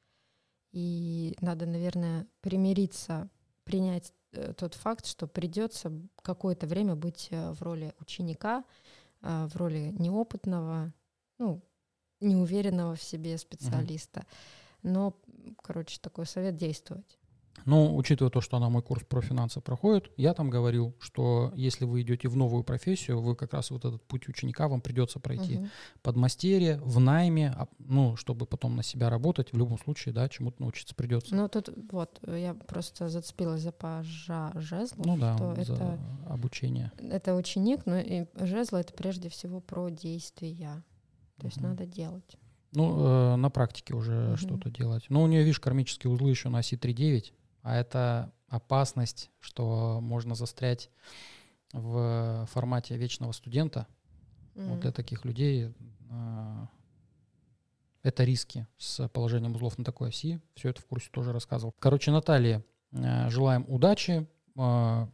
И 0.71 1.35
надо, 1.41 1.65
наверное, 1.65 2.27
примириться, 2.41 3.29
принять 3.63 4.13
э, 4.31 4.53
тот 4.53 4.73
факт, 4.75 5.05
что 5.05 5.27
придется 5.27 5.91
какое-то 6.21 6.67
время 6.67 6.95
быть 6.95 7.27
э, 7.31 7.51
в 7.51 7.61
роли 7.61 7.93
ученика, 7.99 8.63
э, 9.21 9.47
в 9.47 9.55
роли 9.55 9.93
неопытного, 9.97 10.93
ну, 11.37 11.61
неуверенного 12.19 12.95
в 12.95 13.03
себе 13.03 13.37
специалиста. 13.37 14.25
Но, 14.83 15.15
короче, 15.61 15.99
такой 16.01 16.25
совет 16.25 16.55
действовать. 16.55 17.17
Ну, 17.65 17.95
учитывая 17.95 18.31
то, 18.31 18.41
что 18.41 18.57
она 18.57 18.69
мой 18.69 18.81
курс 18.81 19.03
про 19.07 19.21
финансы 19.21 19.61
проходит, 19.61 20.11
я 20.17 20.33
там 20.33 20.49
говорил, 20.49 20.95
что 20.99 21.51
если 21.55 21.85
вы 21.85 22.01
идете 22.01 22.27
в 22.29 22.35
новую 22.35 22.63
профессию, 22.63 23.21
вы 23.21 23.35
как 23.35 23.53
раз 23.53 23.71
вот 23.71 23.85
этот 23.85 24.03
путь 24.03 24.27
ученика 24.27 24.67
вам 24.67 24.81
придется 24.81 25.19
пройти 25.19 25.57
угу. 25.57 25.67
подмастерье, 26.01 26.79
в 26.83 26.99
найме, 26.99 27.53
а, 27.55 27.67
ну, 27.79 28.15
чтобы 28.15 28.45
потом 28.45 28.75
на 28.75 28.83
себя 28.83 29.09
работать, 29.09 29.51
в 29.51 29.57
любом 29.57 29.79
случае, 29.79 30.13
да, 30.13 30.29
чему-то 30.29 30.61
научиться 30.61 30.95
придется. 30.95 31.35
Ну, 31.35 31.47
тут 31.49 31.69
вот, 31.91 32.19
я 32.27 32.53
просто 32.53 33.09
зацепилась 33.09 33.61
за 33.61 33.71
пажа 33.71 34.51
жезлов. 34.55 35.05
Ну 35.05 35.17
да, 35.17 35.35
что 35.35 35.55
за 35.55 35.73
это, 35.73 35.99
обучение. 36.29 36.91
Это 36.97 37.35
ученик, 37.35 37.85
но 37.85 37.97
и 37.99 38.25
жезло— 38.35 38.77
это 38.77 38.93
прежде 38.93 39.29
всего 39.29 39.59
про 39.59 39.89
действия. 39.89 40.83
То 41.39 41.47
есть 41.47 41.61
надо 41.61 41.85
делать. 41.85 42.37
Ну, 42.73 43.33
э, 43.33 43.35
на 43.37 43.49
практике 43.49 43.95
уже 43.95 44.31
угу. 44.31 44.37
что-то 44.37 44.69
делать. 44.69 45.05
Но 45.09 45.23
у 45.23 45.27
нее, 45.27 45.41
видишь, 45.43 45.59
кармические 45.59 46.11
узлы 46.11 46.29
еще 46.29 46.49
на 46.49 46.59
оси 46.59 46.75
3.9 46.75 47.33
а 47.61 47.75
это 47.75 48.31
опасность, 48.47 49.29
что 49.39 49.99
можно 50.01 50.35
застрять 50.35 50.89
в 51.73 52.47
формате 52.51 52.95
вечного 52.97 53.31
студента. 53.33 53.87
Mm-hmm. 54.55 54.69
Вот 54.69 54.79
для 54.79 54.91
таких 54.91 55.25
людей 55.25 55.73
э, 56.09 56.65
Это 58.03 58.23
риски 58.23 58.67
с 58.77 59.07
положением 59.09 59.55
узлов 59.55 59.77
на 59.77 59.83
такой 59.83 60.09
оси. 60.09 60.39
Все 60.55 60.69
это 60.69 60.81
в 60.81 60.85
курсе 60.85 61.09
тоже 61.11 61.33
рассказывал. 61.33 61.75
Короче, 61.79 62.11
Наталье 62.11 62.63
э, 62.91 63.29
желаем 63.29 63.65
удачи. 63.67 64.27
Э, 64.55 65.07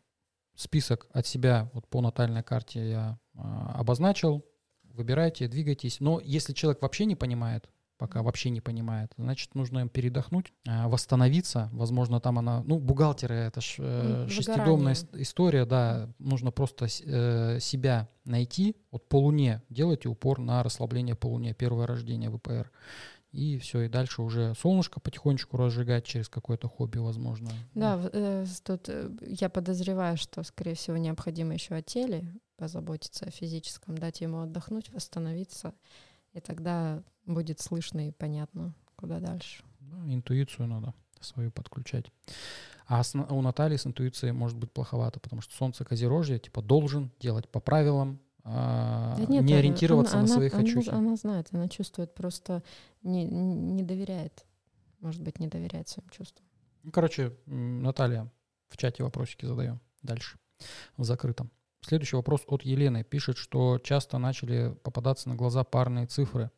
список 0.55 1.07
от 1.11 1.25
себя 1.25 1.69
вот 1.73 1.87
по 1.87 2.01
натальной 2.01 2.43
карте 2.43 2.89
я 2.89 3.19
э, 3.33 3.39
обозначил. 3.73 4.45
Выбирайте, 4.83 5.47
двигайтесь. 5.47 5.99
Но 5.99 6.19
если 6.19 6.53
человек 6.53 6.81
вообще 6.83 7.05
не 7.05 7.15
понимает, 7.15 7.67
пока 8.03 8.21
вообще 8.21 8.49
не 8.49 8.59
понимает. 8.59 9.13
Значит, 9.17 9.55
нужно 9.55 9.79
им 9.79 9.87
передохнуть, 9.87 10.51
а, 10.67 10.89
восстановиться. 10.89 11.69
Возможно, 11.71 12.19
там 12.19 12.37
она... 12.37 12.61
Ну, 12.65 12.77
бухгалтеры— 12.77 13.33
это 13.47 13.61
ж, 13.61 13.75
э, 13.79 14.27
шестидомная 14.29 14.97
история, 15.13 15.65
да. 15.65 16.09
Нужно 16.19 16.51
просто 16.51 16.87
э, 16.87 17.59
себя 17.61 18.09
найти. 18.25 18.75
Вот 18.91 19.07
по 19.07 19.21
Луне 19.21 19.61
делайте 19.69 20.09
упор 20.09 20.39
на 20.39 20.63
расслабление 20.63 21.15
по 21.15 21.27
Луне, 21.27 21.53
первое 21.53 21.87
рождение 21.87 22.29
ВПР. 22.29 22.69
И 23.31 23.57
все, 23.57 23.83
и 23.83 23.87
дальше 23.87 24.21
уже 24.21 24.53
солнышко 24.59 24.99
потихонечку 24.99 25.55
разжигать 25.55 26.03
через 26.03 26.27
какое-то 26.27 26.67
хобби, 26.67 26.97
возможно. 26.97 27.51
Да, 27.73 28.01
э, 28.11 28.45
тут 28.65 28.89
э, 28.89 29.11
я 29.21 29.47
подозреваю, 29.47 30.17
что, 30.17 30.43
скорее 30.43 30.75
всего, 30.75 30.97
необходимо 30.97 31.53
еще 31.53 31.75
о 31.75 31.81
теле 31.81 32.33
позаботиться, 32.57 33.23
о 33.23 33.31
физическом, 33.31 33.97
дать 33.97 34.19
ему 34.19 34.41
отдохнуть, 34.41 34.91
восстановиться 34.91 35.73
и 36.33 36.39
тогда 36.39 37.01
будет 37.25 37.59
слышно 37.59 38.07
и 38.07 38.11
понятно, 38.11 38.73
куда 38.95 39.19
дальше. 39.19 39.63
Да, 39.79 40.13
интуицию 40.13 40.67
надо 40.67 40.93
свою 41.19 41.51
подключать. 41.51 42.11
А 42.87 43.01
у 43.29 43.41
Натальи 43.41 43.77
с 43.77 43.87
интуицией 43.87 44.33
может 44.33 44.57
быть 44.57 44.71
плоховато, 44.71 45.19
потому 45.19 45.41
что 45.41 45.55
солнце 45.55 45.85
козерожье, 45.85 46.39
типа, 46.39 46.61
должен 46.61 47.11
делать 47.19 47.49
по 47.49 47.59
правилам, 47.59 48.19
а, 48.43 49.15
да 49.17 49.25
нет, 49.25 49.43
не 49.45 49.53
ориентироваться 49.53 50.17
она, 50.17 50.23
на 50.23 50.33
свои 50.33 50.49
хочу. 50.49 50.81
Она, 50.89 50.97
она 50.97 51.15
знает, 51.15 51.47
она 51.51 51.69
чувствует, 51.69 52.13
просто 52.13 52.61
не, 53.01 53.23
не 53.23 53.83
доверяет. 53.83 54.45
Может 54.99 55.21
быть, 55.21 55.39
не 55.39 55.47
доверяет 55.47 55.87
своим 55.87 56.09
чувствам. 56.09 56.45
Ну, 56.83 56.91
короче, 56.91 57.33
Наталья, 57.45 58.29
в 58.67 58.77
чате 58.77 59.03
вопросики 59.03 59.45
задаем. 59.45 59.79
Дальше, 60.01 60.37
в 60.97 61.05
закрытом. 61.05 61.51
Следующий 61.81 62.15
вопрос 62.15 62.43
от 62.47 62.63
Елены. 62.63 63.03
Пишет, 63.03 63.37
что 63.37 63.79
часто 63.79 64.17
начали 64.17 64.75
попадаться 64.83 65.29
на 65.29 65.35
глаза 65.35 65.63
парные 65.63 66.07
цифры. 66.07 66.51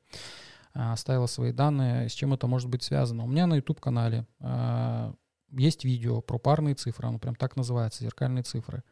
А, 0.76 0.92
оставила 0.92 1.26
свои 1.26 1.54
данные. 1.54 2.10
С 2.10 2.12
чем 2.12 2.34
это 2.34 2.48
может 2.48 2.70
быть 2.70 2.84
связано? 2.84 3.24
У 3.24 3.28
меня 3.28 3.48
на 3.48 3.56
YouTube-канале 3.56 4.28
а, 4.42 5.16
есть 5.52 5.86
видео 5.86 6.22
про 6.22 6.38
парные 6.38 6.76
цифры. 6.76 7.08
Оно 7.08 7.18
прям 7.18 7.36
так 7.36 7.56
называется, 7.56 8.04
зеркальные 8.04 8.44
цифры. 8.44 8.84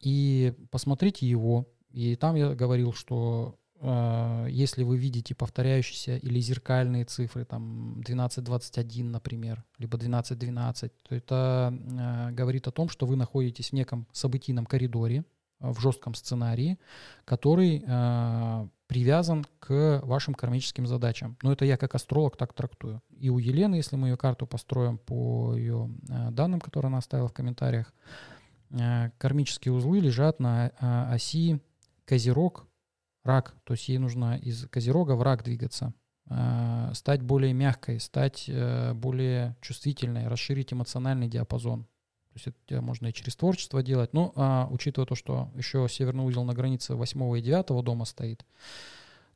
И 0.00 0.52
посмотрите 0.70 1.26
его. 1.26 1.66
И 1.90 2.14
там 2.16 2.34
я 2.34 2.54
говорил, 2.54 2.92
что 2.92 3.56
э, 3.80 4.48
если 4.50 4.82
вы 4.82 4.98
видите 4.98 5.34
повторяющиеся 5.34 6.16
или 6.16 6.40
зеркальные 6.40 7.04
цифры, 7.04 7.44
там 7.44 8.00
12.21, 8.00 9.04
например, 9.04 9.64
либо 9.78 9.96
12.12, 9.96 10.92
то 11.04 11.14
это 11.14 11.72
э, 11.72 12.32
говорит 12.32 12.66
о 12.66 12.72
том, 12.72 12.88
что 12.88 13.06
вы 13.06 13.16
находитесь 13.16 13.70
в 13.70 13.72
неком 13.74 14.06
событийном 14.12 14.66
коридоре, 14.66 15.24
в 15.60 15.80
жестком 15.80 16.14
сценарии, 16.14 16.78
который 17.24 17.84
э, 17.86 18.68
привязан 18.94 19.44
к 19.58 20.00
вашим 20.04 20.34
кармическим 20.34 20.86
задачам. 20.86 21.36
Но 21.42 21.52
это 21.52 21.64
я 21.64 21.76
как 21.76 21.96
астролог 21.96 22.36
так 22.36 22.52
трактую. 22.52 23.02
И 23.18 23.28
у 23.28 23.38
Елены, 23.38 23.74
если 23.74 23.96
мы 23.96 24.10
ее 24.10 24.16
карту 24.16 24.46
построим 24.46 24.98
по 24.98 25.52
ее 25.56 25.90
э, 26.08 26.30
данным, 26.30 26.60
которые 26.60 26.90
она 26.90 26.98
оставила 26.98 27.26
в 27.26 27.32
комментариях, 27.32 27.92
э, 28.70 29.10
кармические 29.18 29.72
узлы 29.72 29.98
лежат 29.98 30.38
на 30.38 30.68
э, 30.68 31.12
оси 31.12 31.60
Козерог, 32.04 32.68
Рак. 33.24 33.56
То 33.64 33.72
есть 33.72 33.88
ей 33.88 33.98
нужно 33.98 34.36
из 34.36 34.68
Козерога 34.68 35.16
в 35.16 35.22
Рак 35.22 35.42
двигаться 35.42 35.92
стать 36.94 37.20
более 37.20 37.52
мягкой, 37.52 38.00
стать 38.00 38.50
более 38.94 39.56
чувствительной, 39.60 40.26
расширить 40.28 40.72
эмоциональный 40.72 41.28
диапазон. 41.28 41.86
То 42.34 42.38
есть 42.38 42.56
это 42.66 42.80
можно 42.80 43.06
и 43.06 43.12
через 43.12 43.36
творчество 43.36 43.80
делать. 43.80 44.12
Но 44.12 44.32
а, 44.34 44.66
учитывая 44.70 45.06
то, 45.06 45.14
что 45.14 45.50
еще 45.54 45.86
северный 45.88 46.24
узел 46.24 46.42
на 46.42 46.52
границе 46.52 46.96
8 46.96 47.38
и 47.38 47.40
9 47.40 47.84
дома 47.84 48.04
стоит, 48.04 48.44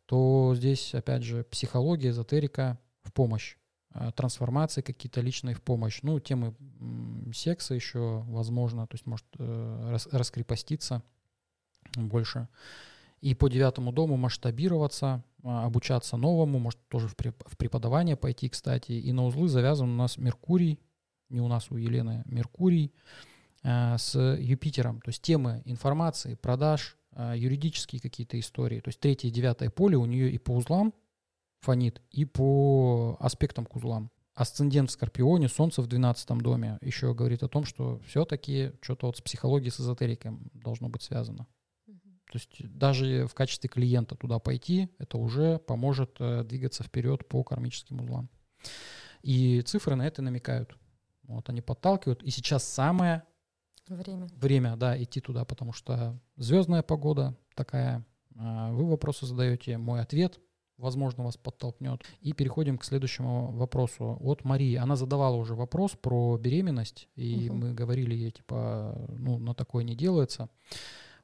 то 0.07 0.53
здесь, 0.57 0.95
опять 0.95 1.23
же, 1.23 1.45
психология, 1.45 2.09
эзотерика 2.11 2.77
в 3.05 3.13
помощь. 3.13 3.57
А, 3.93 4.11
трансформации 4.11 4.83
какие-то 4.83 5.21
личные 5.21 5.55
в 5.55 5.63
помощь. 5.63 6.01
Ну, 6.03 6.19
темы 6.19 6.57
секса 7.33 7.75
еще 7.75 8.25
возможно, 8.27 8.89
то 8.89 8.95
есть 8.95 9.07
может 9.07 9.27
э, 9.39 9.89
рас, 9.91 10.09
раскрепоститься 10.11 11.05
больше. 11.95 12.49
И 13.21 13.35
по 13.35 13.49
девятому 13.49 13.93
дому 13.93 14.17
масштабироваться, 14.17 15.23
а, 15.45 15.67
обучаться 15.67 16.17
новому, 16.17 16.59
может 16.59 16.81
тоже 16.89 17.07
в 17.07 17.17
преподавание 17.57 18.17
пойти, 18.17 18.49
кстати. 18.49 18.93
И 18.93 19.13
на 19.13 19.25
узлы 19.25 19.49
завязан 19.49 19.89
у 19.89 19.97
нас 19.97 20.19
Меркурий, 20.19 20.81
не 21.29 21.41
у 21.41 21.49
нас, 21.49 21.71
у 21.71 21.77
Елены, 21.77 22.25
Меркурий 22.27 22.93
э, 23.63 23.97
с 23.99 24.19
Юпитером. 24.19 25.01
То 25.01 25.11
есть 25.11 25.23
темы 25.23 25.63
информации, 25.65 26.35
продаж, 26.35 26.97
э, 27.13 27.35
юридические 27.37 28.01
какие-то 28.01 28.39
истории. 28.39 28.81
То 28.81 28.89
есть 28.89 29.01
третье 29.01 29.29
и 29.29 29.33
девятое 29.33 29.71
поле 29.71 29.97
у 29.97 30.07
нее 30.07 30.31
и 30.31 30.39
по 30.39 30.53
узлам 30.53 30.95
фонит, 31.61 32.01
и 32.11 32.25
по 32.25 33.17
аспектам 33.21 33.67
к 33.67 33.77
узлам. 33.77 34.11
Асцендент 34.35 34.91
в 34.91 34.93
Скорпионе, 34.93 35.49
Солнце 35.49 35.83
в 35.83 35.89
12 35.89 36.29
доме 36.39 36.79
еще 36.81 37.13
говорит 37.13 37.43
о 37.43 37.49
том, 37.49 37.65
что 37.65 38.01
все-таки 38.07 38.73
что-то 38.81 39.07
вот 39.07 39.17
с 39.17 39.21
психологией, 39.21 39.73
с 39.73 39.81
эзотерикой 39.81 40.39
должно 40.55 40.89
быть 40.89 41.03
связано. 41.03 41.49
То 42.31 42.37
есть 42.37 42.79
даже 42.79 43.27
в 43.27 43.35
качестве 43.35 43.69
клиента 43.69 44.15
туда 44.15 44.39
пойти, 44.39 44.91
это 44.99 45.17
уже 45.17 45.59
поможет 45.59 46.17
э, 46.21 46.45
двигаться 46.45 46.85
вперед 46.85 47.27
по 47.27 47.43
кармическим 47.43 48.01
узлам. 48.01 48.29
И 49.23 49.63
цифры 49.63 49.97
на 49.97 50.07
это 50.07 50.21
намекают. 50.21 50.77
Вот 51.29 51.49
они 51.49 51.61
подталкивают. 51.61 52.23
И 52.23 52.31
сейчас 52.31 52.65
самое 52.65 53.23
время, 53.87 54.27
время 54.35 54.77
да, 54.77 55.01
идти 55.01 55.21
туда, 55.21 55.45
потому 55.45 55.73
что 55.73 56.19
звездная 56.37 56.83
погода 56.83 57.37
такая. 57.55 58.05
А, 58.37 58.73
вы 58.73 58.87
вопросы 58.87 59.27
задаете, 59.27 59.79
мой 59.79 60.01
ответ, 60.01 60.41
возможно, 60.77 61.25
вас 61.25 61.37
подтолкнет. 61.37 62.03
И 62.21 62.33
переходим 62.33 62.79
к 62.79 62.85
следующему 62.85 63.53
вопросу. 63.53 64.17
От 64.21 64.45
Марии. 64.45 64.75
Она 64.75 64.97
задавала 64.97 65.37
уже 65.37 65.55
вопрос 65.55 65.93
про 66.01 66.37
беременность, 66.39 67.09
и 67.15 67.49
угу. 67.49 67.59
мы 67.59 67.75
говорили 67.75 68.15
ей, 68.15 68.31
типа, 68.31 69.07
ну, 69.09 69.39
на 69.39 69.55
такое 69.55 69.85
не 69.85 69.95
делается 69.95 70.49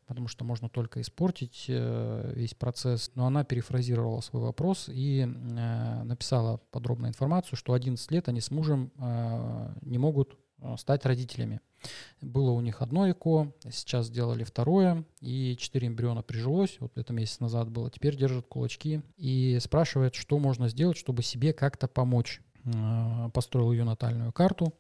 потому 0.07 0.29
что 0.29 0.45
можно 0.45 0.69
только 0.69 1.01
испортить 1.01 1.67
э, 1.69 2.33
весь 2.35 2.55
процесс. 2.55 3.11
Но 3.15 3.27
она 3.27 3.45
перефразировала 3.45 4.21
свой 4.21 4.43
вопрос 4.43 4.89
и 4.89 5.21
э, 5.21 6.03
написала 6.05 6.59
подробную 6.71 7.11
информацию, 7.11 7.57
что 7.57 7.73
11 7.73 8.11
лет 8.11 8.29
они 8.29 8.41
с 8.41 8.51
мужем 8.51 8.93
э, 8.99 9.75
не 9.83 9.99
могут 9.99 10.39
стать 10.79 11.05
родителями. 11.05 11.61
Было 12.23 12.53
у 12.53 12.61
них 12.61 12.81
одно 12.81 13.11
ЭКО, 13.11 13.53
сейчас 13.71 14.07
сделали 14.07 14.45
второе, 14.45 15.05
и 15.21 15.57
4 15.59 15.89
эмбриона 15.89 16.23
прижилось, 16.23 16.79
вот 16.81 16.97
это 16.97 17.13
месяц 17.13 17.41
назад 17.41 17.71
было, 17.71 17.91
теперь 17.91 18.17
держат 18.17 18.47
кулачки 18.47 19.03
и 19.17 19.59
спрашивает, 19.61 20.15
что 20.15 20.39
можно 20.39 20.69
сделать, 20.69 20.97
чтобы 20.97 21.23
себе 21.23 21.53
как-то 21.53 21.87
помочь. 21.87 22.41
Э, 22.67 23.29
построил 23.35 23.73
ее 23.73 23.85
натальную 23.85 24.33
карту. 24.33 24.73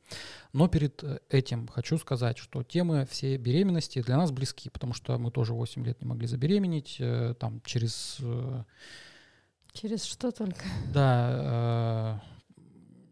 Но 0.55 0.68
перед 0.68 1.03
э, 1.05 1.18
этим 1.29 1.68
хочу 1.68 1.99
сказать, 1.99 2.38
что 2.38 2.62
темы 2.62 3.07
все 3.11 3.37
беременности 3.37 4.01
для 4.01 4.16
нас 4.16 4.31
близки, 4.31 4.70
потому 4.70 4.94
что 4.94 5.18
мы 5.18 5.31
тоже 5.31 5.53
8 5.53 5.85
лет 5.85 6.01
не 6.01 6.07
могли 6.07 6.27
забеременеть, 6.27 6.97
э, 6.99 7.35
там 7.38 7.61
через... 7.64 8.20
Через 9.73 10.05
что 10.05 10.31
только? 10.31 10.62
Да, 10.92 12.23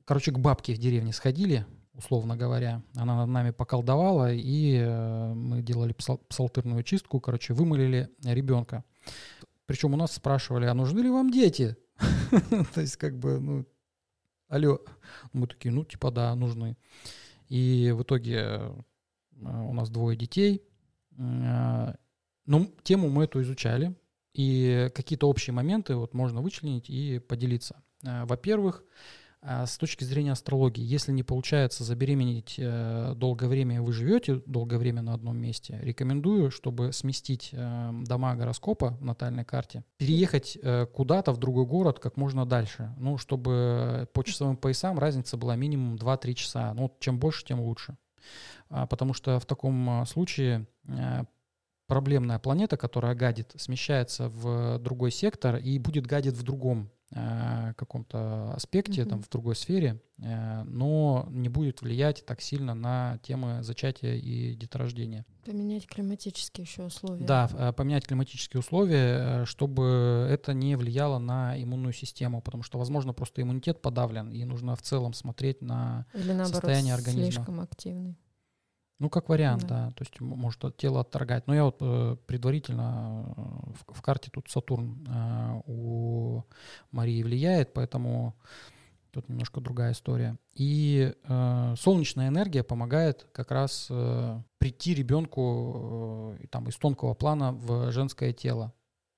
короче, 0.05 0.31
к 0.31 0.39
бабке 0.39 0.75
в 0.75 0.79
деревне 0.79 1.13
сходили, 1.13 1.67
условно 1.93 2.37
говоря. 2.37 2.83
Она 2.95 3.17
над 3.17 3.29
нами 3.31 3.51
поколдовала, 3.51 4.33
и 4.33 4.79
мы 5.35 5.61
делали 5.61 5.93
псалтырную 6.29 6.85
чистку, 6.85 7.19
короче, 7.19 7.53
вымылили 7.53 8.11
ребенка. 8.23 8.85
Причем 9.67 9.93
у 9.95 9.97
нас 9.97 10.13
спрашивали, 10.13 10.67
а 10.67 10.75
нужны 10.75 11.01
ли 11.01 11.11
вам 11.11 11.33
дети? 11.33 11.77
То 12.75 12.81
есть, 12.81 12.97
как 12.97 13.19
бы, 13.19 13.41
ну, 13.41 13.67
алло. 14.53 14.81
Мы 15.33 15.47
такие, 15.47 15.73
ну, 15.73 15.85
типа, 15.85 16.11
да, 16.11 16.35
нужны. 16.35 16.77
И 17.49 17.91
в 17.97 18.03
итоге 18.03 18.37
э, 18.37 18.75
у 19.41 19.73
нас 19.73 19.91
двое 19.91 20.17
детей. 20.17 20.63
Э, 21.19 21.95
но 22.47 22.67
тему 22.83 23.09
мы 23.09 23.25
эту 23.25 23.41
изучали, 23.41 23.95
и 24.35 24.91
какие-то 24.95 25.29
общие 25.29 25.55
моменты 25.55 25.95
вот 25.97 26.15
можно 26.15 26.43
вычленить 26.43 26.91
и 26.91 27.19
поделиться. 27.19 27.83
Э, 28.05 28.25
во-первых, 28.27 28.85
с 29.43 29.77
точки 29.77 30.05
зрения 30.05 30.33
астрологии, 30.33 30.85
если 30.85 31.11
не 31.11 31.25
получается 31.25 31.83
забеременеть 31.83 32.55
э, 32.59 33.15
долгое 33.17 33.49
время, 33.49 33.83
вы 33.83 33.93
живете 33.93 34.41
долгое 34.47 34.79
время 34.79 35.03
на 35.03 35.15
одном 35.15 35.37
месте, 35.37 35.81
рекомендую, 35.83 36.53
чтобы 36.53 36.93
сместить 36.93 37.51
э, 37.53 37.91
дома 38.07 38.37
гороскопа 38.37 38.97
в 39.01 39.05
натальной 39.05 39.45
карте, 39.45 39.85
переехать 39.97 40.57
э, 40.63 40.87
куда-то 40.87 41.33
в 41.33 41.39
другой 41.39 41.67
город 41.67 41.99
как 41.99 42.17
можно 42.17 42.47
дальше, 42.47 42.95
ну, 42.99 43.19
чтобы 43.19 44.09
по 44.13 44.23
часовым 44.23 44.57
поясам 44.57 44.99
разница 44.99 45.37
была 45.37 45.57
минимум 45.57 45.97
2-3 45.97 46.35
часа. 46.35 46.73
Ну, 46.75 46.97
чем 47.01 47.19
больше, 47.19 47.45
тем 47.45 47.61
лучше. 47.61 47.97
А, 48.69 48.87
потому 48.87 49.13
что 49.13 49.41
в 49.41 49.47
таком 49.47 50.07
случае 50.07 50.67
проблемная 51.93 52.39
планета, 52.39 52.77
которая 52.77 53.15
гадит, 53.15 53.53
смещается 53.57 54.29
в 54.29 54.79
другой 54.79 55.11
сектор 55.11 55.57
и 55.57 55.79
будет 55.79 56.07
гадить 56.07 56.35
в 56.35 56.43
другом 56.43 56.85
э, 56.85 57.02
каком-то 57.77 58.53
аспекте, 58.55 59.03
Мгм. 59.03 59.11
там, 59.11 59.23
в 59.23 59.29
другой 59.29 59.55
сфере, 59.57 60.01
э, 60.19 60.63
но 60.65 61.27
не 61.31 61.49
будет 61.49 61.83
влиять 61.83 62.25
так 62.25 62.41
сильно 62.41 62.75
на 62.75 63.19
темы 63.23 63.63
зачатия 63.63 64.15
и 64.15 64.55
деторождения. 64.55 65.27
Поменять 65.45 65.87
климатические 65.87 66.65
еще 66.65 66.85
условия. 66.85 67.25
Да, 67.27 67.49
э, 67.53 67.73
поменять 67.73 68.07
климатические 68.07 68.61
условия, 68.61 69.43
э, 69.43 69.45
чтобы 69.45 70.27
это 70.31 70.55
не 70.55 70.77
влияло 70.77 71.19
на 71.19 71.61
иммунную 71.63 71.93
систему, 71.93 72.41
потому 72.41 72.63
что, 72.63 72.79
возможно, 72.79 73.13
просто 73.13 73.43
иммунитет 73.43 73.83
подавлен, 73.83 74.31
и 74.31 74.45
нужно 74.45 74.77
в 74.77 74.83
целом 74.83 75.13
смотреть 75.13 75.61
на, 75.63 76.07
Или 76.15 76.29
наоборот, 76.33 76.51
состояние 76.55 76.95
организма. 76.95 77.33
слишком 77.33 77.61
активный. 77.61 78.17
Ну, 78.99 79.11
как 79.11 79.29
вариант, 79.29 79.63
Да. 79.67 79.87
да, 79.87 79.91
то 79.91 80.03
есть 80.03 80.21
может 80.21 80.65
от 80.65 80.77
тело 80.77 81.01
отторгать. 81.01 81.47
Но 81.47 81.55
я 81.55 81.65
вот 81.65 81.79
э, 81.81 82.17
предварительно 82.27 83.35
э, 83.37 83.41
в, 83.89 83.95
в 83.99 84.03
карте 84.03 84.31
тут 84.33 84.49
Сатурн 84.49 85.07
э, 85.09 85.61
у 85.67 86.43
Марии 86.93 87.23
влияет, 87.23 87.73
поэтому 87.73 88.37
тут 89.11 89.29
немножко 89.29 89.61
другая 89.61 89.93
история. 89.93 90.39
И 90.55 91.15
э, 91.23 91.75
солнечная 91.79 92.29
энергия 92.29 92.63
помогает 92.63 93.27
как 93.33 93.51
раз 93.51 93.89
э, 93.91 94.41
прийти 94.59 94.95
ребенку 94.95 96.37
э, 96.41 96.47
там 96.51 96.69
из 96.69 96.77
тонкого 96.77 97.15
плана 97.15 97.53
в 97.53 97.91
женское 97.93 98.33
тело. 98.33 98.73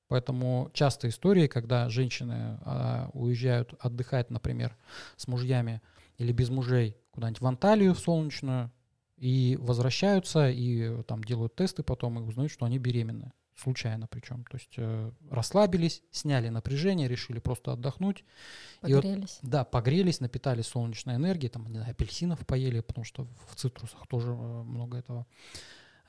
Поэтому 0.08 0.70
часто 0.74 1.08
истории, 1.08 1.46
когда 1.46 1.88
женщины 1.88 2.58
а, 2.62 3.08
уезжают 3.14 3.74
отдыхать, 3.80 4.30
например, 4.30 4.76
с 5.16 5.26
мужьями 5.26 5.80
или 6.18 6.30
без 6.30 6.50
мужей 6.50 6.96
куда-нибудь 7.10 7.40
в 7.40 7.46
Анталию 7.46 7.94
в 7.94 7.98
солнечную, 7.98 8.70
и 9.24 9.56
возвращаются, 9.56 10.50
и 10.50 11.02
там 11.04 11.24
делают 11.24 11.54
тесты 11.56 11.82
потом, 11.82 12.18
и 12.18 12.22
узнают, 12.22 12.52
что 12.52 12.66
они 12.66 12.78
беременны. 12.78 13.32
Случайно 13.56 14.06
причем. 14.06 14.44
То 14.44 14.56
есть 14.58 14.74
э, 14.76 15.12
расслабились, 15.30 16.02
сняли 16.10 16.50
напряжение, 16.50 17.08
решили 17.08 17.38
просто 17.38 17.72
отдохнуть. 17.72 18.22
И 18.86 18.92
вот 18.92 19.02
Погрелись. 19.02 19.38
да, 19.40 19.64
погрелись, 19.64 20.20
напитались 20.20 20.66
солнечной 20.66 21.16
энергией, 21.16 21.48
там, 21.50 21.66
не 21.68 21.78
знаю, 21.78 21.92
апельсинов 21.92 22.44
поели, 22.46 22.80
потому 22.80 23.04
что 23.06 23.26
в 23.48 23.54
цитрусах 23.54 24.06
тоже 24.08 24.32
э, 24.32 24.34
много 24.34 24.98
этого 24.98 25.26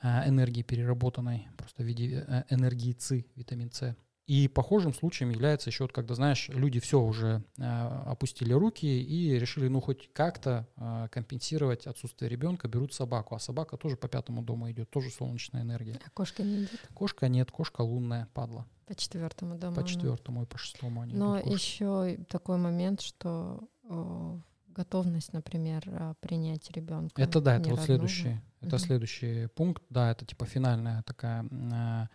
э, 0.02 0.28
энергии 0.28 0.62
переработанной, 0.62 1.48
просто 1.56 1.84
в 1.84 1.86
виде 1.86 2.22
э, 2.26 2.42
энергии 2.50 2.92
ЦИ, 2.92 3.26
витамин 3.36 3.72
С. 3.72 3.96
И 4.26 4.48
похожим 4.48 4.92
случаем 4.92 5.30
является 5.30 5.70
еще, 5.70 5.84
вот, 5.84 5.92
когда, 5.92 6.16
знаешь, 6.16 6.48
люди 6.48 6.80
все 6.80 7.00
уже 7.00 7.44
э, 7.58 7.62
опустили 8.06 8.52
руки 8.52 8.84
и 8.86 9.38
решили, 9.38 9.68
ну, 9.68 9.80
хоть 9.80 10.10
как-то 10.12 10.66
э, 10.76 11.06
компенсировать 11.12 11.86
отсутствие 11.86 12.28
ребенка, 12.28 12.66
берут 12.66 12.92
собаку. 12.92 13.36
А 13.36 13.38
собака 13.38 13.76
тоже 13.76 13.96
по 13.96 14.08
пятому 14.08 14.42
дому 14.42 14.68
идет, 14.72 14.90
тоже 14.90 15.10
солнечная 15.10 15.62
энергия. 15.62 16.00
А 16.04 16.10
кошка 16.10 16.42
не 16.42 16.64
идет 16.64 16.80
Кошка 16.92 17.28
нет, 17.28 17.52
кошка 17.52 17.82
лунная, 17.82 18.28
падла. 18.34 18.66
по 18.86 18.96
четвертому 18.96 19.54
дому. 19.56 19.76
По 19.76 19.86
четвертому 19.86 20.42
и 20.42 20.46
по 20.46 20.58
шестому 20.58 21.02
они 21.02 21.14
Но 21.14 21.40
идут 21.40 21.52
еще 21.52 22.18
такой 22.28 22.56
момент, 22.56 23.02
что 23.02 23.68
о, 23.84 24.40
готовность, 24.68 25.32
например, 25.32 25.84
а, 25.86 26.14
принять 26.20 26.68
ребенка. 26.72 27.22
Это 27.22 27.40
да, 27.40 27.54
это 27.54 27.70
вот 27.70 27.78
родного. 27.78 27.86
следующий, 27.86 28.40
это 28.60 28.76
Мгм. 28.76 28.78
следующий 28.78 29.46
пункт, 29.54 29.84
да, 29.88 30.10
это 30.10 30.26
типа 30.26 30.46
финальная 30.46 31.02
такая 31.04 31.46
а, 31.72 32.08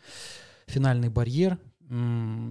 финальный 0.68 1.10
барьер. 1.10 1.58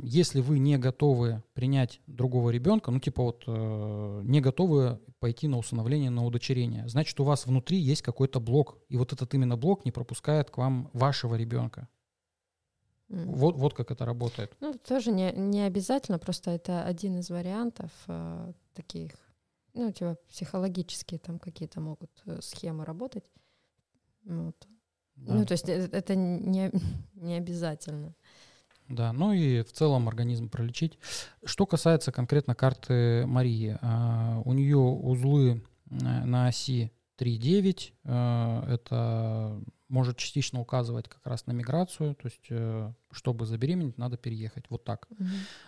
Если 0.02 0.42
вы 0.42 0.58
не 0.58 0.76
готовы 0.76 1.42
принять 1.54 2.02
другого 2.06 2.50
ребенка, 2.50 2.90
ну 2.90 3.00
типа 3.00 3.22
вот 3.22 3.44
э, 3.46 4.20
не 4.24 4.42
готовы 4.42 5.00
пойти 5.18 5.48
на 5.48 5.56
усыновление, 5.56 6.10
на 6.10 6.26
удочерение, 6.26 6.86
значит 6.88 7.18
у 7.20 7.24
вас 7.24 7.46
внутри 7.46 7.78
есть 7.78 8.02
какой-то 8.02 8.38
блок, 8.38 8.76
и 8.90 8.98
вот 8.98 9.14
этот 9.14 9.32
именно 9.32 9.56
блок 9.56 9.86
не 9.86 9.92
пропускает 9.92 10.50
к 10.50 10.58
вам 10.58 10.90
вашего 10.92 11.36
ребенка. 11.36 11.88
М. 13.08 13.32
Вот, 13.32 13.56
вот 13.56 13.72
как 13.72 13.90
это 13.90 14.04
работает. 14.04 14.54
Ну, 14.60 14.74
тоже 14.74 15.10
не, 15.10 15.32
не 15.32 15.62
обязательно, 15.62 16.18
просто 16.18 16.50
это 16.50 16.84
один 16.84 17.18
из 17.18 17.30
вариантов 17.30 17.90
э, 18.08 18.52
таких, 18.74 19.12
ну, 19.72 19.90
типа 19.90 20.18
психологические 20.28 21.18
там 21.18 21.38
какие-то 21.38 21.80
могут 21.80 22.10
э, 22.26 22.42
схемы 22.42 22.84
работать. 22.84 23.24
Вот. 24.24 24.68
Да. 25.16 25.34
Ну, 25.34 25.46
то 25.46 25.52
есть 25.52 25.68
э, 25.68 25.88
это 25.92 26.14
не, 26.14 26.70
не 27.14 27.36
обязательно. 27.36 28.14
Да, 28.90 29.12
ну 29.12 29.32
и 29.32 29.62
в 29.62 29.72
целом 29.72 30.08
организм 30.08 30.48
пролечить. 30.48 30.98
Что 31.44 31.64
касается 31.64 32.10
конкретно 32.10 32.56
карты 32.56 33.24
Марии, 33.24 33.78
а, 33.80 34.42
у 34.44 34.52
нее 34.52 34.78
узлы 34.78 35.62
э, 35.90 36.24
на 36.24 36.48
оси 36.48 36.90
3,9, 37.16 37.92
э, 38.02 38.64
это 38.74 39.62
может 39.90 40.16
частично 40.16 40.60
указывать 40.60 41.08
как 41.08 41.26
раз 41.26 41.46
на 41.46 41.52
миграцию, 41.52 42.14
то 42.14 42.26
есть 42.26 42.46
э, 42.48 42.92
чтобы 43.10 43.44
забеременеть, 43.44 43.98
надо 43.98 44.16
переехать, 44.16 44.64
вот 44.70 44.84
так. 44.84 45.08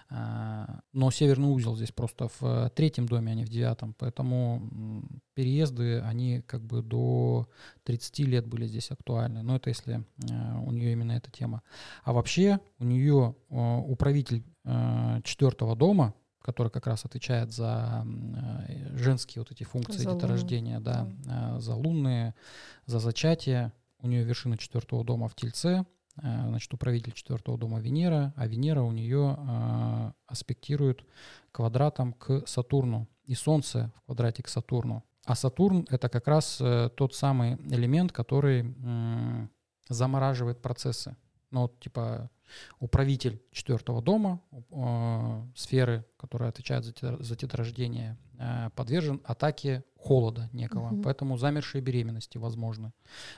А, 0.08 0.80
Но 0.92 1.10
северный 1.10 1.48
узел 1.48 1.76
здесь 1.76 1.92
просто 1.92 2.28
в 2.28 2.42
э, 2.42 2.70
третьем 2.74 3.06
доме, 3.06 3.32
а 3.32 3.34
не 3.34 3.44
в 3.44 3.48
девятом, 3.48 3.94
поэтому 3.98 5.02
переезды, 5.34 6.00
они 6.00 6.40
как 6.42 6.62
бы 6.62 6.82
до 6.82 7.48
30 7.84 8.20
лет 8.20 8.46
были 8.46 8.66
здесь 8.66 8.90
актуальны, 8.90 9.42
но 9.42 9.56
это 9.56 9.70
если 9.70 10.04
э, 10.30 10.58
у 10.64 10.70
нее 10.70 10.92
именно 10.92 11.12
эта 11.12 11.30
тема. 11.30 11.62
А 12.04 12.12
вообще 12.12 12.60
у 12.78 12.84
нее 12.84 13.34
управитель 13.48 14.44
четвертого 15.24 15.74
дома, 15.74 16.14
который 16.42 16.70
как 16.70 16.86
раз 16.86 17.04
отвечает 17.04 17.52
за 17.52 18.06
женские 18.94 19.42
вот 19.42 19.50
эти 19.50 19.64
функции 19.64 19.98
За 19.98 20.10
луну, 20.10 20.20
деторождения, 20.20 20.80
да, 20.80 21.08
э, 21.26 21.60
за 21.60 21.74
лунные, 21.74 22.34
за 22.86 22.98
зачатие. 22.98 23.72
У 24.02 24.08
нее 24.08 24.24
вершина 24.24 24.58
четвертого 24.58 25.04
дома 25.04 25.28
в 25.28 25.34
Тельце, 25.36 25.86
э, 26.16 26.48
значит, 26.48 26.74
управитель 26.74 27.12
четвертого 27.12 27.56
дома 27.56 27.80
Венера, 27.80 28.34
а 28.36 28.48
Венера 28.48 28.82
у 28.82 28.90
нее 28.90 29.38
э, 29.38 30.12
аспектирует 30.26 31.06
квадратом 31.52 32.12
к 32.12 32.44
Сатурну, 32.46 33.08
и 33.24 33.34
Солнце 33.34 33.92
в 34.02 34.06
квадрате 34.06 34.42
к 34.42 34.48
Сатурну. 34.48 35.04
А 35.24 35.36
Сатурн— 35.36 35.86
это 35.90 36.08
как 36.08 36.26
раз 36.26 36.58
э, 36.60 36.90
тот 36.96 37.14
самый 37.14 37.54
элемент, 37.70 38.10
который 38.10 38.74
замораживает 39.88 40.60
процессы. 40.60 41.16
Ну, 41.52 41.62
вот, 41.62 41.78
типа, 41.78 42.30
управитель 42.80 43.40
четвертого 43.52 44.02
дома, 44.02 44.40
сферы, 45.54 46.04
которая 46.16 46.48
отвечает 46.48 46.84
за, 46.84 46.92
те- 46.92 47.22
за 47.22 47.36
подвержен 48.76 49.20
атаке 49.24 49.84
холода 49.96 50.48
некого. 50.52 50.88
Мгм. 50.88 51.02
Поэтому 51.02 51.36
замершие 51.38 51.80
беременности 51.80 52.38
возможны. 52.38 52.92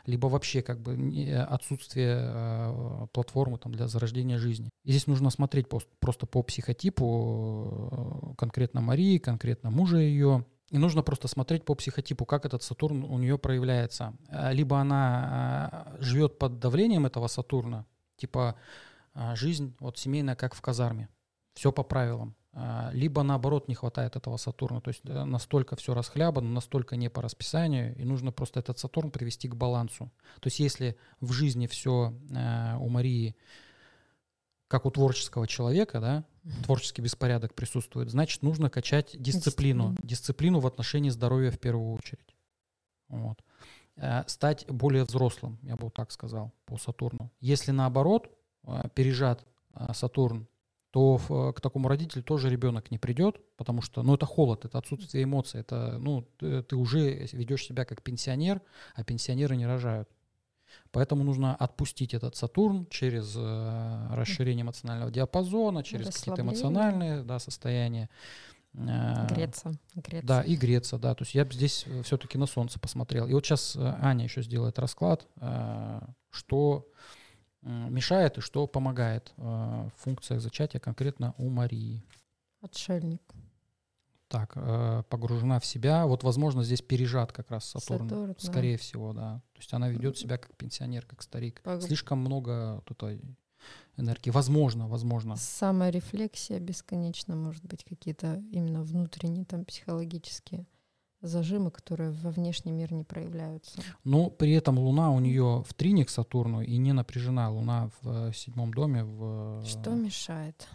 Либо 0.06 0.28
вообще 0.28 0.62
как 0.62 0.80
бы 0.80 0.96
не- 0.96 1.30
отсутствие 1.36 2.18
э, 2.22 3.06
платформы 3.12 3.58
там, 3.58 3.72
для 3.72 3.86
зарождения 3.86 4.38
жизни. 4.38 4.70
И 4.82 4.90
здесь 4.90 5.06
нужно 5.06 5.30
смотреть 5.30 5.66
пос- 5.66 5.86
просто 6.00 6.26
по 6.26 6.42
психотипу 6.42 8.30
э, 8.32 8.34
конкретно 8.38 8.80
Марии, 8.80 9.18
конкретно 9.18 9.70
мужа 9.70 9.98
ее. 9.98 10.44
И 10.70 10.78
нужно 10.78 11.02
просто 11.02 11.28
смотреть 11.28 11.64
по 11.64 11.74
психотипу, 11.74 12.24
как 12.24 12.46
этот 12.46 12.62
Сатурн 12.62 13.04
у 13.04 13.18
нее 13.18 13.36
проявляется. 13.38 14.14
Э, 14.28 14.52
Либо 14.54 14.78
она 14.78 15.94
э, 15.98 16.02
живет 16.02 16.38
под 16.38 16.58
давлением 16.58 17.04
этого 17.06 17.26
Сатурна, 17.28 17.84
типа 18.16 18.54
жизнь 19.34 19.76
вот 19.78 19.96
семейная, 19.98 20.34
как 20.34 20.54
в 20.54 20.60
казарме, 20.60 21.08
все 21.54 21.70
по 21.70 21.82
правилам. 21.84 22.34
А, 22.56 22.90
Либо 22.92 23.22
наоборот 23.22 23.68
не 23.68 23.74
хватает 23.74 24.16
этого 24.16 24.36
Сатурна, 24.36 24.80
то 24.80 24.88
есть 24.88 25.02
э, 25.04 25.24
настолько 25.24 25.76
все 25.76 25.92
расхлябано, 25.92 26.48
настолько 26.48 26.96
не 26.96 27.10
по 27.10 27.20
расписанию, 27.20 27.96
и 27.96 28.04
нужно 28.04 28.32
просто 28.32 28.60
этот 28.60 28.78
Сатурн 28.78 29.10
привести 29.10 29.48
к 29.48 29.56
балансу. 29.56 30.10
То 30.40 30.46
есть 30.46 30.60
если 30.60 30.96
в 31.20 31.32
жизни 31.32 31.66
все 31.66 32.14
у 32.80 32.88
Марии 32.88 33.34
как 34.68 34.86
у 34.86 34.90
творческого 34.90 35.46
человека, 35.46 36.00
да, 36.00 36.24
творческий 36.64 37.02
беспорядок 37.02 37.54
присутствует, 37.54 38.10
значит 38.10 38.42
нужно 38.42 38.70
качать 38.70 39.14
дисциплину, 39.20 39.96
Дисциплину. 40.02 40.60
в 40.60 40.66
отношении 40.66 41.10
здоровья 41.10 41.50
в 41.50 41.58
первую 41.58 41.92
очередь. 41.92 42.34
Вот. 43.08 43.38
Э, 43.96 44.22
Стать 44.26 44.66
более 44.66 45.04
взрослым, 45.04 45.58
я 45.62 45.76
бы 45.76 45.84
вот 45.84 45.94
так 45.94 46.10
сказал, 46.10 46.52
по 46.66 46.76
Сатурну. 46.78 47.30
Если 47.40 47.70
наоборот 47.70 48.30
э, 48.64 48.88
пережат 48.94 49.44
э, 49.74 49.92
Сатурн, 49.92 50.48
то 50.94 51.16
в- 51.16 51.52
к 51.54 51.60
такому 51.60 51.88
родителю 51.88 52.22
тоже 52.22 52.48
ребенок 52.48 52.92
не 52.92 52.98
придет, 52.98 53.40
потому 53.56 53.82
что, 53.82 54.04
ну, 54.04 54.14
это 54.14 54.26
холод, 54.26 54.64
это 54.64 54.78
отсутствие 54.78 55.24
эмоций, 55.24 55.58
это, 55.58 55.98
ну, 55.98 56.24
ты, 56.38 56.62
ты 56.62 56.76
уже 56.76 57.26
ведешь 57.32 57.64
себя 57.66 57.84
как 57.84 58.00
пенсионер, 58.00 58.60
а 58.94 59.02
пенсионеры 59.02 59.56
не 59.56 59.66
рожают. 59.66 60.08
Поэтому 60.92 61.24
нужно 61.24 61.56
отпустить 61.56 62.14
этот 62.14 62.36
Сатурн 62.36 62.86
через 62.90 63.34
э, 63.36 64.06
расширение 64.12 64.62
эмоционального 64.62 65.10
диапазона, 65.10 65.82
через 65.82 66.14
какие-то 66.14 66.42
эмоциональные 66.42 67.24
да, 67.24 67.40
состояния. 67.40 68.08
Э, 68.74 69.26
Греться. 69.34 69.72
греться. 69.96 70.28
да, 70.28 70.42
и 70.42 70.54
греться, 70.54 70.98
да. 70.98 71.16
То 71.16 71.24
есть 71.24 71.34
я 71.34 71.44
бы 71.44 71.52
здесь 71.52 71.86
все-таки 72.04 72.38
на 72.38 72.46
солнце 72.46 72.78
посмотрел. 72.78 73.26
И 73.26 73.32
вот 73.32 73.44
сейчас 73.44 73.76
Аня 73.76 74.22
еще 74.22 74.42
сделает 74.42 74.78
расклад, 74.78 75.26
э, 75.40 76.02
что 76.30 76.86
мешает 77.64 78.38
и 78.38 78.40
что 78.40 78.66
помогает 78.66 79.32
э, 79.36 79.42
в 79.42 79.92
функциях 79.96 80.40
зачатия 80.40 80.80
конкретно 80.80 81.34
у 81.38 81.48
Марии. 81.48 82.04
Отшельник. 82.60 83.22
Так, 84.28 84.52
э, 84.56 85.02
погружена 85.10 85.60
в 85.60 85.66
себя. 85.66 86.06
Вот, 86.06 86.24
возможно, 86.24 86.64
здесь 86.64 86.82
пережат 86.82 87.32
как 87.32 87.50
раз 87.50 87.66
Сатурн. 87.66 88.08
Сатурн, 88.08 88.34
да. 88.38 88.46
Скорее 88.46 88.76
всего, 88.78 89.12
да. 89.12 89.40
То 89.52 89.60
есть 89.60 89.72
она 89.72 89.88
ведет 89.88 90.18
себя 90.18 90.38
как 90.38 90.56
пенсионер, 90.56 91.06
как 91.06 91.22
старик. 91.22 91.60
Пог- 91.62 91.82
Слишком 91.82 92.18
много 92.18 92.82
этой 92.88 93.20
энергии. 93.96 94.30
Возможно, 94.30 94.88
возможно. 94.88 95.36
Саморефлексия 95.36 96.58
бесконечно, 96.58 97.36
может 97.36 97.64
быть, 97.64 97.84
какие-то 97.84 98.42
именно 98.50 98.82
внутренние 98.82 99.44
там 99.44 99.64
психологические 99.64 100.66
зажимы, 101.24 101.70
которые 101.70 102.10
во 102.10 102.30
внешний 102.30 102.72
мир 102.72 102.92
не 102.92 103.04
проявляются. 103.04 103.80
Но 104.04 104.30
при 104.30 104.52
этом 104.52 104.78
Луна 104.78 105.10
у 105.10 105.20
нее 105.20 105.64
в 105.66 105.74
трине 105.74 106.04
к 106.04 106.10
Сатурну 106.10 106.60
и 106.60 106.76
не 106.76 106.92
напряжена. 106.92 107.50
Луна 107.50 107.90
в 108.00 108.28
э, 108.28 108.32
седьмом 108.34 108.72
доме. 108.72 109.04
В... 109.04 109.62
э, 109.62 109.66
Что 109.66 109.90
мешает? 109.90 110.68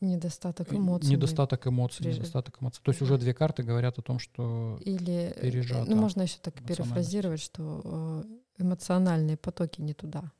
Недостаток 0.00 0.72
эмоций. 0.72 1.10
Недостаток 1.10 1.66
эмоций, 1.66 2.02
прежде. 2.02 2.20
недостаток 2.20 2.60
эмоций. 2.60 2.82
То 2.82 2.90
есть 2.90 3.00
уже 3.02 3.16
две 3.16 3.32
карты 3.32 3.62
говорят 3.62 3.98
о 3.98 4.02
том, 4.02 4.18
что 4.18 4.78
Или, 4.80 5.32
э, 5.36 5.40
пережата 5.40 5.90
ну, 5.90 5.96
можно 5.96 6.22
еще 6.22 6.38
так 6.38 6.54
перефразировать, 6.62 7.40
что 7.40 7.82
э, 7.84 8.62
эмоциональные 8.62 9.36
потоки 9.36 9.80
не 9.80 9.94
туда 9.94 10.32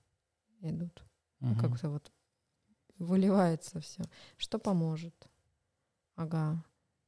идут. 0.61 1.05
Ну, 1.41 1.51
мгм, 1.51 1.61
Как-то 1.61 1.91
вот 1.91 2.11
выливается 2.99 3.81
все. 3.81 4.03
Что 4.37 4.59
поможет? 4.59 5.15
Ага. 6.17 6.63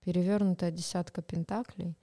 Перевернутая 0.07 0.71
десятка 0.71 1.21
пентаклей. 1.21 1.99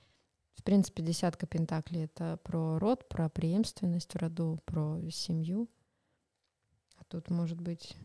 В 0.55 0.63
принципе, 0.63 1.01
десятка 1.01 1.47
пентаклей 1.47 2.03
это 2.03 2.37
про 2.43 2.77
род, 2.77 3.07
про 3.07 3.29
преемственность 3.29 4.13
в 4.13 4.17
роду, 4.17 4.59
про 4.65 4.99
семью. 5.09 5.69
А 6.97 7.05
тут 7.05 7.29
может 7.29 7.61
быть. 7.61 7.95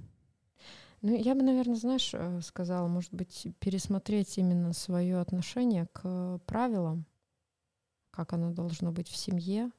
Ну, 1.02 1.16
я 1.16 1.34
бы, 1.34 1.42
наверное, 1.42 1.74
знаешь, 1.74 2.14
э, 2.14 2.40
сказала, 2.42 2.86
может 2.86 3.12
быть, 3.12 3.48
пересмотреть 3.58 4.38
именно 4.38 4.72
свое 4.72 5.18
отношение 5.18 5.88
к 5.92 6.38
правилам, 6.46 7.04
как 8.12 8.32
оно 8.32 8.52
должно 8.52 8.92
быть 8.92 9.08
в 9.08 9.16
семье. 9.16 9.72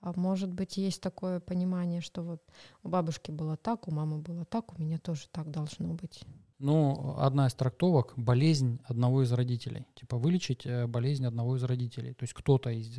А 0.00 0.12
может 0.16 0.52
быть, 0.52 0.76
есть 0.76 1.00
такое 1.00 1.38
понимание, 1.38 2.00
что 2.00 2.24
вот 2.24 2.42
у 2.82 2.88
бабушки 2.88 3.30
было 3.30 3.56
так, 3.56 3.86
у 3.86 3.92
мамы 3.92 4.18
было 4.18 4.44
так, 4.44 4.76
у 4.76 4.82
меня 4.82 4.98
тоже 4.98 5.28
так 5.28 5.52
должно 5.52 5.94
быть. 5.94 6.24
Ну, 6.58 7.16
одна 7.18 7.46
из 7.48 7.54
трактовок– 7.54 8.12
болезнь 8.16 8.80
одного 8.84 9.22
из 9.22 9.32
родителей. 9.32 9.86
Типа 9.94 10.16
вылечить 10.16 10.66
э, 10.66 10.86
болезнь 10.86 11.26
одного 11.26 11.56
из 11.56 11.64
родителей. 11.64 12.14
То 12.14 12.22
есть 12.22 12.32
кто-то 12.32 12.70
из 12.70 12.98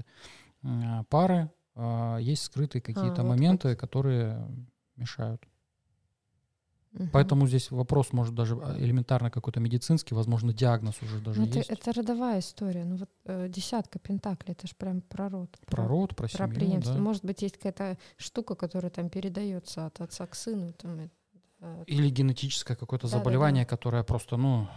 э, 0.64 1.04
пары, 1.10 1.50
э, 1.76 2.18
есть 2.22 2.44
скрытые 2.44 2.82
какие-то 2.82 3.24
вот 3.24 3.30
моменты, 3.30 3.76
которые 3.76 4.46
мешают. 4.98 5.42
Мгм. 6.92 7.10
Поэтому 7.12 7.46
здесь 7.48 7.72
вопрос 7.72 8.14
может 8.14 8.36
даже 8.36 8.56
элементарно 8.56 9.30
какой-то 9.30 9.60
медицинский, 9.60 10.16
возможно, 10.16 10.54
диагноз 10.54 11.02
уже 11.02 11.20
даже 11.20 11.42
Ну, 11.42 11.48
это, 11.48 11.58
есть. 11.58 11.70
это 11.70 11.92
родовая 11.92 12.40
история. 12.40 12.86
Ну 12.86 12.96
вот 12.96 13.10
э, 13.26 13.50
десятка 13.50 14.00
пентаклей, 14.00 14.54
это 14.54 14.66
же 14.68 14.76
прям 14.76 15.02
про 15.02 15.28
род. 15.30 15.58
Про 15.66 15.88
род, 15.88 16.16
про 16.16 16.28
про 16.30 16.46
семью, 16.48 16.56
преемство. 16.56 16.94
да. 16.94 17.02
Может 17.02 17.26
быть, 17.26 17.42
есть 17.42 17.58
какая-то 17.58 17.98
штука, 18.16 18.56
которая 18.56 18.90
там 18.92 19.10
передается 19.10 19.86
от 19.86 20.00
отца 20.00 20.26
к 20.26 20.36
сыну. 20.36 20.72
Там, 20.74 21.10
Или 21.88 22.10
генетическое 22.10 22.76
какое-то 22.76 23.08
Да-да-да. 23.08 23.20
заболевание, 23.20 23.66
которое 23.66 24.04
просто, 24.04 24.38
ну, 24.38 24.68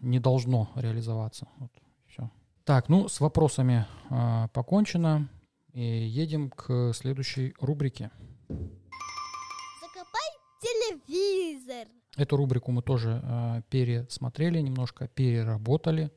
не 0.00 0.18
должно 0.20 0.70
реализоваться. 0.74 1.48
Вот, 1.58 1.70
всё. 2.08 2.30
Так, 2.64 2.88
ну, 2.88 3.08
с 3.08 3.20
вопросами 3.20 3.86
а, 4.10 4.48
покончено. 4.48 5.28
И 5.72 5.82
едем 5.82 6.50
к 6.50 6.92
следующей 6.94 7.54
рубрике. 7.60 8.10
Закопай 8.48 10.30
телевизор. 10.62 11.86
Эту 12.16 12.36
рубрику 12.38 12.72
мы 12.72 12.82
тоже 12.82 13.20
а, 13.22 13.60
пересмотрели 13.68 14.58
немножко, 14.60 15.06
переработали. 15.08 16.10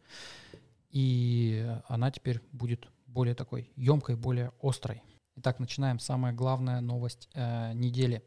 И 0.92 1.68
она 1.88 2.10
теперь 2.10 2.42
будет 2.52 2.88
более 3.06 3.36
такой 3.36 3.70
емкой, 3.76 4.16
более 4.16 4.52
острой. 4.62 5.04
Итак, 5.36 5.60
начинаем. 5.60 6.00
Самая 6.00 6.34
главная 6.34 6.82
новость 6.82 7.30
э, 7.34 7.74
недели. 7.74 8.24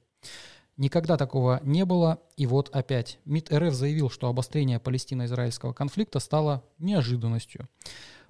Никогда 0.77 1.17
такого 1.17 1.61
не 1.63 1.85
было, 1.85 2.21
и 2.37 2.47
вот 2.47 2.71
опять. 2.75 3.19
МИД 3.27 3.53
РФ 3.53 3.75
заявил, 3.75 4.09
что 4.09 4.29
обострение 4.29 4.81
палестино-израильского 4.81 5.73
конфликта 5.75 6.19
стало 6.19 6.65
неожиданностью. 6.79 7.69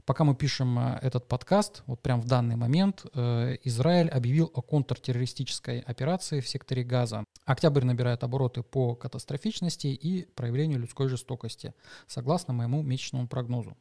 Пока 0.05 0.25
мы 0.25 0.35
пишем 0.35 0.79
э, 0.79 0.99
этот 1.01 1.29
подкаст, 1.29 1.85
вот 1.87 2.03
прям 2.03 2.21
в 2.21 2.27
данный 2.27 2.57
момент, 2.57 3.07
э, 3.15 3.57
Израиль 3.63 4.09
объявил 4.09 4.51
о 4.53 4.61
контртеррористической 4.61 5.79
операции 5.79 6.41
в 6.41 6.49
секторе 6.49 6.83
Газа. 6.83 7.25
Октябрь 7.45 7.85
набирает 7.85 8.25
обороты 8.25 8.65
по 8.65 8.97
катастрофичности 8.97 9.87
и 9.87 10.25
проявлению 10.35 10.81
людской 10.81 11.09
жестокости, 11.09 11.73
согласно 12.09 12.53
моему 12.53 12.83
месячному 12.83 13.29
прогнозу. 13.29 13.77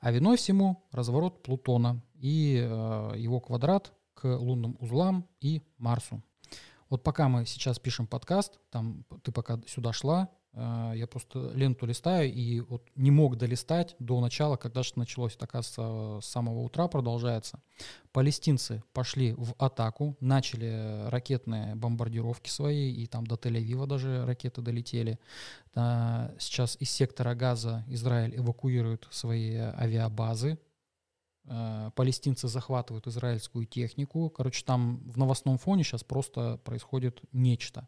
А 0.00 0.12
виной 0.12 0.36
всему 0.36 0.84
разворот 0.92 1.42
Плутона 1.42 2.00
и 2.20 2.56
э, 2.62 3.12
его 3.16 3.40
квадрат 3.40 3.92
к 4.14 4.26
лунным 4.26 4.76
узлам 4.78 5.26
и 5.40 5.60
Марсу. 5.78 6.22
Вот 6.90 7.02
пока 7.02 7.28
мы 7.28 7.46
сейчас 7.46 7.78
пишем 7.78 8.06
подкаст, 8.06 8.58
там 8.70 9.04
ты 9.22 9.32
пока 9.32 9.60
сюда 9.66 9.92
шла, 9.92 10.28
э, 10.52 10.92
я 10.96 11.06
просто 11.06 11.50
ленту 11.54 11.86
листаю 11.86 12.32
и 12.32 12.60
вот 12.60 12.82
не 12.94 13.10
мог 13.10 13.36
долистать 13.36 13.96
до 13.98 14.20
начала, 14.20 14.56
когда 14.56 14.82
же 14.82 14.92
началось, 14.96 15.36
оказывается, 15.40 16.26
с 16.26 16.30
самого 16.30 16.60
утра 16.60 16.88
продолжается. 16.88 17.60
Палестинцы 18.12 18.82
пошли 18.92 19.32
в 19.32 19.54
атаку, 19.58 20.16
начали 20.20 21.08
ракетные 21.08 21.74
бомбардировки 21.74 22.50
свои, 22.50 22.92
и 22.92 23.06
там 23.06 23.26
до 23.26 23.36
Тель-Авива 23.36 23.86
даже 23.86 24.24
ракеты 24.26 24.62
долетели. 24.62 25.18
А, 25.74 26.32
Сейчас 26.38 26.76
из 26.78 26.90
сектора 26.90 27.34
Газа 27.34 27.84
Израиль 27.88 28.36
эвакуирует 28.36 29.08
свои 29.10 29.56
авиабазы, 29.56 30.52
Э, 30.52 30.56
палестинцы 31.94 32.48
захватывают 32.48 33.06
израильскую 33.06 33.66
технику. 33.66 34.30
Короче, 34.30 34.64
там 34.64 34.98
в 35.10 35.18
новостном 35.18 35.58
фоне 35.58 35.84
сейчас 35.84 36.02
просто 36.02 36.58
происходит 36.64 37.20
нечто. 37.32 37.86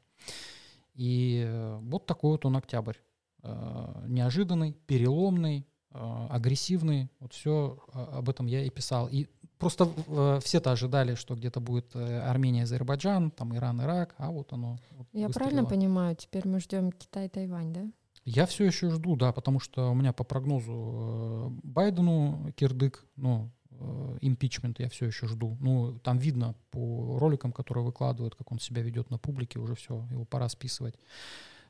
И 0.94 1.44
э, 1.46 1.78
вот 1.82 2.07
такой 2.07 2.32
вот 2.32 2.44
он 2.46 2.57
октябрь. 2.57 2.96
Э, 3.42 4.04
Неожиданный, 4.09 4.72
переломный, 4.86 5.66
э, 5.90 6.26
агрессивный. 6.30 7.11
Вот 7.20 7.32
все 7.32 7.78
об 7.92 8.28
этом 8.28 8.46
я 8.46 8.62
и 8.64 8.70
писал. 8.70 9.09
И 9.09 9.26
просто 9.59 9.88
э, 10.07 10.40
все-то 10.42 10.72
ожидали, 10.72 11.14
что 11.14 11.34
где-то 11.34 11.61
будет 11.61 11.94
э, 11.94 12.20
Армения, 12.20 12.64
Азербайджан, 12.64 13.30
там 13.30 13.54
Иран, 13.54 13.80
Ирак, 13.82 14.14
а 14.18 14.30
вот 14.30 14.52
оно. 14.52 14.78
вот 14.92 15.07
Я 15.12 15.26
выстрелило. 15.28 15.32
правильно 15.32 15.64
понимаю, 15.64 16.16
теперь 16.16 16.46
мы 16.48 16.61
ждем 16.61 16.92
Китай, 16.92 17.28
Тайвань, 17.28 17.72
да? 17.72 17.86
Я 18.27 18.45
все 18.47 18.64
еще 18.64 18.91
жду, 18.91 19.14
да, 19.14 19.33
потому 19.33 19.61
что 19.61 19.91
у 19.91 19.95
меня 19.95 20.12
по 20.12 20.24
прогнозу 20.24 20.72
э, 20.72 21.49
Байдену 21.62 22.53
кирдык, 22.57 23.05
ну, 23.14 23.53
э, 23.70 24.18
импичмент 24.20 24.81
я 24.81 24.89
все 24.89 25.07
еще 25.07 25.29
жду. 25.29 25.57
Ну, 25.61 26.01
там 26.01 26.18
видно 26.18 26.57
по 26.72 27.18
роликам, 27.20 27.53
которые 27.53 27.85
выкладывают, 27.85 28.35
как 28.35 28.51
он 28.51 28.59
себя 28.59 28.83
ведет 28.83 29.11
на 29.11 29.18
публике, 29.18 29.61
уже 29.61 29.77
все, 29.77 30.05
его 30.11 30.24
пора 30.24 30.49
списывать. 30.49 30.97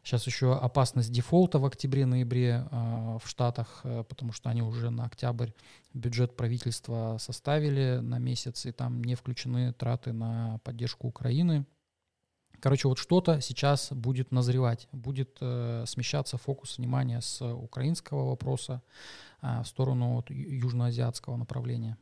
Сейчас 0.03 0.27
еще 0.27 0.57
опасность 0.57 1.13
дефолта 1.13 1.59
в 1.59 1.67
октябре-ноябре 1.67 2.67
э, 2.71 3.19
в 3.23 3.29
Штатах, 3.29 3.81
э, 3.85 4.05
потому 4.09 4.33
что 4.33 4.49
они 4.49 4.63
уже 4.63 4.89
на 4.89 5.05
октябрь 5.05 5.51
бюджет 5.93 6.37
правительства 6.37 7.19
составили 7.21 7.99
на 8.01 8.19
месяц, 8.19 8.65
и 8.65 8.73
там 8.73 9.05
не 9.05 9.15
включены 9.15 9.75
траты 9.75 10.15
на 10.15 10.59
поддержку 10.65 11.07
Украины. 11.07 11.67
Короче, 12.61 12.89
вот 12.89 12.99
что-то 12.99 13.41
сейчас 13.41 13.93
будет 13.93 14.33
назревать, 14.33 14.89
будет 14.93 15.39
э, 15.41 15.85
смещаться 15.87 16.39
фокус 16.39 16.79
внимания 16.79 17.21
с 17.21 17.45
украинского 17.45 18.31
вопроса 18.31 18.83
а, 19.41 19.63
в 19.63 19.69
сторону 19.69 20.15
вот, 20.15 20.31
южноазиатского 20.31 21.37
направления. 21.37 21.97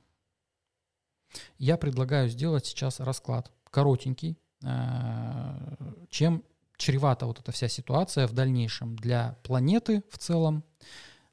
Я 1.59 1.77
предлагаю 1.77 2.29
сделать 2.29 2.67
сейчас 2.67 3.01
расклад 3.01 3.51
коротенький, 3.71 4.39
э, 4.63 5.75
чем 6.11 6.45
чревата 6.77 7.27
вот 7.27 7.41
эта 7.41 7.53
вся 7.53 7.69
ситуация 7.69 8.27
в 8.27 8.33
дальнейшем 8.33 8.97
для 8.97 9.37
планеты 9.43 10.03
в 10.11 10.19
целом, 10.19 10.65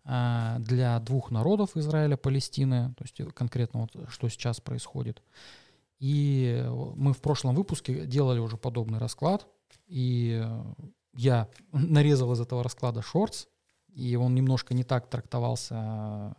э, 0.06 0.56
для 0.60 1.00
двух 1.00 1.32
народов 1.32 1.78
Израиля, 1.78 2.18
Палестины, 2.18 2.94
то 2.98 3.04
есть 3.04 3.34
конкретно 3.34 3.82
вот 3.82 4.10
что 4.10 4.28
сейчас 4.28 4.60
происходит. 4.60 5.22
И 6.02 6.66
мы 6.95 7.14
в 7.14 7.22
прошлом 7.22 7.56
выпуске 7.56 8.08
делали 8.08 8.39
уже 8.39 8.58
подобный 8.58 8.97
расклад, 8.97 9.47
и 9.86 10.41
э, 10.43 10.64
я 11.14 11.47
нарезал 11.72 12.34
из 12.34 12.41
этого 12.41 12.64
расклада 12.64 13.04
шортс, 13.04 13.45
и 13.94 14.16
он 14.16 14.34
немножко 14.36 14.74
не 14.74 14.84
так 14.84 15.10
трактовался 15.10 15.76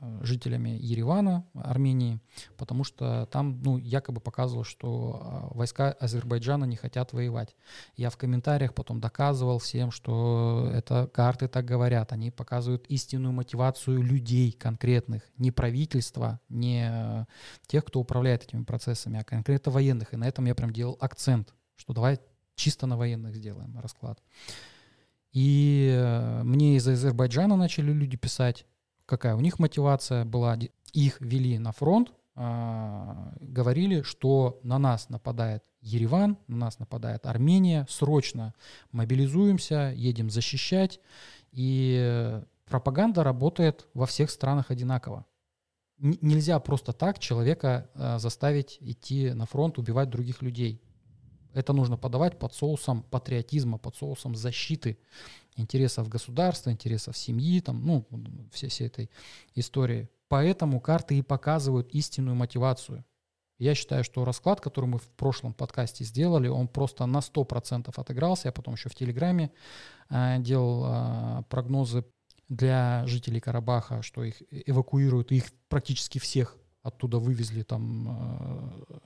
э, 0.00 0.18
жителями 0.22 0.70
Еревана, 0.70 1.44
Армении, 1.55 2.20
потому 2.57 2.82
что 2.82 3.26
там, 3.26 3.61
ну, 3.62 3.76
якобы 3.76 4.20
показывалось, 4.20 4.68
что 4.68 5.50
э, 5.53 5.57
войска 5.57 5.92
Азербайджана 5.92 6.64
не 6.64 6.76
хотят 6.76 7.12
воевать. 7.12 7.55
Я 7.94 8.11
в 8.11 8.16
комментариях 8.16 8.74
потом 8.74 9.00
доказывал 9.00 9.59
всем, 9.59 9.90
что 9.90 10.70
это 10.72 11.07
карты 11.12 11.46
так 11.46 11.64
говорят, 11.64 12.12
они 12.12 12.30
показывают 12.30 12.86
истинную 12.86 13.32
мотивацию 13.32 14.03
людей 14.03 14.53
конкретных, 14.53 15.22
не 15.36 15.50
правительства, 15.50 16.40
не 16.48 16.88
э, 16.90 17.24
тех, 17.66 17.84
кто 17.84 18.00
управляет 18.00 18.44
этими 18.44 18.64
процессами, 18.64 19.20
а 19.20 19.24
конкретно 19.24 19.72
военных. 19.72 20.14
И 20.14 20.16
на 20.16 20.26
этом 20.26 20.46
я 20.46 20.55
прям 20.55 20.72
делал 20.72 20.96
акцент, 21.00 21.55
что 21.76 21.92
давай 21.92 22.18
чисто 22.55 22.86
на 22.86 22.96
военных 22.96 23.34
сделаем 23.36 23.78
расклад. 23.78 24.18
И 25.33 25.91
э, 25.95 26.43
мне 26.43 26.76
из 26.76 26.87
Азербайджана 26.87 27.57
начали 27.57 27.93
люди 27.93 28.16
писать, 28.16 28.66
какая 29.07 29.35
у 29.35 29.41
них 29.41 29.59
мотивация 29.59 30.24
была. 30.24 30.59
Их 30.93 31.20
вели 31.20 31.59
на 31.59 31.72
фронт, 31.72 32.12
а, 32.35 33.35
говорили, 33.41 34.03
что 34.03 34.61
на 34.62 34.78
нас 34.78 35.09
нападает 35.11 35.64
Ереван, 35.80 36.39
на 36.49 36.57
нас 36.57 36.78
нападает 36.78 37.26
Армения, 37.26 37.87
срочно 37.89 38.55
мобилизуемся, 38.91 39.93
едем 39.95 40.30
защищать. 40.30 41.01
И 41.51 42.41
пропаганда 42.66 43.22
работает 43.22 43.87
во 43.93 44.07
всех 44.07 44.30
странах 44.30 44.70
одинаково. 44.70 45.26
Нельзя 45.99 46.59
просто 46.59 46.93
так 46.93 47.18
человека 47.18 47.91
а, 47.95 48.18
заставить 48.18 48.78
идти 48.80 49.33
на 49.33 49.47
фронт, 49.47 49.78
убивать 49.78 50.11
других 50.11 50.43
людей. 50.43 50.83
Это 51.55 51.72
нужно 51.72 51.96
подавать 51.96 52.38
под 52.38 52.55
соусом 52.55 53.03
патриотизма, 53.03 53.78
под 53.78 53.96
соусом 53.96 54.34
защиты 54.34 54.98
интересов 55.57 56.09
государства, 56.09 56.70
интересов 56.70 57.16
семьи, 57.16 57.61
там, 57.61 57.84
ну, 57.84 58.07
все, 58.53 58.68
всей 58.68 58.86
этой 58.86 59.11
истории. 59.55 60.09
Поэтому 60.28 60.80
карты 60.80 61.18
и 61.18 61.22
показывают 61.22 61.90
истинную 61.90 62.34
мотивацию. 62.34 63.05
Я 63.59 63.74
считаю, 63.74 64.03
что 64.03 64.24
расклад, 64.24 64.61
который 64.61 64.86
мы 64.86 64.98
в 64.98 65.09
прошлом 65.09 65.53
подкасте 65.53 66.05
сделали, 66.05 66.48
он 66.48 66.68
просто 66.68 67.07
на 67.07 67.18
100% 67.18 67.92
отыгрался. 67.94 68.48
Я 68.48 68.53
потом 68.53 68.74
еще 68.74 68.88
в 68.88 68.94
Телеграме 68.94 69.53
э, 70.11 70.38
делал 70.40 70.84
э, 70.86 71.42
прогнозы 71.48 72.05
для 72.48 73.07
жителей 73.07 73.40
Карабаха, 73.40 74.03
что 74.03 74.24
их 74.24 74.42
эвакуируют, 74.50 75.32
их 75.32 75.53
практически 75.68 76.18
всех 76.18 76.57
оттуда 76.82 77.18
вывезли, 77.18 77.62
там 77.62 78.82
э, 78.88 78.98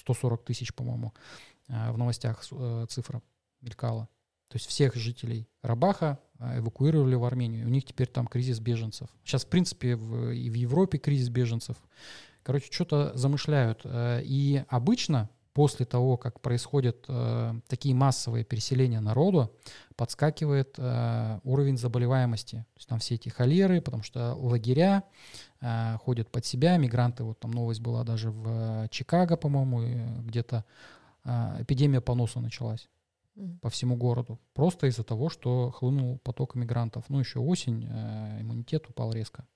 140 0.00 0.44
тысяч, 0.44 0.74
по-моему, 0.74 1.12
в 1.70 1.98
новостях 1.98 2.42
э, 2.50 2.86
цифра 2.88 3.22
мелькала. 3.60 4.08
То 4.48 4.56
есть 4.56 4.66
всех 4.66 4.96
жителей 4.96 5.48
Рабаха 5.62 6.18
а, 6.38 6.58
эвакуировали 6.58 7.14
в 7.14 7.24
Армению. 7.24 7.66
У 7.66 7.70
них 7.70 7.84
теперь 7.84 8.08
там 8.08 8.26
кризис 8.26 8.58
беженцев. 8.58 9.08
Сейчас, 9.24 9.44
в 9.44 9.48
принципе, 9.48 9.94
в, 9.94 10.30
и 10.30 10.50
в 10.50 10.54
Европе 10.54 10.98
кризис 10.98 11.28
беженцев. 11.28 11.76
Короче, 12.42 12.72
что-то 12.72 13.16
замышляют. 13.16 13.82
Э, 13.84 14.20
и 14.24 14.64
обычно 14.68 15.30
после 15.52 15.86
того, 15.86 16.16
как 16.16 16.40
происходят 16.40 17.04
э, 17.06 17.54
такие 17.68 17.94
массовые 17.94 18.44
переселения 18.44 19.00
народу, 19.00 19.52
подскакивает 19.94 20.74
э, 20.78 21.38
уровень 21.44 21.76
заболеваемости. 21.76 22.56
То 22.56 22.78
есть 22.78 22.88
там 22.88 22.98
все 22.98 23.14
эти 23.16 23.28
холеры, 23.28 23.80
потому 23.80 24.02
что 24.02 24.34
лагеря 24.34 25.04
э, 25.60 25.96
ходят 25.98 26.28
под 26.30 26.44
себя, 26.44 26.76
мигранты, 26.76 27.22
вот 27.22 27.38
там 27.38 27.52
новость 27.52 27.80
была 27.80 28.02
даже 28.02 28.30
в 28.30 28.88
Чикаго, 28.90 29.36
по-моему, 29.36 30.22
где-то 30.22 30.56
э, 30.56 30.99
эпидемия 31.24 32.00
поноса 32.00 32.40
началась 32.40 32.88
по 33.60 33.70
всему 33.70 33.96
городу. 33.96 34.38
Просто 34.54 34.86
из-за 34.86 35.04
того, 35.04 35.28
что 35.30 35.70
хлынул 35.70 36.18
поток 36.18 36.54
мигрантов. 36.54 37.08
Ну, 37.08 37.20
еще 37.20 37.38
осень, 37.38 37.86
э, 37.88 38.40
иммунитет 38.40 38.88
упал 38.88 39.12
резко. 39.12 39.46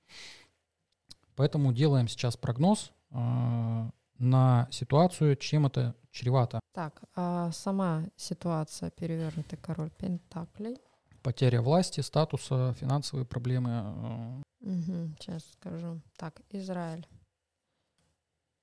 Поэтому 1.36 1.72
делаем 1.72 2.08
сейчас 2.08 2.36
прогноз 2.36 2.92
э, 3.10 3.90
на 4.18 4.68
ситуацию, 4.70 5.36
чем 5.36 5.66
это 5.66 5.94
чревато. 6.10 6.60
Так, 6.72 7.02
а 7.14 7.50
сама 7.52 8.04
ситуация 8.16 8.90
перевернутый 8.90 9.58
король 9.58 9.90
Пентаклей. 9.90 10.78
Потеря 11.22 11.60
власти, 11.62 12.00
статуса, 12.00 12.74
финансовые 12.78 13.26
проблемы. 13.26 14.42
Угу, 14.60 15.16
сейчас 15.18 15.44
скажу. 15.52 16.00
Так, 16.16 16.40
Израиль 16.50 17.06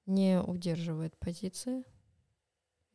не 0.06 0.42
удерживает 0.42 1.18
позиции. 1.18 1.84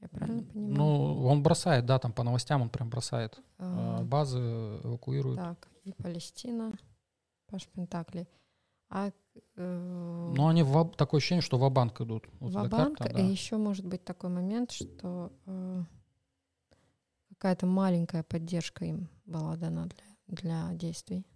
Я 0.00 0.08
правильно 0.08 0.42
понимаю? 0.42 0.74
Ну, 0.74 1.26
он 1.26 1.42
бросает, 1.42 1.86
да, 1.86 1.98
там 1.98 2.12
по 2.12 2.22
новостям 2.22 2.62
он 2.62 2.68
прям 2.68 2.90
бросает. 2.90 3.40
А, 3.58 4.00
Э, 4.00 4.04
Базы 4.04 4.38
эвакуируют. 4.38 5.38
Так, 5.38 5.68
и 5.84 5.92
Палестина, 5.92 6.72
Паш 7.46 7.66
Пентаклей. 7.68 8.28
А 8.88 9.10
э, 9.56 10.32
Но 10.36 10.48
они 10.48 10.62
в, 10.62 10.90
такое 10.96 11.18
ощущение, 11.18 11.42
что 11.42 11.58
в 11.58 11.70
банк 11.70 12.00
идут. 12.00 12.28
Вот 12.40 12.50
эта 12.50 12.62
Ва-банк, 12.62 12.98
карта, 12.98 13.12
и 13.18 13.22
да. 13.22 13.28
еще 13.28 13.56
может 13.56 13.86
быть 13.86 14.04
такой 14.04 14.30
момент, 14.30 14.70
что 14.70 15.32
э, 15.46 15.84
какая-то 17.30 17.66
маленькая 17.66 18.22
поддержка 18.22 18.84
им 18.84 19.08
была 19.24 19.56
дана 19.56 19.86
для, 19.86 20.04
для 20.68 20.74
действий. 20.74 21.26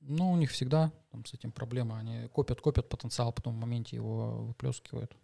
Ну, 0.00 0.32
у 0.32 0.36
них 0.36 0.50
всегда 0.50 0.92
там, 1.10 1.24
с 1.24 1.34
этим 1.34 1.52
проблема. 1.52 1.98
Они 1.98 2.28
копят, 2.28 2.60
копят 2.60 2.88
потенциал, 2.88 3.32
потом 3.32 3.54
в 3.54 3.58
моменте 3.58 3.96
его 3.96 4.44
выплескивают. 4.46 5.16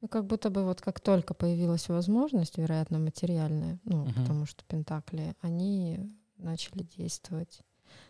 Ну, 0.00 0.08
как 0.08 0.26
будто 0.26 0.50
бы 0.50 0.64
вот 0.64 0.80
как 0.80 1.00
только 1.00 1.32
появилась 1.34 1.88
возможность, 1.88 2.58
вероятно, 2.58 2.98
материальная, 2.98 3.78
ну, 3.84 4.04
Мгм. 4.04 4.12
потому 4.14 4.46
что 4.46 4.64
Пентакли, 4.64 5.34
они 5.40 5.98
начали 6.36 6.82
действовать. 6.82 7.60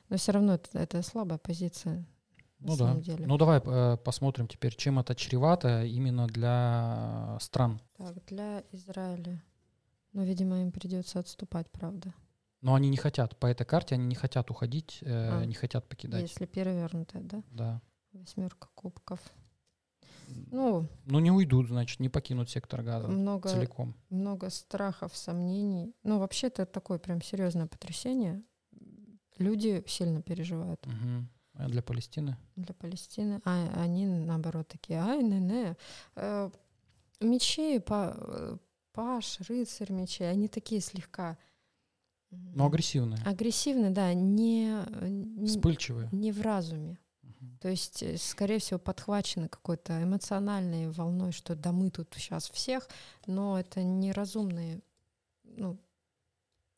Но 0.09 0.17
все 0.17 0.33
равно 0.33 0.55
это, 0.55 0.79
это 0.79 1.03
слабая 1.03 1.39
позиция. 1.39 2.05
на 2.59 2.69
Ну 2.69 2.77
да. 2.77 2.87
самом 2.87 3.03
деле. 3.03 3.27
Ну 3.27 3.37
давай 3.37 3.61
э, 3.65 3.97
посмотрим 3.99 4.49
теперь, 4.49 4.75
чем 4.75 4.99
это 4.99 5.15
чревато 5.15 5.85
именно 5.85 6.27
для 6.27 7.37
стран. 7.41 7.81
Так, 7.99 8.25
для 8.27 8.65
Израиля. 8.73 9.43
Ну, 10.15 10.23
видимо, 10.25 10.63
им 10.63 10.73
придется 10.73 11.19
отступать, 11.21 11.71
правда. 11.71 12.15
Но 12.63 12.75
они 12.75 12.89
не 12.89 12.97
хотят, 12.97 13.37
по 13.39 13.47
этой 13.47 13.65
карте 13.67 13.95
они 13.97 14.07
не 14.07 14.15
хотят 14.15 14.51
уходить, 14.51 14.99
э, 15.03 15.43
А, 15.43 15.45
не 15.45 15.53
хотят 15.55 15.87
покидать. 15.87 16.23
Если 16.23 16.47
перевернутая, 16.47 17.23
да? 17.23 17.43
Да. 17.53 17.83
Восьмерка 18.15 18.69
кубков. 18.75 19.21
Ну, 20.51 20.89
Ну 21.07 21.19
не 21.21 21.31
уйдут, 21.31 21.69
значит, 21.69 22.01
не 22.01 22.09
покинут 22.09 22.51
сектор 22.51 22.83
газа 22.83 23.09
много, 23.09 23.49
целиком. 23.49 23.95
много 24.11 24.51
страхов, 24.51 25.17
сомнений. 25.17 25.95
Ну, 26.03 26.19
вообще, 26.19 26.49
это 26.49 26.67
такое 26.67 26.99
прям 26.99 27.23
серьезное 27.23 27.67
потрясение. 27.67 28.43
Люди 29.39 29.85
сильно 29.87 30.23
переживают 30.23 30.85
Мгм. 30.87 31.29
А 31.55 31.69
для 31.69 31.83
Палестины? 31.83 32.37
для 32.57 32.75
Палестины, 32.75 33.41
а 33.45 33.83
они, 33.83 34.07
наоборот, 34.07 34.69
такие, 34.69 34.99
ай, 34.99 35.23
не, 35.23 35.39
не. 35.41 35.77
Э, 36.17 36.51
Мечи, 37.21 37.79
па- 37.79 38.15
э, 38.19 38.57
паш, 38.93 39.41
рыцарь 39.49 39.91
мечей, 39.93 40.31
они 40.31 40.49
такие 40.49 40.81
слегка 40.83 41.39
Но 42.31 42.67
агрессивные, 42.67 43.23
агрессивные, 43.25 43.91
да, 43.91 44.13
не, 44.13 44.71
не, 45.09 45.47
вспыльчивые. 45.47 46.09
не 46.13 46.31
в 46.33 46.43
разуме. 46.43 46.99
То 47.61 47.69
есть, 47.69 48.03
э, 48.03 48.17
скорее 48.17 48.59
всего, 48.59 48.79
подхвачены 48.79 49.49
какой-то 49.49 50.03
эмоциональной 50.03 50.91
волной, 50.91 51.33
что 51.33 51.55
да 51.55 51.73
мы 51.73 51.91
тут 51.91 52.13
сейчас 52.17 52.51
всех, 52.51 52.89
но 53.27 53.59
это 53.59 53.83
неразумные, 53.83 54.81
ну, 55.45 55.79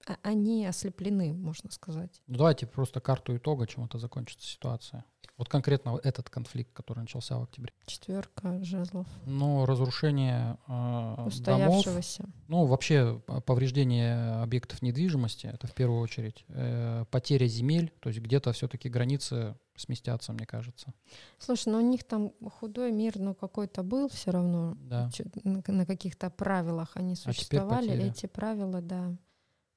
а- 0.06 0.16
они 0.22 0.64
ослеплены, 0.66 1.32
можно 1.34 1.70
сказать. 1.70 2.22
Ну 2.26 2.38
давайте 2.38 2.66
просто 2.66 3.00
карту 3.00 3.36
итога, 3.36 3.66
чем 3.66 3.84
это 3.84 3.98
закончится 3.98 4.46
ситуация. 4.46 5.04
Вот 5.36 5.48
конкретно 5.48 6.00
этот 6.02 6.30
конфликт, 6.30 6.72
который 6.72 7.00
начался 7.00 7.38
в 7.38 7.44
октябре. 7.44 7.72
Четверка 7.86 8.58
жезлов, 8.64 9.06
Ну, 9.24 9.66
разрушение 9.66 10.58
э, 10.66 10.68
домов, 10.68 11.26
устоявшегося. 11.28 12.24
Ну, 12.48 12.64
вообще 12.66 13.20
повреждение 13.46 14.42
объектов 14.42 14.82
недвижимости, 14.82 15.46
это 15.46 15.66
в 15.68 15.74
первую 15.74 16.00
очередь. 16.00 16.44
Э, 16.48 17.04
потеря 17.10 17.46
земель, 17.46 17.92
то 18.00 18.08
есть 18.08 18.20
где-то 18.20 18.52
все-таки 18.52 18.88
границы 18.88 19.54
сместятся, 19.78 20.32
мне 20.32 20.46
кажется. 20.46 20.92
Слушай, 21.38 21.72
ну 21.72 21.78
у 21.78 21.80
них 21.80 22.04
там 22.04 22.32
худой 22.60 22.92
мир, 22.92 23.18
ну 23.18 23.34
какой-то 23.34 23.82
был 23.82 24.08
все 24.08 24.30
равно. 24.30 24.76
Да. 24.80 25.10
На, 25.44 25.86
каких-то 25.86 26.30
правилах 26.30 26.96
они 26.96 27.14
теперь 27.16 27.34
существовали. 27.34 27.88
потеря. 27.88 28.06
Эти 28.06 28.26
правила, 28.26 28.80
да, 28.80 29.16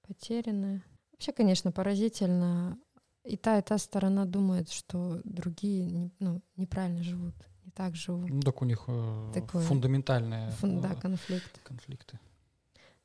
потеряны. 0.07 0.81
Вообще, 1.11 1.31
конечно, 1.31 1.71
поразительно. 1.71 2.77
И 3.23 3.37
та, 3.37 3.59
и 3.59 3.61
та 3.61 3.77
сторона 3.77 4.25
думает, 4.25 4.71
что 4.71 5.21
другие 5.23 5.85
не- 5.85 6.11
ну, 6.19 6.41
неправильно 6.55 7.03
живут, 7.03 7.35
не 7.63 7.71
так 7.71 7.95
живут. 7.95 8.31
Ну, 8.31 8.41
так 8.41 8.61
у 8.63 8.65
них 8.65 8.85
э, 8.87 9.31
Такое 9.33 9.61
фундаментальные 9.63 10.49
Фун- 10.59 10.81
да, 10.81 10.93
э, 10.93 10.95
конфликт. 10.99 11.59
конфликты. 11.63 12.19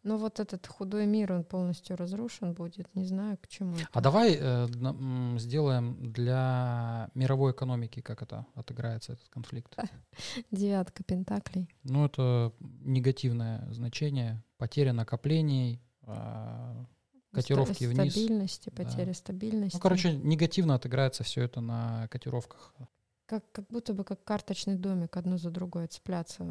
Но 0.07 0.19
вот 0.19 0.39
этот 0.39 0.65
худой 0.69 1.05
мир, 1.05 1.33
он 1.33 1.43
полностью 1.43 1.97
разрушен 1.97 2.55
будет. 2.55 2.95
Не 2.95 3.05
знаю, 3.05 3.39
к 3.39 3.49
чему. 3.49 3.75
это. 3.75 3.89
А 3.93 4.01
давай 4.01 4.39
э, 4.41 4.69
сделаем 5.39 6.13
для 6.13 7.11
мировой 7.15 7.51
экономики, 7.51 8.01
как 8.01 8.23
это 8.23 8.47
отыграется, 8.55 9.15
этот 9.15 9.29
конфликт. 9.31 9.77
Девятка 10.53 11.03
пентаклей. 11.03 11.69
Ну, 11.83 12.05
это 12.07 12.53
негативное 12.61 13.67
значение, 13.73 14.45
потеря 14.59 14.93
накоплений, 14.93 15.83
э, 16.03 16.85
котировки 17.33 17.83
Ста- 17.83 17.89
вниз. 18.03 18.13
Стабильности, 18.13 18.71
Да. 18.73 18.85
потеря 18.85 19.13
стабильности. 19.13 19.75
Ну, 19.77 19.81
короче, 19.81 20.13
негативно 20.15 20.77
отыграется 20.77 21.25
все 21.25 21.43
это 21.43 21.61
на 21.61 22.07
котировках. 22.13 22.75
как, 23.27 23.51
как 23.51 23.67
будто 23.71 23.93
бы 23.93 24.05
как 24.05 24.23
карточный 24.23 24.77
домик 24.77 25.17
одно 25.17 25.37
за 25.37 25.51
другое 25.51 25.89
цепляться, 25.89 26.47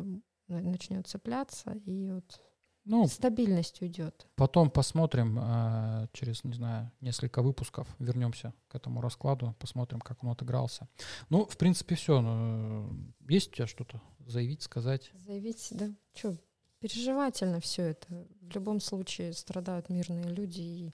начнет 0.49 1.07
цепляться, 1.07 1.71
и 1.85 2.11
вот 2.11 2.41
Ну, 2.85 3.07
стабильность 3.07 3.81
уйдет. 3.81 4.27
Потом 4.35 4.69
посмотрим 4.69 5.39
э, 5.41 6.07
через, 6.13 6.43
не 6.43 6.53
знаю, 6.53 6.91
несколько 7.01 7.41
выпусков, 7.41 7.87
вернемся 7.97 8.53
к 8.67 8.75
этому 8.75 9.01
раскладу, 9.01 9.55
посмотрим, 9.59 9.99
как 9.99 10.23
он 10.23 10.29
отыгрался. 10.29 10.87
Ну, 11.29 11.45
в 11.45 11.57
принципе, 11.57 11.95
все. 11.95 12.87
есть 13.27 13.51
у 13.51 13.55
тебя 13.55 13.65
что-то 13.65 14.01
заявить, 14.27 14.61
сказать? 14.61 15.11
Заявить, 15.15 15.67
да, 15.71 15.89
что, 16.13 16.37
переживательно 16.79 17.59
все 17.59 17.83
это. 17.83 18.27
В 18.41 18.53
любом 18.53 18.79
случае 18.79 19.33
страдают 19.33 19.89
мирные 19.89 20.29
люди, 20.29 20.61
и 20.61 20.93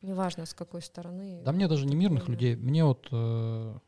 неважно, 0.00 0.46
с 0.46 0.54
какой 0.54 0.82
стороны. 0.82 1.42
Да 1.44 1.50
мне 1.50 1.66
даже 1.66 1.86
не 1.86 1.96
мирных 1.96 2.28
людей, 2.28 2.54
мне 2.54 2.84
вот 2.84 3.08
э, 3.10 3.78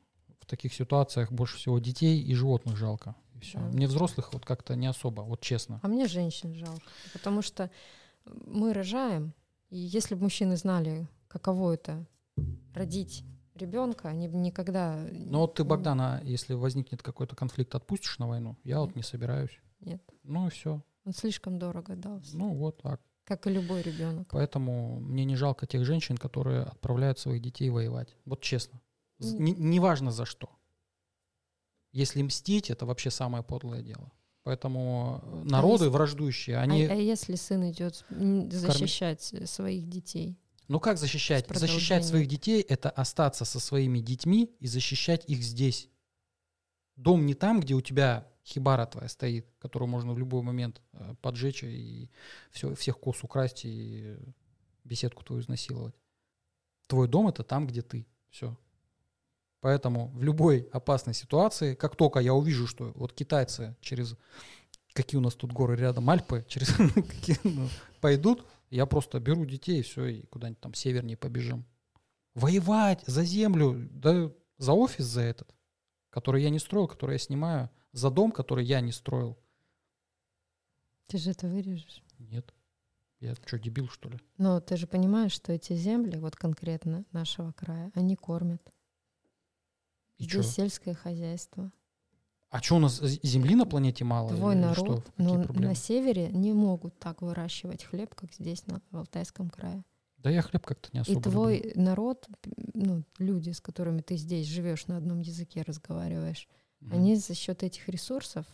в 0.41 0.47
таких 0.47 0.75
ситуациях 0.75 1.31
больше 1.31 1.57
всего 1.57 1.79
детей 1.79 2.21
и 2.21 2.35
животных 2.35 2.77
жалко. 2.77 3.15
Все. 3.45 3.59
Да. 3.59 3.65
Мне 3.67 3.87
взрослых 3.87 4.33
вот 4.33 4.45
как-то 4.45 4.75
не 4.77 4.87
особо, 4.87 5.23
вот 5.23 5.41
честно. 5.41 5.81
А 5.83 5.89
мне 5.89 6.07
женщин 6.07 6.55
жалко, 6.55 6.83
потому 7.13 7.43
что 7.43 7.71
мы 8.25 8.73
рожаем, 8.73 9.33
и 9.71 9.77
если 9.79 10.15
бы 10.15 10.23
мужчины 10.23 10.57
знали, 10.57 11.07
каково 11.29 11.73
это 11.75 12.07
родить 12.75 13.25
ребенка, 13.55 14.09
они 14.09 14.29
бы 14.29 14.37
никогда... 14.39 14.97
Ну 15.13 15.41
вот 15.41 15.55
ты, 15.55 15.65
Богдана, 15.65 16.21
если 16.25 16.55
возникнет 16.55 17.03
какой-то 17.03 17.37
конфликт, 17.37 17.75
отпустишь 17.75 18.19
на 18.19 18.29
войну? 18.29 18.57
Я 18.65 18.81
вот 18.81 18.89
Нет. 18.89 18.97
не 18.97 19.03
собираюсь. 19.03 19.59
Нет, 19.81 20.03
Ну 20.23 20.47
и 20.47 20.51
все. 20.51 20.83
он 21.05 21.13
слишком 21.13 21.59
дорого 21.59 21.95
дался, 21.97 22.37
Ну 22.37 22.55
вот 22.55 22.83
так. 22.83 23.01
как 23.25 23.47
и 23.47 23.51
любой 23.51 23.83
ребенок. 23.83 24.29
Поэтому 24.31 24.99
мне 25.01 25.25
не 25.25 25.37
жалко 25.37 25.67
тех 25.67 25.85
женщин, 25.85 26.17
которые 26.17 26.63
отправляют 26.63 27.19
своих 27.19 27.43
детей 27.43 27.69
воевать. 27.71 28.17
Вот 28.25 28.41
честно. 28.41 28.81
М. 29.23 29.45
не- 29.45 29.53
Неважно 29.53 30.11
за 30.11 30.25
что. 30.25 30.49
Если 31.95 32.23
мстить, 32.23 32.71
это 32.71 32.87
вообще 32.87 33.11
самое 33.11 33.45
подлое 33.45 33.81
дело. 33.81 34.11
Поэтому 34.43 35.23
э, 35.23 35.43
народы 35.45 35.85
если- 35.85 35.93
враждующие, 35.93 36.57
А, 36.57 36.63
они... 36.63 36.87
а 36.87 36.95
если 36.95 37.37
сын 37.37 37.71
идет 37.71 38.05
защищать 38.51 39.33
э, 39.33 39.47
своих 39.47 39.89
детей? 39.89 40.37
Ну 40.67 40.81
как 40.81 40.99
защищать? 40.99 41.47
Защищать 41.49 42.05
своих 42.05 42.27
детей— 42.27 42.61
это 42.69 42.91
остаться 42.91 43.45
со 43.45 43.61
своими 43.61 44.01
детьми 44.01 44.51
и 44.59 44.67
защищать 44.67 45.25
их 45.29 45.43
здесь. 45.43 45.89
Дом 46.97 47.27
не 47.27 47.35
там, 47.35 47.61
где 47.61 47.75
у 47.75 47.81
тебя 47.81 48.27
хибара 48.45 48.87
твоя 48.87 49.09
стоит, 49.09 49.47
которую 49.61 49.89
можно 49.89 50.15
в 50.15 50.19
любой 50.19 50.43
момент 50.43 50.83
э, 50.95 51.15
поджечь 51.23 51.63
и 51.63 52.11
все, 52.51 52.75
всех 52.75 52.99
коз 52.99 53.23
украсть 53.23 53.65
и 53.65 54.17
беседку 54.83 55.23
твою 55.23 55.43
изнасиловать. 55.43 55.95
Твой 56.89 57.07
дом— 57.07 57.29
это 57.29 57.45
там, 57.45 57.69
где 57.69 57.83
ты. 57.83 58.05
Все. 58.31 58.59
Поэтому 59.65 60.09
в 60.09 60.23
любой 60.23 60.69
опасной 60.73 61.15
ситуации, 61.15 61.75
как 61.75 61.97
только 61.97 62.19
я 62.19 62.35
увижу, 62.35 62.67
что 62.67 62.93
вот 62.97 63.15
китайцы 63.15 63.75
через 63.81 64.15
какие 64.93 65.19
у 65.19 65.23
нас 65.23 65.35
тут 65.37 65.55
горы 65.55 65.75
рядом, 65.75 66.11
Альпы, 66.11 66.45
через 66.49 66.69
какие, 66.95 67.39
ну, 67.45 67.71
пойдут, 68.03 68.45
я 68.69 68.85
просто 68.85 69.21
беру 69.21 69.47
детей 69.47 69.81
и 69.81 69.83
все, 69.83 70.05
и 70.05 70.27
куда-нибудь 70.27 70.61
там 70.61 70.75
севернее 70.75 71.17
побежим. 71.17 71.65
Воевать 72.35 73.03
за 73.07 73.25
землю, 73.25 73.89
да 73.91 74.31
за 74.59 74.75
офис 74.75 75.07
за 75.07 75.23
этот, 75.23 75.55
который 76.11 76.43
я 76.43 76.51
не 76.51 76.59
строил, 76.59 76.87
который 76.87 77.13
я 77.13 77.19
снимаю, 77.19 77.71
за 77.93 78.11
дом, 78.11 78.33
который 78.33 78.67
я 78.67 78.83
не 78.83 78.93
строил. 78.93 79.39
Ты 81.07 81.17
же 81.17 81.31
это 81.31 81.49
вырежешь. 81.49 82.03
Нет. 82.19 82.53
Я 83.19 83.35
что, 83.47 83.59
дебил, 83.59 83.89
что 83.89 84.11
ли? 84.11 84.19
Но 84.37 84.61
ты 84.61 84.77
же 84.77 84.87
понимаешь, 84.87 85.33
что 85.33 85.53
эти 85.53 85.73
земли, 85.73 86.19
вот 86.19 86.37
конкретно 86.37 87.07
нашего 87.13 87.53
края, 87.53 87.91
они 87.95 88.15
кормят. 88.15 88.74
И 90.19 90.25
Здесь 90.25 90.33
чё? 90.33 90.43
сельское 90.43 90.95
хозяйство. 90.95 91.73
А 92.51 92.63
что 92.63 92.77
у 92.77 92.79
нас 92.79 93.01
земли 93.01 93.57
на 93.57 93.67
планете 93.67 94.05
мало? 94.05 94.31
Твой 94.35 94.55
народ 94.55 94.77
что? 94.77 95.13
Какие 95.17 95.37
ну, 95.39 95.43
проблемы? 95.43 95.69
на 95.69 95.75
севере 95.75 96.29
не 96.29 96.53
могут 96.53 96.99
так 97.01 97.21
выращивать 97.21 97.83
хлеб, 97.83 98.15
как 98.15 98.33
здесь, 98.33 98.65
на, 98.69 98.81
в 98.93 98.97
Алтайском 98.97 99.51
крае. 99.51 99.85
Да 100.19 100.31
я 100.31 100.41
хлеб 100.41 100.65
как-то 100.65 100.89
не 100.93 101.01
особо 101.01 101.19
И 101.19 101.23
твой 101.23 101.57
люблю. 101.59 101.83
народ, 101.83 102.29
ну, 102.75 103.03
люди, 103.19 103.51
с 103.51 103.61
которыми 103.61 104.03
ты 104.03 104.17
здесь 104.17 104.47
живешь, 104.47 104.87
на 104.87 104.97
одном 104.97 105.21
языке 105.21 105.63
разговариваешь, 105.63 106.49
Мгм. 106.81 106.93
они 106.95 107.17
за 107.17 107.35
счет 107.35 107.63
этих 107.65 107.89
ресурсов 107.89 108.47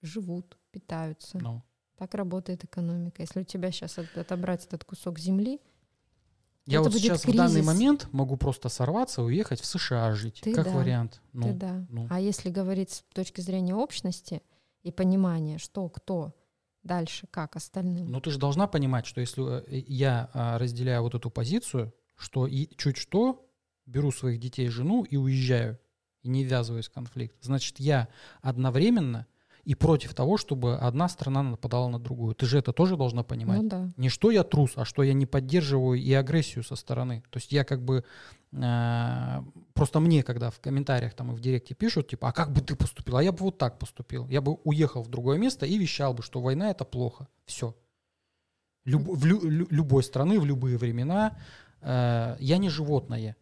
живут, 0.00 0.58
питаются. 0.70 1.38
Ну. 1.38 1.62
Так 1.96 2.14
работает 2.14 2.64
экономика. 2.64 3.22
Если 3.22 3.40
у 3.40 3.44
тебя 3.44 3.70
сейчас 3.70 3.98
отобрать 3.98 4.64
этот 4.64 4.84
кусок 4.84 5.18
земли, 5.18 5.60
Я 6.66 6.80
Это 6.80 6.88
вот 6.88 6.98
сейчас 6.98 7.24
в 7.24 7.34
данный 7.34 7.60
кризис. 7.60 7.66
момент 7.66 8.08
могу 8.12 8.36
просто 8.36 8.70
сорваться, 8.70 9.22
уехать 9.22 9.60
в 9.60 9.66
США 9.66 10.12
жить, 10.14 10.40
Ты 10.42 10.54
как 10.54 10.64
да. 10.64 10.72
вариант. 10.72 11.20
Ну, 11.32 11.48
ты 11.48 11.52
да. 11.52 11.86
ну. 11.90 12.06
А 12.10 12.20
если 12.20 12.48
говорить 12.48 12.90
с 12.90 13.04
точки 13.12 13.42
зрения 13.42 13.74
общности 13.74 14.42
и 14.82 14.90
понимания, 14.90 15.58
что, 15.58 15.88
кто, 15.90 16.34
дальше, 16.82 17.26
как 17.30 17.56
остальным. 17.56 18.06
Но 18.06 18.20
ты 18.20 18.30
же 18.30 18.38
должна 18.38 18.66
понимать, 18.66 19.04
что 19.06 19.20
если 19.20 19.62
э, 19.66 19.84
я 19.88 20.30
а, 20.32 20.58
разделяю 20.58 21.02
вот 21.02 21.14
эту 21.14 21.30
позицию, 21.30 21.92
что 22.16 22.46
и 22.46 22.68
чуть 22.76 22.96
что 22.96 23.46
беру 23.86 24.10
своих 24.12 24.40
детей, 24.40 24.68
жену 24.68 25.04
и 25.04 25.16
уезжаю, 25.16 25.78
и 26.22 26.28
не 26.28 26.44
ввязываюсь 26.44 26.88
в 26.88 26.92
конфликт, 26.92 27.36
значит, 27.42 27.78
я 27.80 28.08
одновременно 28.40 29.26
и 29.64 29.74
против 29.74 30.14
того, 30.14 30.36
чтобы 30.36 30.76
одна 30.76 31.08
страна 31.08 31.42
нападала 31.42 31.88
на 31.88 31.98
другую. 31.98 32.34
Ты 32.34 32.46
же 32.46 32.58
это 32.58 32.72
тоже 32.72 32.96
должна 32.96 33.22
понимать. 33.22 33.62
ну 33.62 33.68
да. 33.68 33.88
Не 33.96 34.08
что 34.10 34.30
я 34.30 34.42
трус, 34.44 34.72
а 34.76 34.84
что 34.84 35.02
я 35.02 35.14
не 35.14 35.26
поддерживаю 35.26 35.98
и 35.98 36.12
агрессию 36.12 36.62
со 36.64 36.76
стороны. 36.76 37.22
То 37.30 37.38
есть 37.38 37.52
я 37.52 37.64
как 37.64 37.82
бы 37.82 38.04
э, 38.52 39.42
просто 39.72 40.00
мне, 40.00 40.22
когда 40.22 40.50
в 40.50 40.60
комментариях 40.60 41.14
там 41.14 41.32
и 41.32 41.34
в 41.34 41.40
директе 41.40 41.74
пишут, 41.74 42.08
типа, 42.08 42.28
а 42.28 42.32
как 42.32 42.52
бы 42.52 42.60
ты 42.60 42.76
поступил? 42.76 43.16
А 43.16 43.22
я 43.22 43.32
бы 43.32 43.38
вот 43.44 43.58
так 43.58 43.78
поступил. 43.78 44.28
Я 44.28 44.40
бы 44.40 44.54
уехал 44.64 45.02
в 45.02 45.08
другое 45.08 45.38
место 45.38 45.66
и 45.66 45.78
вещал 45.78 46.14
бы, 46.14 46.22
что 46.22 46.40
война 46.40 46.70
это 46.70 46.84
плохо. 46.84 47.26
Все. 47.46 47.74
в 48.84 49.24
лю- 49.24 49.40
лю- 49.48 49.66
любой 49.70 50.02
страны, 50.02 50.38
в 50.38 50.44
любые 50.44 50.76
времена. 50.76 51.36
э, 51.86 52.36
я 52.40 52.58
не 52.58 52.68
животное. 52.70 53.36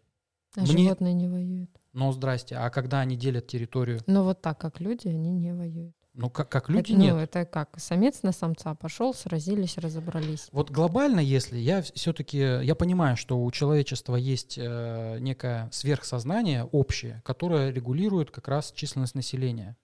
А 0.56 0.60
Мне- 0.60 0.84
животные 0.84 1.14
не 1.14 1.28
воюют. 1.28 1.70
Но 1.92 2.12
здрасте, 2.12 2.56
а 2.56 2.70
когда 2.70 3.00
они 3.00 3.16
делят 3.16 3.46
территорию, 3.46 4.00
Но 4.06 4.24
вот 4.24 4.40
так, 4.42 4.58
как 4.58 4.80
люди, 4.80 5.08
они 5.08 5.30
не 5.32 5.52
воюют. 5.54 5.94
Ну 6.14 6.28
как, 6.28 6.48
как 6.50 6.68
люди 6.68 6.92
это, 6.92 7.00
нет. 7.00 7.14
Ну, 7.14 7.20
это 7.20 7.44
как? 7.46 7.70
Самец 7.78 8.22
на 8.22 8.32
самца 8.32 8.74
пошел, 8.74 9.14
сразились, 9.14 9.78
разобрались. 9.78 10.48
Вот 10.52 10.70
глобально, 10.70 11.20
если 11.20 11.58
я 11.58 11.82
все-таки, 11.82 12.38
я 12.38 12.74
понимаю, 12.74 13.16
что 13.16 13.42
у 13.42 13.50
человечества 13.50 14.16
есть 14.16 14.58
э, 14.58 15.18
некое 15.20 15.70
сверхсознание 15.72 16.64
общее, 16.64 17.22
которое 17.24 17.70
регулирует 17.70 18.30
как 18.30 18.48
раз 18.48 18.72
численность 18.72 19.14
населения. 19.14 19.76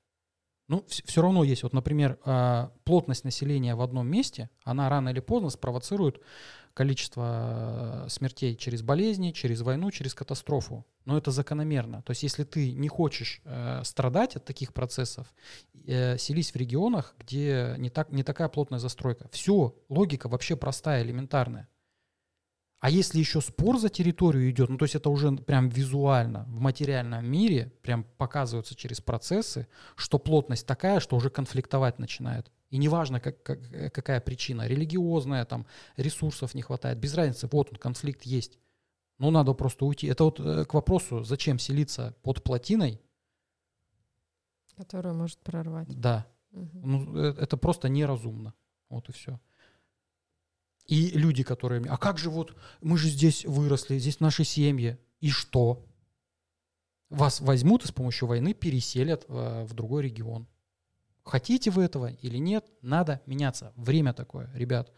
Ну, 0.69 0.85
все 0.87 1.23
равно 1.23 1.45
есть, 1.45 1.63
вот, 1.63 1.73
например, 1.73 2.19
э, 2.25 2.69
плотность 2.85 3.25
населения 3.25 3.75
в 3.75 3.81
одном 3.81 4.07
месте, 4.07 4.51
она 4.65 4.91
рано 4.91 5.09
или 5.09 5.21
поздно 5.21 5.49
спровоцирует 5.49 6.21
количество 6.75 8.05
э, 8.05 8.09
смертей 8.09 8.55
через 8.55 8.83
болезни, 8.83 9.33
через 9.33 9.63
войну, 9.63 9.91
через 9.91 10.15
катастрофу. 10.15 10.87
Но 11.07 11.17
это 11.17 11.31
закономерно. 11.31 12.03
То 12.03 12.11
есть, 12.11 12.23
если 12.23 12.45
ты 12.45 12.73
не 12.73 12.89
хочешь 12.89 13.41
э, 13.45 13.83
страдать 13.83 14.37
от 14.37 14.45
таких 14.45 14.75
процессов, 14.75 15.27
э, 15.87 16.19
селись 16.19 16.53
в 16.53 16.57
регионах, 16.57 17.15
где 17.19 17.75
не, 17.79 17.89
так, 17.89 18.13
не 18.13 18.23
такая 18.23 18.49
плотная 18.49 18.79
застройка. 18.79 19.29
Все, 19.33 19.75
логика 19.89 20.29
вообще 20.29 20.55
простая, 20.55 21.03
элементарная. 21.03 21.67
А 22.81 22.91
если 22.91 23.19
еще 23.19 23.41
спор 23.41 23.79
за 23.79 23.89
территорию 23.89 24.49
идет, 24.51 24.69
ну 24.69 24.79
то 24.79 24.85
есть 24.85 24.95
это 24.95 25.11
уже 25.11 25.33
прям 25.33 25.69
визуально 25.69 26.45
в 26.45 26.61
материальном 26.61 27.29
мире 27.29 27.73
прям 27.83 28.05
показывается 28.05 28.77
через 28.77 29.01
процессы, 29.01 29.67
что 29.97 30.19
плотность 30.21 30.67
такая, 30.67 31.01
что 31.01 31.17
уже 31.17 31.29
конфликтовать 31.29 31.99
начинает. 31.99 32.53
И 32.71 32.79
неважно, 32.79 33.19
как, 33.19 33.43
как, 33.43 33.59
э, 33.73 33.91
какая 33.91 34.21
причина, 34.21 34.67
религиозная, 34.67 35.45
там, 35.45 35.67
ресурсов 35.97 36.55
не 36.55 36.63
хватает, 36.63 36.99
без 36.99 37.15
разницы, 37.15 37.49
вот 37.51 37.73
он, 37.73 37.79
конфликт 37.79 38.23
есть. 38.23 38.59
Но 39.19 39.33
надо 39.33 39.55
просто 39.55 39.85
уйти. 39.85 40.07
Это 40.07 40.25
вот 40.25 40.39
э, 40.39 40.65
к 40.65 40.75
вопросу, 40.75 41.25
зачем 41.25 41.59
селиться 41.59 42.15
под 42.23 42.45
плотиной, 42.45 43.01
Которую 44.77 45.17
может 45.17 45.41
прорвать. 45.41 45.89
да, 45.89 46.25
Мгм. 46.53 46.81
Ну, 46.83 47.17
э, 47.19 47.35
это 47.39 47.57
просто 47.57 47.89
неразумно. 47.89 48.55
Вот 48.89 49.09
и 49.09 49.13
все. 49.13 49.41
И 50.89 51.11
люди, 51.11 51.43
которые... 51.43 51.85
А 51.89 51.99
как 51.99 52.19
же 52.19 52.31
вот, 52.31 52.57
мы 52.81 52.97
же 52.97 53.09
здесь 53.09 53.45
выросли, 53.45 53.99
здесь 53.99 54.21
наши 54.21 54.43
семьи. 54.43 54.99
И 55.21 55.31
что? 55.31 55.85
Вас 57.11 57.41
возьмут 57.41 57.85
и 57.85 57.89
с 57.89 57.93
помощью 57.93 58.27
войны 58.27 58.55
переселят 58.55 59.27
э, 59.29 59.65
в 59.65 59.75
другой 59.75 60.05
регион. 60.05 60.49
Хотите 61.25 61.71
вы 61.71 61.85
этого 61.85 62.11
или 62.11 62.39
нет, 62.39 62.65
надо 62.81 63.21
меняться. 63.27 63.73
Время 63.77 64.15
такое, 64.15 64.51
ребят. 64.55 64.91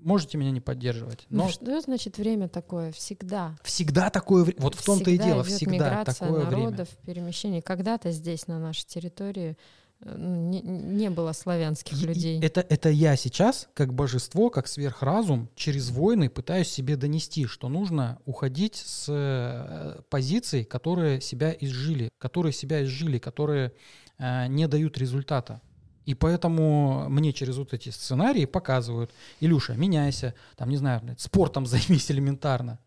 Можете 0.00 0.38
меня 0.38 0.52
не 0.52 0.60
поддерживать, 0.60 1.26
Ну, 1.28 1.44
но 1.44 1.48
что 1.50 1.80
значит 1.80 2.16
время 2.16 2.48
такое? 2.48 2.90
Всегда. 2.92 3.56
всегда 3.64 4.10
такое 4.10 4.44
время. 4.44 4.60
Вот 4.62 4.74
в 4.76 4.84
том-то 4.84 5.10
и 5.10 5.18
дело, 5.18 5.42
всегда 5.42 5.72
миграция 5.72 6.14
такое 6.14 6.46
время. 6.46 6.62
народов, 6.64 6.88
перемещение. 7.04 7.62
Когда-то 7.62 8.10
здесь, 8.12 8.46
на 8.46 8.58
нашей 8.58 8.86
территории, 8.86 9.50
ну, 9.50 9.56
не, 10.04 10.60
не 10.62 11.10
было 11.10 11.32
славянских 11.32 12.00
И- 12.00 12.04
и 12.04 12.06
людей. 12.06 12.40
Это, 12.40 12.60
это 12.62 12.88
я 12.88 13.16
сейчас, 13.16 13.68
как 13.74 13.92
божество, 13.92 14.50
как 14.50 14.66
сверхразум, 14.66 15.48
через 15.54 15.90
войны 15.90 16.28
пытаюсь 16.30 16.68
себе 16.68 16.96
донести, 16.96 17.46
что 17.46 17.68
нужно 17.68 18.18
уходить 18.24 18.76
с 18.76 19.06
э, 19.08 20.00
позиций, 20.08 20.64
которые 20.64 21.20
себя 21.20 21.54
изжили, 21.58 22.08
которые 22.18 22.52
себя 22.52 22.82
изжили, 22.84 23.18
которые 23.18 23.72
э, 24.18 24.46
не 24.48 24.66
дают 24.68 24.96
результата. 24.98 25.60
И 26.06 26.14
поэтому 26.14 27.08
мне 27.08 27.32
через 27.32 27.56
вот 27.58 27.74
эти 27.74 27.90
сценарии 27.90 28.46
показывают, 28.46 29.12
Илюша, 29.40 29.74
меняйся, 29.74 30.34
там, 30.56 30.70
не 30.70 30.76
знаю, 30.78 31.02
спортом 31.18 31.66
займись 31.66 32.10
элементарно. 32.10 32.78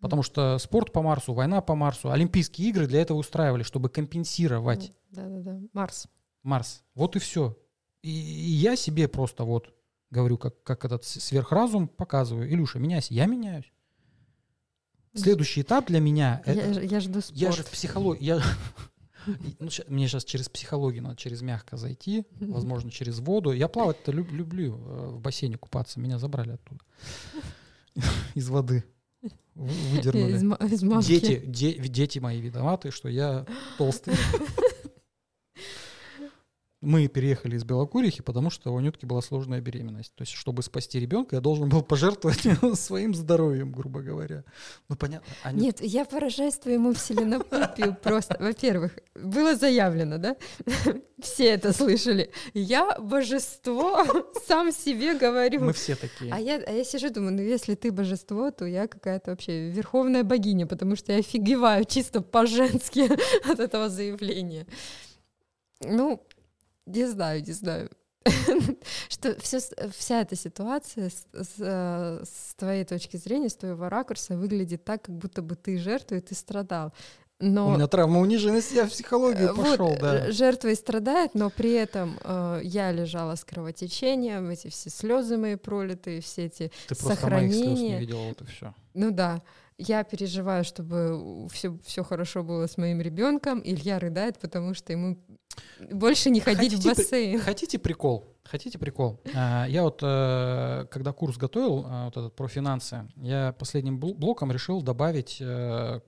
Потому 0.00 0.22
что 0.22 0.58
спорт 0.58 0.92
по 0.92 1.02
Марсу, 1.02 1.34
война 1.34 1.60
по 1.60 1.74
Марсу, 1.74 2.10
Олимпийские 2.10 2.70
игры 2.70 2.86
для 2.86 3.02
этого 3.02 3.18
устраивали, 3.18 3.62
чтобы 3.62 3.88
компенсировать 3.90 4.92
Да-да-да. 5.10 5.60
Марс. 5.72 6.06
Марс. 6.42 6.82
Вот 6.94 7.16
и 7.16 7.18
все. 7.18 7.56
И, 8.02 8.08
и 8.10 8.50
я 8.52 8.76
себе 8.76 9.08
просто 9.08 9.44
вот 9.44 9.74
говорю, 10.10 10.38
как, 10.38 10.62
как 10.62 10.84
этот 10.86 11.04
сверхразум 11.04 11.86
показываю. 11.86 12.50
Илюша, 12.50 12.78
меняйся. 12.78 13.12
Я 13.12 13.26
меняюсь. 13.26 13.70
Следующий 15.14 15.62
этап 15.62 15.86
для 15.88 16.00
меня... 16.00 16.42
Я, 16.46 16.52
это- 16.54 16.80
я 16.80 17.00
жду 17.00 17.20
спорт. 17.20 17.38
я 17.38 17.52
же 17.52 17.62
в 17.62 17.70
психологии... 17.70 18.24
Я, 18.24 18.40
ну, 19.58 19.68
мне 19.88 20.08
сейчас 20.08 20.24
через 20.24 20.48
психологию 20.48 21.02
надо 21.02 21.16
через 21.16 21.42
мягко 21.42 21.76
зайти, 21.76 22.24
возможно, 22.40 22.90
через 22.90 23.18
воду. 23.18 23.52
Я 23.52 23.68
плавать-то 23.68 24.12
люб- 24.12 24.30
люблю 24.30 24.76
э, 24.76 25.06
в 25.08 25.20
бассейне 25.20 25.58
купаться. 25.58 26.00
Меня 26.00 26.18
забрали 26.18 26.52
оттуда. 26.52 26.80
Из 28.34 28.48
воды. 28.48 28.84
Вы- 29.22 29.68
Из, 29.68 29.86
Выдернули. 29.92 30.32
из 30.74 30.82
мамки. 30.82 31.06
Дети, 31.06 31.42
де- 31.46 31.74
дети 31.74 32.18
мои 32.18 32.40
виноваты, 32.40 32.90
что 32.90 33.08
я 33.08 33.44
толстый. 33.78 34.14
Мы 36.82 37.08
переехали 37.08 37.56
из 37.56 37.64
Белокурихи, 37.64 38.22
потому 38.22 38.48
что 38.48 38.72
у 38.72 38.80
Нютки 38.80 39.04
была 39.04 39.20
сложная 39.20 39.60
беременность. 39.60 40.14
То 40.14 40.22
есть, 40.22 40.32
чтобы 40.32 40.62
спасти 40.62 40.98
ребенка, 40.98 41.36
я 41.36 41.42
должен 41.42 41.68
был 41.68 41.82
пожертвовать 41.82 42.40
своим 42.78 43.14
здоровьем, 43.14 43.70
грубо 43.70 44.00
говоря. 44.00 44.44
Ну, 44.88 44.96
понятно. 44.96 45.30
Анют- 45.44 45.60
Нет, 45.62 45.80
я 45.82 46.06
поражаюсь 46.06 46.54
твоему 46.54 46.94
вселенопупию 46.94 47.94
просто. 48.02 48.36
Во-первых, 48.40 48.98
было 49.14 49.56
заявлено, 49.56 50.16
да? 50.16 50.36
Все 51.20 51.48
это 51.50 51.74
слышали. 51.74 52.30
Я 52.54 52.98
божество, 52.98 54.02
сам 54.46 54.72
себе 54.72 55.18
говорю. 55.18 55.60
Мы 55.60 55.74
все 55.74 55.96
такие. 55.96 56.32
А 56.32 56.38
я, 56.38 56.56
а 56.66 56.72
я 56.72 56.82
сижу, 56.84 57.10
думаю, 57.10 57.34
ну 57.34 57.42
если 57.42 57.74
ты 57.74 57.92
божество, 57.92 58.50
то 58.52 58.64
я 58.64 58.88
какая-то 58.88 59.32
вообще 59.32 59.68
верховная 59.68 60.24
богиня, 60.24 60.66
потому 60.66 60.96
что 60.96 61.12
я 61.12 61.18
офигеваю 61.18 61.84
чисто 61.84 62.22
по-женски 62.22 63.10
от 63.50 63.60
этого 63.60 63.90
заявления. 63.90 64.66
Ну, 65.82 66.22
не 66.86 67.06
знаю, 67.06 67.42
не 67.44 67.52
знаю. 67.52 67.90
Что 69.08 69.40
все, 69.40 69.60
вся 69.96 70.20
эта 70.20 70.36
ситуация 70.36 71.08
с, 71.08 71.26
с, 71.32 71.54
э, 71.58 72.22
с 72.24 72.54
твоей 72.54 72.84
точки 72.84 73.16
зрения, 73.16 73.48
с 73.48 73.56
твоего 73.56 73.88
ракурса 73.88 74.36
выглядит 74.36 74.84
так, 74.84 75.02
как 75.02 75.16
будто 75.16 75.40
бы 75.42 75.56
ты 75.56 75.78
жертва 75.78 76.16
и 76.16 76.20
ты 76.20 76.34
страдал. 76.34 76.92
Но 77.42 77.68
У 77.68 77.74
меня 77.74 77.86
травма 77.86 78.20
униженности, 78.20 78.74
я 78.74 78.84
в 78.86 78.90
психологию 78.90 79.52
Э, 79.52 79.56
пошел, 79.56 79.88
вот, 79.88 79.98
да. 80.00 80.26
э, 80.26 80.32
жертва 80.32 80.68
и 80.68 80.74
страдает, 80.74 81.34
но 81.34 81.48
при 81.48 81.72
этом 81.72 82.18
э, 82.22 82.60
я 82.64 82.92
лежала 82.92 83.34
с 83.34 83.44
кровотечением, 83.44 84.50
эти 84.50 84.68
все 84.68 84.90
слезы 84.90 85.38
мои 85.38 85.54
пролитые, 85.56 86.20
все 86.20 86.46
эти 86.46 86.70
Ты 86.88 86.94
просто 86.94 87.26
моих 87.28 87.54
слез 87.54 87.78
не 87.78 87.98
видела, 87.98 88.20
вот 88.24 88.42
и 88.42 88.44
все. 88.44 88.74
ну 88.92 89.10
да, 89.10 89.40
я 89.80 90.04
переживаю, 90.04 90.64
чтобы 90.64 91.48
все, 91.50 91.76
все 91.84 92.04
хорошо 92.04 92.42
было 92.42 92.66
с 92.66 92.76
моим 92.76 93.00
ребенком. 93.00 93.60
Илья 93.64 93.98
рыдает, 93.98 94.38
потому 94.38 94.74
что 94.74 94.92
ему 94.92 95.18
больше 95.90 96.30
не 96.30 96.40
ходить 96.40 96.72
в 96.72 96.76
Хотите 96.76 96.90
при- 96.94 97.02
бассейн. 97.02 97.40
Хотите 97.40 97.78
прикол? 97.78 98.36
Хотите 98.44 98.78
прикол? 98.78 99.20
А, 99.34 99.66
Я 99.68 99.82
вот, 99.82 100.00
э, 100.02 100.86
когда 100.90 101.12
курс 101.12 101.36
готовил, 101.36 101.84
а, 101.88 102.04
вот 102.06 102.16
этот 102.16 102.36
про 102.36 102.48
финансы, 102.48 103.08
я 103.16 103.54
последним 103.58 103.98
бл- 103.98 104.14
блоком 104.14 104.50
решил 104.52 104.82
добавить 104.82 105.38
э, 105.40 106.00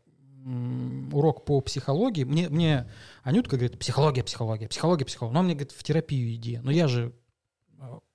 урок 1.13 1.45
по 1.45 1.61
психологии. 1.61 2.25
Мне, 2.25 2.49
мне 2.49 2.91
Анютка 3.23 3.57
говорит, 3.57 3.79
психология, 3.79 4.25
психология, 4.25 4.67
психология, 4.69 5.05
психология. 5.05 5.35
Но 5.35 5.43
мне 5.43 5.55
говорит, 5.55 5.73
в 5.73 5.83
терапию 5.85 6.35
иди. 6.35 6.59
Но 6.63 6.71
я 6.73 6.89
же 6.89 7.09
э, 7.09 7.13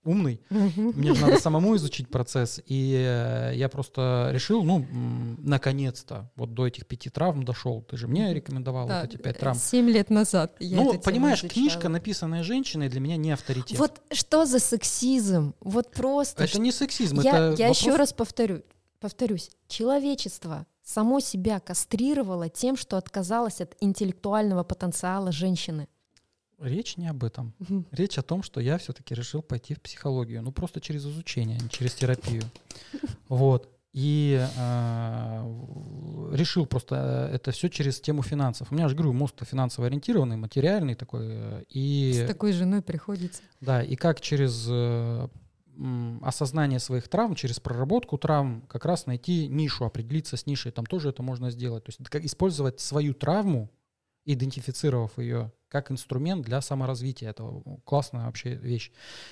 умный, 0.08 0.42
мне 0.50 1.14
же 1.14 1.22
надо 1.22 1.40
самому 1.40 1.76
изучить 1.76 2.10
процесс. 2.10 2.62
И 2.66 2.96
э, 2.98 3.52
я 3.56 3.70
просто 3.70 4.30
решил, 4.34 4.64
ну, 4.64 4.86
наконец-то, 5.40 6.32
вот 6.36 6.54
до 6.54 6.68
этих 6.68 6.86
пяти 6.88 7.10
травм 7.10 7.44
дошел. 7.44 7.82
Ты 7.82 7.98
же 7.98 8.08
мне 8.08 8.34
рекомендовал 8.34 8.88
Да, 8.88 9.02
вот 9.02 9.10
эти 9.14 9.22
пять 9.22 9.40
травм. 9.40 9.58
Семь 9.58 9.90
лет 9.90 10.10
назад 10.10 10.56
я 10.60 10.78
ну, 10.78 11.00
понимаешь, 11.00 11.42
книжка, 11.42 11.90
написанная 11.90 12.44
женщиной, 12.44 12.90
для 12.90 13.00
меня 13.00 13.18
не 13.18 13.32
авторитет. 13.32 13.78
Вот 13.78 14.02
что 14.12 14.46
за 14.46 14.60
сексизм? 14.60 15.54
Вот 15.60 15.92
просто 15.92 16.44
это 16.44 16.60
не 16.60 16.72
сексизм, 16.72 17.20
Я, 17.20 17.32
это 17.32 17.62
я 17.62 17.68
вопрос- 17.70 17.80
еще 17.80 17.96
раз 17.96 18.14
повторю, 18.14 18.64
повторюсь, 19.00 19.50
человечество 19.68 20.66
само 20.84 21.20
себя 21.20 21.60
кастрировало 21.60 22.50
тем, 22.50 22.78
что 22.78 22.98
отказалось 22.98 23.60
от 23.60 23.76
интеллектуального 23.82 24.64
потенциала 24.64 25.32
женщины. 25.32 25.88
Речь 26.60 26.98
не 26.98 27.08
об 27.08 27.24
этом. 27.24 27.54
Речь 27.92 28.18
о 28.18 28.24
том, 28.24 28.42
что 28.44 28.60
я 28.60 28.78
все-таки 28.78 29.14
решил 29.14 29.42
пойти 29.42 29.76
в 29.76 29.82
психологию. 29.82 30.42
Ну, 30.42 30.52
просто 30.52 30.82
через 30.82 31.06
изучение, 31.06 31.58
а 31.60 31.64
не 31.64 31.70
через 31.70 31.94
терапию. 31.94 32.44
Вот. 33.30 33.70
И 33.94 34.40
э, 34.40 36.30
решил 36.34 36.66
просто 36.68 37.30
э, 37.32 37.36
это 37.36 37.52
все 37.52 37.68
через 37.70 38.00
тему 38.00 38.22
финансов. 38.22 38.72
У 38.72 38.76
меня 38.76 38.88
же, 38.90 38.96
говорю, 38.96 39.14
мозг 39.14 39.34
финансово 39.44 39.88
ориентированный, 39.88 40.38
материальный 40.38 40.94
такой. 40.96 41.26
э, 41.30 41.64
И 41.70 42.14
С 42.14 42.28
такой 42.28 42.52
женой 42.54 42.82
приходится. 42.82 43.42
Да, 43.60 43.82
и 43.82 43.96
как 43.96 44.22
через 44.22 44.68
э, 44.70 45.28
осознание 46.22 46.80
своих 46.80 47.08
травм, 47.08 47.36
через 47.36 47.60
проработку 47.60 48.18
травм 48.18 48.62
как 48.68 48.86
раз 48.86 49.06
найти 49.08 49.48
нишу, 49.48 49.86
определиться 49.86 50.38
с 50.38 50.46
нишей, 50.46 50.72
там 50.72 50.86
тоже 50.86 51.10
это 51.10 51.24
можно 51.24 51.50
сделать. 51.50 51.84
То 51.84 51.92
есть 51.92 52.26
использовать 52.26 52.80
свою 52.80 53.14
травму, 53.14 53.70
идентифицировав 54.34 55.18
ее 55.18 55.52
как 55.70 55.92
инструмент 55.92 56.46
для 56.46 56.62
саморазвития. 56.62 57.30
Это 57.32 57.44
классная 57.84 58.26
вообще 58.26 58.56
вещь. 58.56 58.92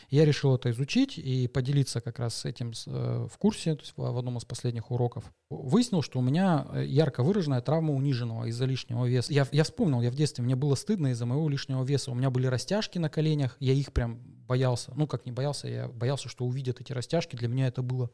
Я 0.10 0.26
решил 0.26 0.56
это 0.56 0.70
изучить 0.72 1.18
и 1.18 1.48
поделиться 1.48 2.02
как 2.02 2.20
раз 2.20 2.36
с 2.36 2.46
этим 2.46 2.74
в 2.86 3.38
курсе, 3.38 3.76
то 3.76 3.82
есть 3.82 3.94
в, 3.96 4.02
в 4.02 4.18
одном 4.18 4.38
из 4.38 4.46
последних 4.46 4.92
уроков. 4.92 5.32
Выяснил, 5.50 6.02
что 6.02 6.20
у 6.20 6.22
меня 6.22 6.68
э, 6.74 6.86
ярко 6.86 7.24
выраженная 7.24 7.62
травма 7.62 7.94
униженного 7.94 8.46
из-за 8.46 8.66
лишнего 8.66 9.06
веса. 9.06 9.32
Я, 9.32 9.48
я 9.52 9.64
вспомнил, 9.64 10.02
я 10.02 10.12
в 10.12 10.16
детстве, 10.16 10.44
мне 10.44 10.56
было 10.56 10.76
стыдно 10.76 11.08
из-за 11.08 11.26
моего 11.26 11.48
лишнего 11.48 11.84
веса. 11.84 12.12
У 12.12 12.16
меня 12.16 12.30
были 12.30 12.48
растяжки 12.48 12.98
на 12.98 13.10
коленях, 13.10 13.56
я 13.60 13.74
их 13.74 13.94
прям 13.94 14.20
боялся. 14.48 14.92
Ну, 14.96 15.08
как 15.08 15.26
не 15.26 15.32
боялся, 15.32 15.68
я 15.68 15.88
боялся, 15.88 16.30
что 16.30 16.46
увидят 16.46 16.82
эти 16.82 16.92
растяжки. 16.92 17.36
Для 17.36 17.48
меня 17.48 17.68
это 17.68 17.82
было... 17.82 18.10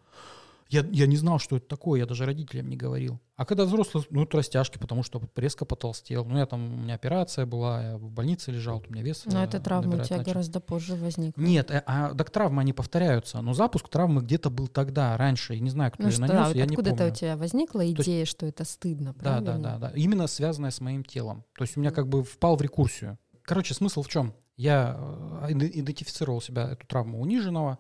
Я, 0.72 0.86
я 0.90 1.06
не 1.06 1.18
знал, 1.18 1.38
что 1.38 1.58
это 1.58 1.68
такое, 1.68 2.00
я 2.00 2.06
даже 2.06 2.26
родителям 2.26 2.70
не 2.70 2.78
говорил. 2.78 3.20
А 3.36 3.46
когда 3.46 3.66
взрослый, 3.66 4.06
ну, 4.10 4.24
это 4.24 4.38
растяжки, 4.38 4.78
потому 4.78 5.04
что 5.04 5.22
резко 5.36 5.66
потолстел. 5.66 6.24
Ну, 6.24 6.38
я 6.38 6.46
там, 6.46 6.64
у 6.74 6.78
меня 6.84 6.96
операция 6.96 7.46
была, 7.46 7.84
я 7.84 7.98
в 7.98 8.10
больнице 8.10 8.52
лежал, 8.52 8.82
у 8.88 8.94
меня 8.94 9.04
вес 9.04 9.24
Но 9.26 9.42
э, 9.42 9.46
эта 9.46 9.60
травма 9.60 9.98
у 9.98 10.04
тебя 10.04 10.18
начал. 10.18 10.32
гораздо 10.32 10.62
позже 10.62 10.96
возникла. 10.96 11.42
Нет, 11.42 11.72
э, 11.72 11.84
а 11.86 12.14
так 12.16 12.30
травмы, 12.30 12.62
они 12.62 12.72
повторяются. 12.72 13.42
Но 13.42 13.54
запуск 13.54 13.90
травмы 13.90 14.22
где-то 14.22 14.50
был 14.50 14.70
тогда, 14.70 15.18
раньше. 15.18 15.56
И 15.56 15.60
не 15.60 15.70
знаю, 15.70 15.92
кто 15.92 16.04
Ну 16.04 16.10
ее 16.10 16.14
что, 16.14 16.22
нанес, 16.22 16.48
а 16.54 16.58
я 16.58 16.66
не 16.66 16.70
откуда-то 16.76 16.96
помню. 16.98 17.12
у 17.12 17.16
тебя 17.16 17.36
возникла 17.36 17.82
есть- 17.82 18.02
идея, 18.02 18.24
что 18.26 18.46
это 18.46 18.64
стыдно, 18.64 19.14
Да, 19.14 19.20
правильно? 19.20 19.60
да, 19.60 19.78
да, 19.78 19.90
да. 19.90 19.92
Именно 19.96 20.28
связанная 20.28 20.72
с 20.72 20.80
моим 20.80 21.04
телом. 21.04 21.44
То 21.58 21.66
есть 21.66 21.76
у 21.76 21.82
меня 21.82 21.92
как 21.92 22.08
бы 22.08 22.24
впал 22.24 22.56
в 22.56 22.62
рекурсию. 22.62 23.18
Короче, 23.44 23.74
смысл 23.74 24.04
в 24.04 24.08
чем? 24.08 24.34
Я 24.62 24.96
э, 25.42 25.52
иде- 25.54 25.72
идентифицировал 25.80 26.40
себя, 26.40 26.70
эту 26.70 26.86
травму 26.86 27.20
униженного, 27.20 27.80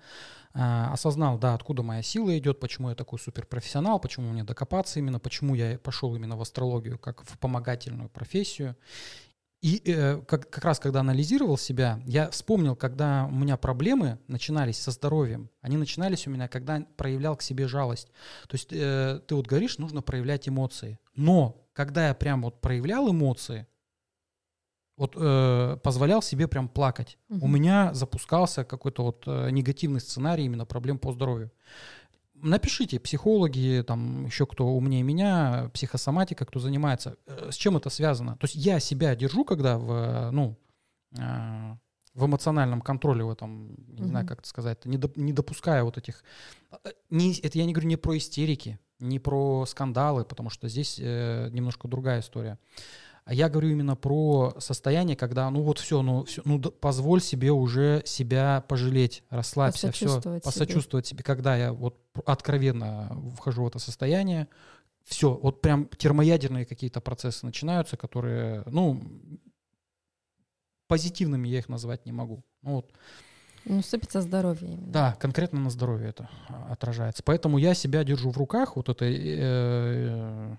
э, 0.55 0.59
осознал, 0.91 1.37
да, 1.37 1.53
откуда 1.53 1.83
моя 1.83 2.01
сила 2.01 2.35
идет, 2.37 2.59
почему 2.59 2.89
я 2.89 2.95
такой 2.95 3.19
суперпрофессионал, 3.19 3.99
почему 3.99 4.31
мне 4.31 4.43
докопаться 4.43 4.97
именно, 4.97 5.19
почему 5.19 5.53
я 5.53 5.77
пошел 5.77 6.15
именно 6.15 6.35
в 6.35 6.41
астрологию 6.41 6.97
как 6.97 7.23
в 7.23 7.37
помогательную 7.37 8.09
профессию. 8.09 8.75
И 9.61 9.79
э, 9.85 10.21
как, 10.27 10.49
как 10.49 10.65
раз 10.65 10.79
когда 10.79 11.01
анализировал 11.01 11.55
себя, 11.55 12.01
я 12.07 12.31
вспомнил, 12.31 12.75
когда 12.75 13.27
у 13.27 13.35
меня 13.35 13.57
проблемы 13.57 14.17
начинались 14.27 14.79
со 14.79 14.89
здоровьем, 14.89 15.51
они 15.61 15.77
начинались 15.77 16.25
у 16.25 16.31
меня, 16.31 16.47
когда 16.47 16.83
проявлял 16.97 17.35
к 17.35 17.43
себе 17.43 17.67
жалость. 17.67 18.07
То 18.47 18.55
есть 18.55 18.69
э, 18.73 19.21
ты 19.27 19.35
вот 19.35 19.45
говоришь, 19.45 19.77
нужно 19.77 20.01
проявлять 20.01 20.49
эмоции. 20.49 20.97
Но 21.15 21.63
когда 21.73 22.07
я 22.07 22.15
прям 22.15 22.41
вот 22.41 22.59
проявлял 22.59 23.11
эмоции, 23.11 23.67
вот 24.97 25.15
э, 25.17 25.77
позволял 25.83 26.21
себе 26.21 26.47
прям 26.47 26.67
плакать, 26.67 27.17
у 27.29 27.35
Мгм. 27.35 27.53
меня 27.53 27.93
запускался 27.93 28.63
какой-то 28.63 29.03
вот 29.03 29.23
э, 29.25 29.49
негативный 29.51 29.99
сценарий 29.99 30.45
именно 30.45 30.65
проблем 30.65 30.99
по 30.99 31.11
здоровью. 31.11 31.51
Напишите, 32.33 32.99
психологи, 32.99 33.83
там 33.85 34.25
еще 34.25 34.45
кто 34.47 34.67
умнее 34.67 35.03
меня, 35.03 35.69
психосоматика, 35.73 36.45
кто 36.45 36.59
занимается, 36.59 37.17
э, 37.27 37.49
с 37.51 37.55
чем 37.55 37.77
это 37.77 37.89
связано. 37.89 38.35
То 38.37 38.45
есть 38.45 38.55
я 38.55 38.79
себя 38.79 39.15
держу, 39.15 39.45
когда 39.45 39.77
в, 39.77 40.31
ну, 40.31 40.57
э, 41.17 41.75
в 42.13 42.25
эмоциональном 42.25 42.81
контроле 42.81 43.23
в 43.23 43.29
этом, 43.29 43.75
не 43.87 44.05
знаю, 44.07 44.25
как 44.27 44.39
это 44.39 44.47
сказать, 44.49 44.85
не, 44.85 44.97
доп- 44.97 45.13
не 45.15 45.33
допуская 45.33 45.83
вот 45.83 45.97
этих... 45.97 46.23
э, 46.83 46.89
Не, 47.09 47.33
это 47.39 47.57
я 47.57 47.65
не 47.65 47.73
говорю 47.73 47.87
не 47.87 47.95
про 47.97 48.17
истерики, 48.17 48.79
не 48.99 49.19
про 49.19 49.65
скандалы, 49.65 50.25
потому 50.25 50.49
что 50.49 50.67
здесь 50.67 50.99
э, 50.99 51.49
немножко 51.51 51.87
другая 51.87 52.19
история. 52.21 52.57
А 53.23 53.33
я 53.33 53.49
говорю 53.49 53.69
именно 53.69 53.95
про 53.95 54.55
состояние, 54.57 55.15
когда, 55.15 55.49
ну 55.51 55.61
вот 55.61 55.77
все, 55.79 56.01
ну, 56.01 56.23
всё, 56.25 56.41
ну 56.43 56.59
позволь 56.59 57.21
себе 57.21 57.51
уже 57.51 58.01
себя 58.05 58.63
пожалеть, 58.67 59.23
расслабься, 59.29 59.91
все, 59.91 60.05
Посочувствовать 60.07 60.43
себе. 60.43 60.51
посочувствовать 60.51 61.05
себе, 61.07 61.23
когда 61.23 61.55
я 61.55 61.71
вот 61.71 61.99
откровенно 62.25 63.15
вхожу 63.37 63.63
в 63.63 63.67
это 63.67 63.79
состояние, 63.79 64.47
все, 65.05 65.33
вот 65.41 65.61
прям 65.61 65.87
термоядерные 65.97 66.65
какие-то 66.65 66.99
процессы 66.99 67.45
начинаются, 67.45 67.95
которые, 67.95 68.63
ну, 68.65 69.01
позитивными 70.87 71.47
я 71.47 71.59
их 71.59 71.69
назвать 71.69 72.05
не 72.05 72.11
могу. 72.11 72.43
Ну, 72.63 72.75
вот, 72.75 72.91
Ну, 73.65 73.81
сыпется 73.83 74.21
здоровье 74.21 74.73
именно. 74.73 74.91
да, 74.91 75.13
конкретно 75.19 75.59
на 75.59 75.69
здоровье 75.69 76.09
это 76.09 76.29
отражается. 76.69 77.21
Поэтому 77.23 77.59
я 77.59 77.73
себя 77.75 78.03
держу 78.03 78.31
в 78.31 78.37
руках, 78.37 78.75
вот 78.75 78.89
это... 78.89 79.05
э, 79.05 80.55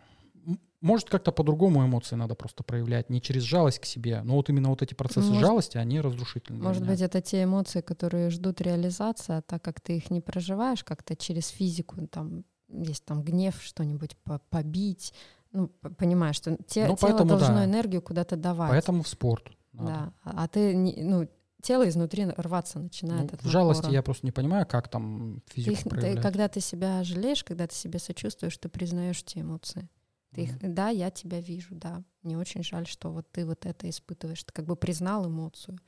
может, 0.83 1.09
как-то 1.09 1.33
по-другому 1.33 1.85
эмоции 1.85 2.17
надо 2.17 2.35
просто 2.35 2.63
проявлять, 2.63 3.09
не 3.09 3.21
через 3.23 3.43
жалость 3.43 3.79
к 3.79 3.85
себе, 3.87 4.21
но 4.23 4.35
вот 4.35 4.51
именно 4.51 4.69
вот 4.69 4.83
эти 4.83 4.93
процессы 4.95 5.29
Может- 5.29 5.41
жалости, 5.41 5.79
они 5.79 6.01
разрушительны. 6.01 6.63
Может 6.63 6.87
быть, 6.87 7.01
это 7.01 7.21
те 7.23 7.45
эмоции, 7.45 7.81
которые 7.81 8.29
ждут 8.31 8.61
реализации, 8.61 9.37
а 9.37 9.43
так 9.43 9.63
как 9.63 9.81
ты 9.81 9.97
их 9.97 10.11
не 10.11 10.21
проживаешь 10.21 10.85
как-то 10.85 11.17
через 11.17 11.49
физику, 11.49 12.07
там 12.09 12.45
есть 12.69 13.05
там 13.05 13.23
гнев, 13.23 13.61
что-нибудь 13.63 14.17
по- 14.25 14.41
побить, 14.51 15.15
Ну, 15.55 15.69
понимаешь, 15.99 16.37
что 16.37 16.57
те- 16.67 16.87
Ну, 16.89 16.97
тело 16.97 17.11
поэтому 17.11 17.29
должно 17.29 17.57
да. 17.57 17.65
энергию 17.67 18.01
куда-то 18.01 18.37
давать. 18.37 18.71
Поэтому 18.71 19.03
в 19.03 19.09
спорт. 19.09 19.51
надо. 19.75 19.91
Да. 19.91 20.13
А 20.25 20.49
ты, 20.49 20.75
ну, 20.75 21.29
тело 21.61 21.87
изнутри 21.89 22.25
рваться 22.39 22.79
начинает 22.79 23.31
Ну, 23.31 23.37
от 23.37 23.43
в 23.45 23.49
жалости 23.49 23.91
я 23.91 24.03
просто 24.03 24.25
не 24.27 24.33
понимаю, 24.33 24.67
как 24.67 24.89
там 24.89 25.43
Ты 25.55 25.61
физику 25.63 25.95
их- 25.95 26.01
ты- 26.01 26.17
когда 26.23 26.49
ты 26.49 26.61
себя 26.61 27.05
жалеешь, 27.05 27.45
когда 27.45 27.67
ты 27.67 27.75
себя 27.75 27.99
сочувствуешь, 27.99 28.57
ты 28.57 28.71
признаешь 28.71 29.23
эти 29.23 29.41
эмоции. 29.41 29.89
Ты 30.33 30.43
их, 30.43 30.59
да, 30.75 30.89
я 30.89 31.11
тебя 31.11 31.41
вижу, 31.41 31.75
да. 31.75 32.03
Мне 32.23 32.39
очень 32.39 32.63
жаль, 32.63 32.87
что 32.87 33.13
вот 33.13 33.31
ты 33.31 33.45
вот 33.45 33.67
это 33.67 33.89
испытываешь. 33.89 34.43
Ты 34.45 34.53
как 34.53 34.65
бы 34.65 34.77
признал 34.77 35.29
эмоцию, 35.29 35.79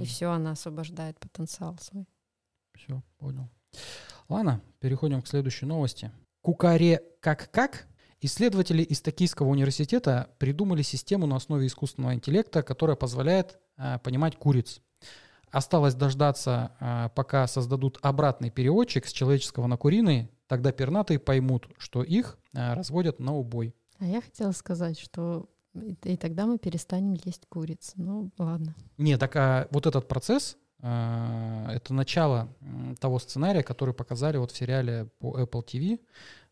и 0.00 0.04
все, 0.04 0.30
она 0.30 0.52
освобождает 0.52 1.18
потенциал 1.20 1.78
свой. 1.78 2.06
Все, 2.74 3.02
понял. 3.18 3.48
Ладно, 4.28 4.60
переходим 4.80 5.22
к 5.22 5.28
следующей 5.28 5.66
новости. 5.66 6.10
Кукаре 6.42 7.02
как-как? 7.20 7.86
Исследователи 8.20 8.82
из 8.82 9.00
Токийского 9.02 9.48
университета 9.48 10.30
придумали 10.38 10.82
систему 10.82 11.26
на 11.26 11.36
основе 11.36 11.66
искусственного 11.66 12.14
интеллекта, 12.14 12.62
которая 12.62 12.96
позволяет 12.96 13.58
а, 13.76 13.98
понимать 13.98 14.36
куриц. 14.36 14.80
Осталось 15.50 15.94
дождаться, 15.94 16.72
а, 16.80 17.08
пока 17.10 17.46
создадут 17.46 17.98
обратный 18.02 18.50
переводчик 18.50 19.06
с 19.06 19.12
человеческого 19.12 19.66
на 19.66 19.76
куриный, 19.76 20.30
тогда 20.46 20.72
пернатые 20.72 21.18
поймут, 21.18 21.68
что 21.78 22.02
их 22.02 22.38
а, 22.54 22.74
разводят 22.74 23.18
на 23.18 23.34
убой. 23.34 23.74
А 23.98 24.06
я 24.06 24.20
хотела 24.20 24.52
сказать, 24.52 24.98
что 24.98 25.48
и, 25.74 25.96
и 26.04 26.16
тогда 26.16 26.46
мы 26.46 26.58
перестанем 26.58 27.14
есть 27.24 27.46
куриц. 27.48 27.92
Ну, 27.96 28.30
ладно. 28.38 28.74
Не, 28.96 29.16
так 29.18 29.36
а 29.36 29.68
вот 29.70 29.86
этот 29.86 30.08
процесс, 30.08 30.56
а, 30.80 31.70
это 31.70 31.94
начало 31.94 32.54
того 33.00 33.18
сценария, 33.18 33.62
который 33.62 33.94
показали 33.94 34.36
вот 34.36 34.52
в 34.52 34.56
сериале 34.56 35.06
по 35.18 35.38
Apple 35.40 35.64
TV, 35.64 36.00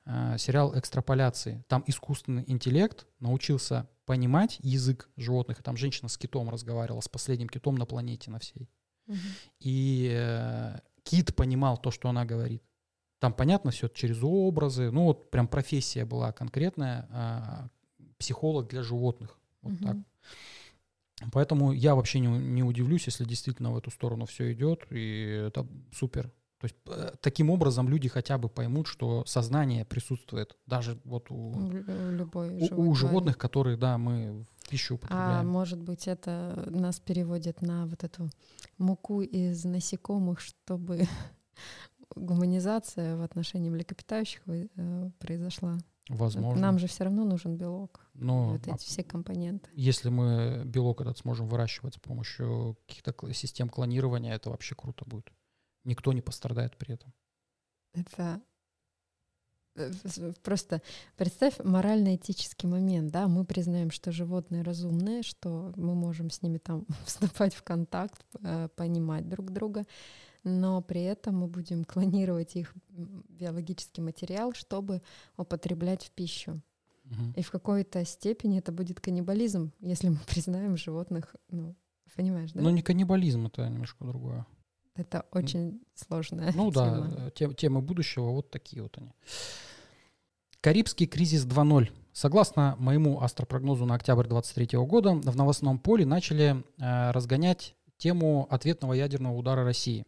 а, 0.07 0.36
сериал 0.38 0.78
«Экстраполяции». 0.78 1.64
Там 1.68 1.84
искусственный 1.86 2.45
интеллект 2.47 3.07
научился 3.20 3.88
понимать 4.05 4.59
язык 4.61 5.09
животных. 5.16 5.61
И 5.61 5.62
там 5.62 5.76
женщина 5.76 6.09
с 6.09 6.18
китом 6.18 6.51
разговаривала, 6.51 7.01
с 7.01 7.09
последним 7.09 7.49
китом 7.49 7.76
на 7.76 7.86
планете 7.86 8.30
на 8.30 8.38
всей. 8.38 8.68
И 9.61 10.11
э, 10.14 10.78
кит 11.03 11.34
понимал 11.34 11.76
то, 11.76 11.90
что 11.90 12.09
она 12.09 12.24
говорит. 12.24 12.62
Там 13.24 13.32
понятно 13.32 13.70
все 13.70 13.88
через 13.88 14.18
образы. 14.22 14.90
Ну 14.90 15.04
вот 15.04 15.30
прям 15.30 15.48
профессия 15.48 16.04
была 16.04 16.30
конкретная. 16.32 17.08
а, 17.10 17.68
психолог 18.18 18.68
для 18.68 18.82
животных. 18.82 19.38
Вот 19.62 19.72
Мгм. 19.80 19.86
так. 19.86 19.96
Поэтому 21.32 21.72
я 21.72 21.94
вообще 21.94 22.20
не, 22.20 22.26
не 22.26 22.62
удивлюсь, 22.62 23.06
если 23.06 23.24
действительно 23.24 23.72
в 23.72 23.78
эту 23.78 23.90
сторону 23.90 24.26
все 24.26 24.52
идет, 24.52 24.86
и 24.90 25.46
это 25.48 25.66
супер. 25.92 26.24
То 26.58 26.64
есть 26.66 26.76
э, 26.86 27.12
таким 27.22 27.48
образом 27.48 27.88
люди 27.88 28.08
хотя 28.08 28.36
бы 28.36 28.50
поймут, 28.50 28.88
что 28.88 29.24
сознание 29.24 29.86
присутствует 29.86 30.56
даже 30.66 30.98
вот 31.04 31.30
у, 31.30 31.52
в 31.52 32.10
любой 32.10 32.68
у- 32.70 32.90
у 32.90 32.94
животных, 32.94 33.38
которые, 33.38 33.78
да, 33.78 33.96
мы 33.96 34.44
в 34.62 34.68
пищу 34.68 34.94
А 34.94 34.96
употребляем. 34.96 35.46
может 35.48 35.80
быть, 35.80 36.08
это 36.08 36.68
нас 36.70 37.00
переводит 37.00 37.62
на 37.62 37.86
вот 37.86 38.04
эту 38.04 38.28
муку 38.76 39.22
из 39.22 39.64
насекомых, 39.64 40.40
чтобы 40.40 41.06
гуманизация 42.14 43.16
в 43.16 43.22
отношении 43.22 43.70
млекопитающих 43.70 44.42
э, 44.46 45.10
произошла. 45.18 45.78
Возможно. 46.08 46.60
Нам 46.60 46.78
же 46.78 46.86
все 46.86 47.04
равно 47.04 47.24
нужен 47.24 47.56
белок. 47.56 48.06
Но 48.12 48.50
вот 48.50 48.68
а 48.68 48.74
эти 48.74 48.84
все 48.84 49.02
компоненты. 49.02 49.70
если 49.72 50.10
мы 50.10 50.62
белок 50.66 51.00
этот 51.00 51.16
сможем 51.18 51.48
выращивать 51.48 51.94
с 51.94 51.98
помощью 51.98 52.76
каких-то 52.86 53.32
систем 53.32 53.70
клонирования, 53.70 54.34
это 54.34 54.50
вообще 54.50 54.74
круто 54.74 55.04
будет. 55.06 55.32
Никто 55.84 56.12
не 56.12 56.20
пострадает 56.20 56.76
при 56.76 56.94
этом. 56.94 57.12
Это 57.94 58.42
просто 60.42 60.82
представь 61.16 61.58
морально-этический 61.62 62.68
момент, 62.68 63.10
да, 63.10 63.28
мы 63.28 63.44
признаем, 63.44 63.90
что 63.90 64.12
животные 64.12 64.62
разумные, 64.62 65.22
что 65.22 65.72
мы 65.76 65.94
можем 65.94 66.30
с 66.30 66.42
ними 66.42 66.58
там 66.58 66.86
вступать 67.04 67.54
в 67.54 67.62
контакт, 67.62 68.24
э, 68.42 68.68
понимать 68.76 69.28
друг 69.28 69.50
друга, 69.50 69.84
но 70.44 70.82
при 70.82 71.02
этом 71.02 71.38
мы 71.38 71.46
будем 71.46 71.84
клонировать 71.84 72.56
их 72.56 72.74
биологический 72.88 74.02
материал, 74.02 74.52
чтобы 74.52 75.02
употреблять 75.36 76.04
в 76.04 76.10
пищу. 76.10 76.60
И 77.36 77.42
в 77.42 77.50
какой-то 77.50 78.04
степени 78.06 78.58
это 78.58 78.72
будет 78.72 79.00
каннибализм, 79.00 79.72
если 79.80 80.08
мы 80.08 80.18
признаем 80.26 80.76
животных, 80.76 81.36
ну, 81.50 81.74
понимаешь, 82.16 82.52
да? 82.52 82.62
Но 82.62 82.70
не 82.70 82.82
каннибализм, 82.82 83.46
это 83.46 83.68
немножко 83.68 84.04
другое. 84.04 84.46
Это 84.97 85.24
очень 85.32 85.80
сложная 85.95 86.53
Ну 86.55 86.70
да, 86.70 86.84
тема. 86.86 87.14
э, 87.26 87.30
тем- 87.34 87.55
темы 87.55 87.80
будущего 87.82 88.30
вот 88.30 88.51
такие 88.51 88.82
вот 88.82 88.97
они. 88.99 89.11
Карибский 90.61 91.07
кризис 91.07 91.45
2.0. 91.45 91.90
Согласно 92.12 92.76
моему 92.78 93.20
астропрогнозу 93.20 93.84
на 93.86 93.97
октябрь 93.97 94.26
2023 94.28 94.78
года, 94.86 95.11
в 95.14 95.36
новостном 95.36 95.78
поле 95.78 96.07
начали 96.07 96.62
э, 96.78 97.11
разгонять 97.11 97.74
тему 97.99 98.47
ответного 98.51 98.92
ядерного 98.92 99.34
удара 99.36 99.64
России. 99.64 100.07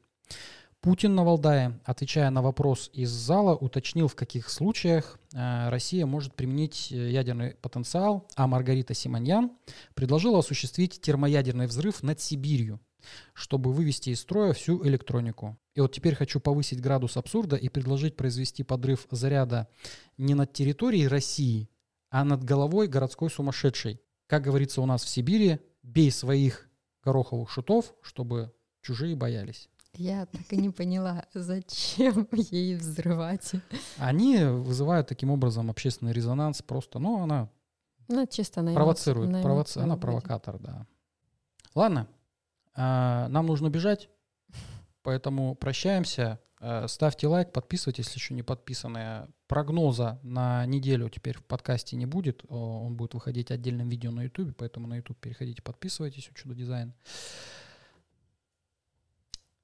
Путин 0.81 1.17
на 1.17 1.25
Валдае, 1.25 1.81
отвечая 1.85 2.31
на 2.31 2.43
вопрос 2.43 2.91
из 2.93 3.11
зала, 3.11 3.57
уточнил, 3.57 4.07
в 4.07 4.15
каких 4.15 4.49
случаях 4.49 5.19
э, 5.35 5.69
Россия 5.69 6.07
может 6.07 6.35
применить 6.35 6.93
э, 6.93 7.11
ядерный 7.11 7.55
потенциал, 7.57 8.27
а 8.37 8.47
Маргарита 8.47 8.95
Симоньян 8.95 9.51
предложила 9.95 10.39
осуществить 10.39 11.01
термоядерный 11.01 11.67
взрыв 11.67 12.03
над 12.05 12.21
Сибирью, 12.21 12.79
чтобы 13.35 13.73
вывести 13.73 14.11
из 14.11 14.21
строя 14.21 14.53
всю 14.53 14.85
электронику. 14.87 15.57
И 15.75 15.81
вот 15.81 15.93
теперь 15.93 16.15
хочу 16.15 16.41
повысить 16.41 16.81
градус 16.81 17.17
абсурда 17.17 17.57
и 17.57 17.69
предложить 17.69 18.17
произвести 18.17 18.63
подрыв 18.63 19.07
заряда 19.11 19.69
не 20.17 20.35
над 20.35 20.53
территорией 20.53 21.07
России, 21.09 21.69
а 22.11 22.25
над 22.25 22.45
головой 22.45 22.89
городской 22.89 23.31
сумасшедшей. 23.31 24.01
Как 24.27 24.43
говорится 24.43 24.81
у 24.81 24.87
нас 24.87 25.05
в 25.05 25.09
Сибири, 25.09 25.61
бей 25.83 26.11
своих 26.11 26.69
гороховых 27.05 27.51
шутов, 27.51 27.95
чтобы 28.03 28.53
чужие 28.83 29.15
боялись. 29.17 29.69
Я 29.95 30.27
так 30.27 30.53
и 30.53 30.57
не 30.57 30.71
поняла, 30.71 31.25
зачем 31.33 32.29
ей 32.33 32.75
взрывать. 32.77 33.53
Они 33.97 34.39
вызывают 34.45 35.07
таким 35.09 35.31
образом 35.31 35.71
общественный 35.71 36.13
резонанс 36.13 36.61
просто, 36.63 36.99
ну, 36.99 37.23
она 37.23 37.49
Ну, 38.09 38.27
чисто 38.27 38.61
на 38.63 38.71
эмоции- 38.71 38.75
провоцирует, 38.77 39.31
на 39.31 39.43
провоци- 39.43 39.81
она 39.81 39.97
провокатор, 39.97 40.59
да. 40.59 40.87
Ладно, 41.75 42.09
нам 42.77 43.47
нужно 43.47 43.71
бежать, 43.71 44.09
поэтому 45.03 45.55
прощаемся. 45.55 46.41
А, 46.59 46.89
Ставьте 46.89 47.27
лайк, 47.27 47.53
подписывайтесь, 47.53 48.07
если 48.07 48.19
еще 48.19 48.35
не 48.35 48.43
подписаны. 48.43 49.29
Прогноза 49.47 50.19
на 50.23 50.67
неделю 50.67 51.09
теперь 51.09 51.39
в 51.39 51.45
подкасте 51.45 51.97
не 51.97 52.07
будет, 52.07 52.45
он 52.49 52.97
будет 52.97 53.15
выходить 53.15 53.51
отдельным 53.51 53.89
видео 53.89 54.11
на 54.11 54.25
YouTube, 54.25 54.57
поэтому 54.57 54.89
на 54.89 54.97
YouTube 54.97 55.19
переходите, 55.21 55.63
подписывайтесь, 55.63 56.29
у 56.31 56.35
Чудо 56.35 56.55
Дизайн. 56.55 56.93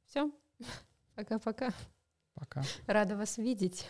Все. 0.06 0.30
Пока-пока. 1.16 1.72
Пока. 2.34 2.62
Рада 2.86 3.16
вас 3.16 3.38
видеть. 3.38 3.86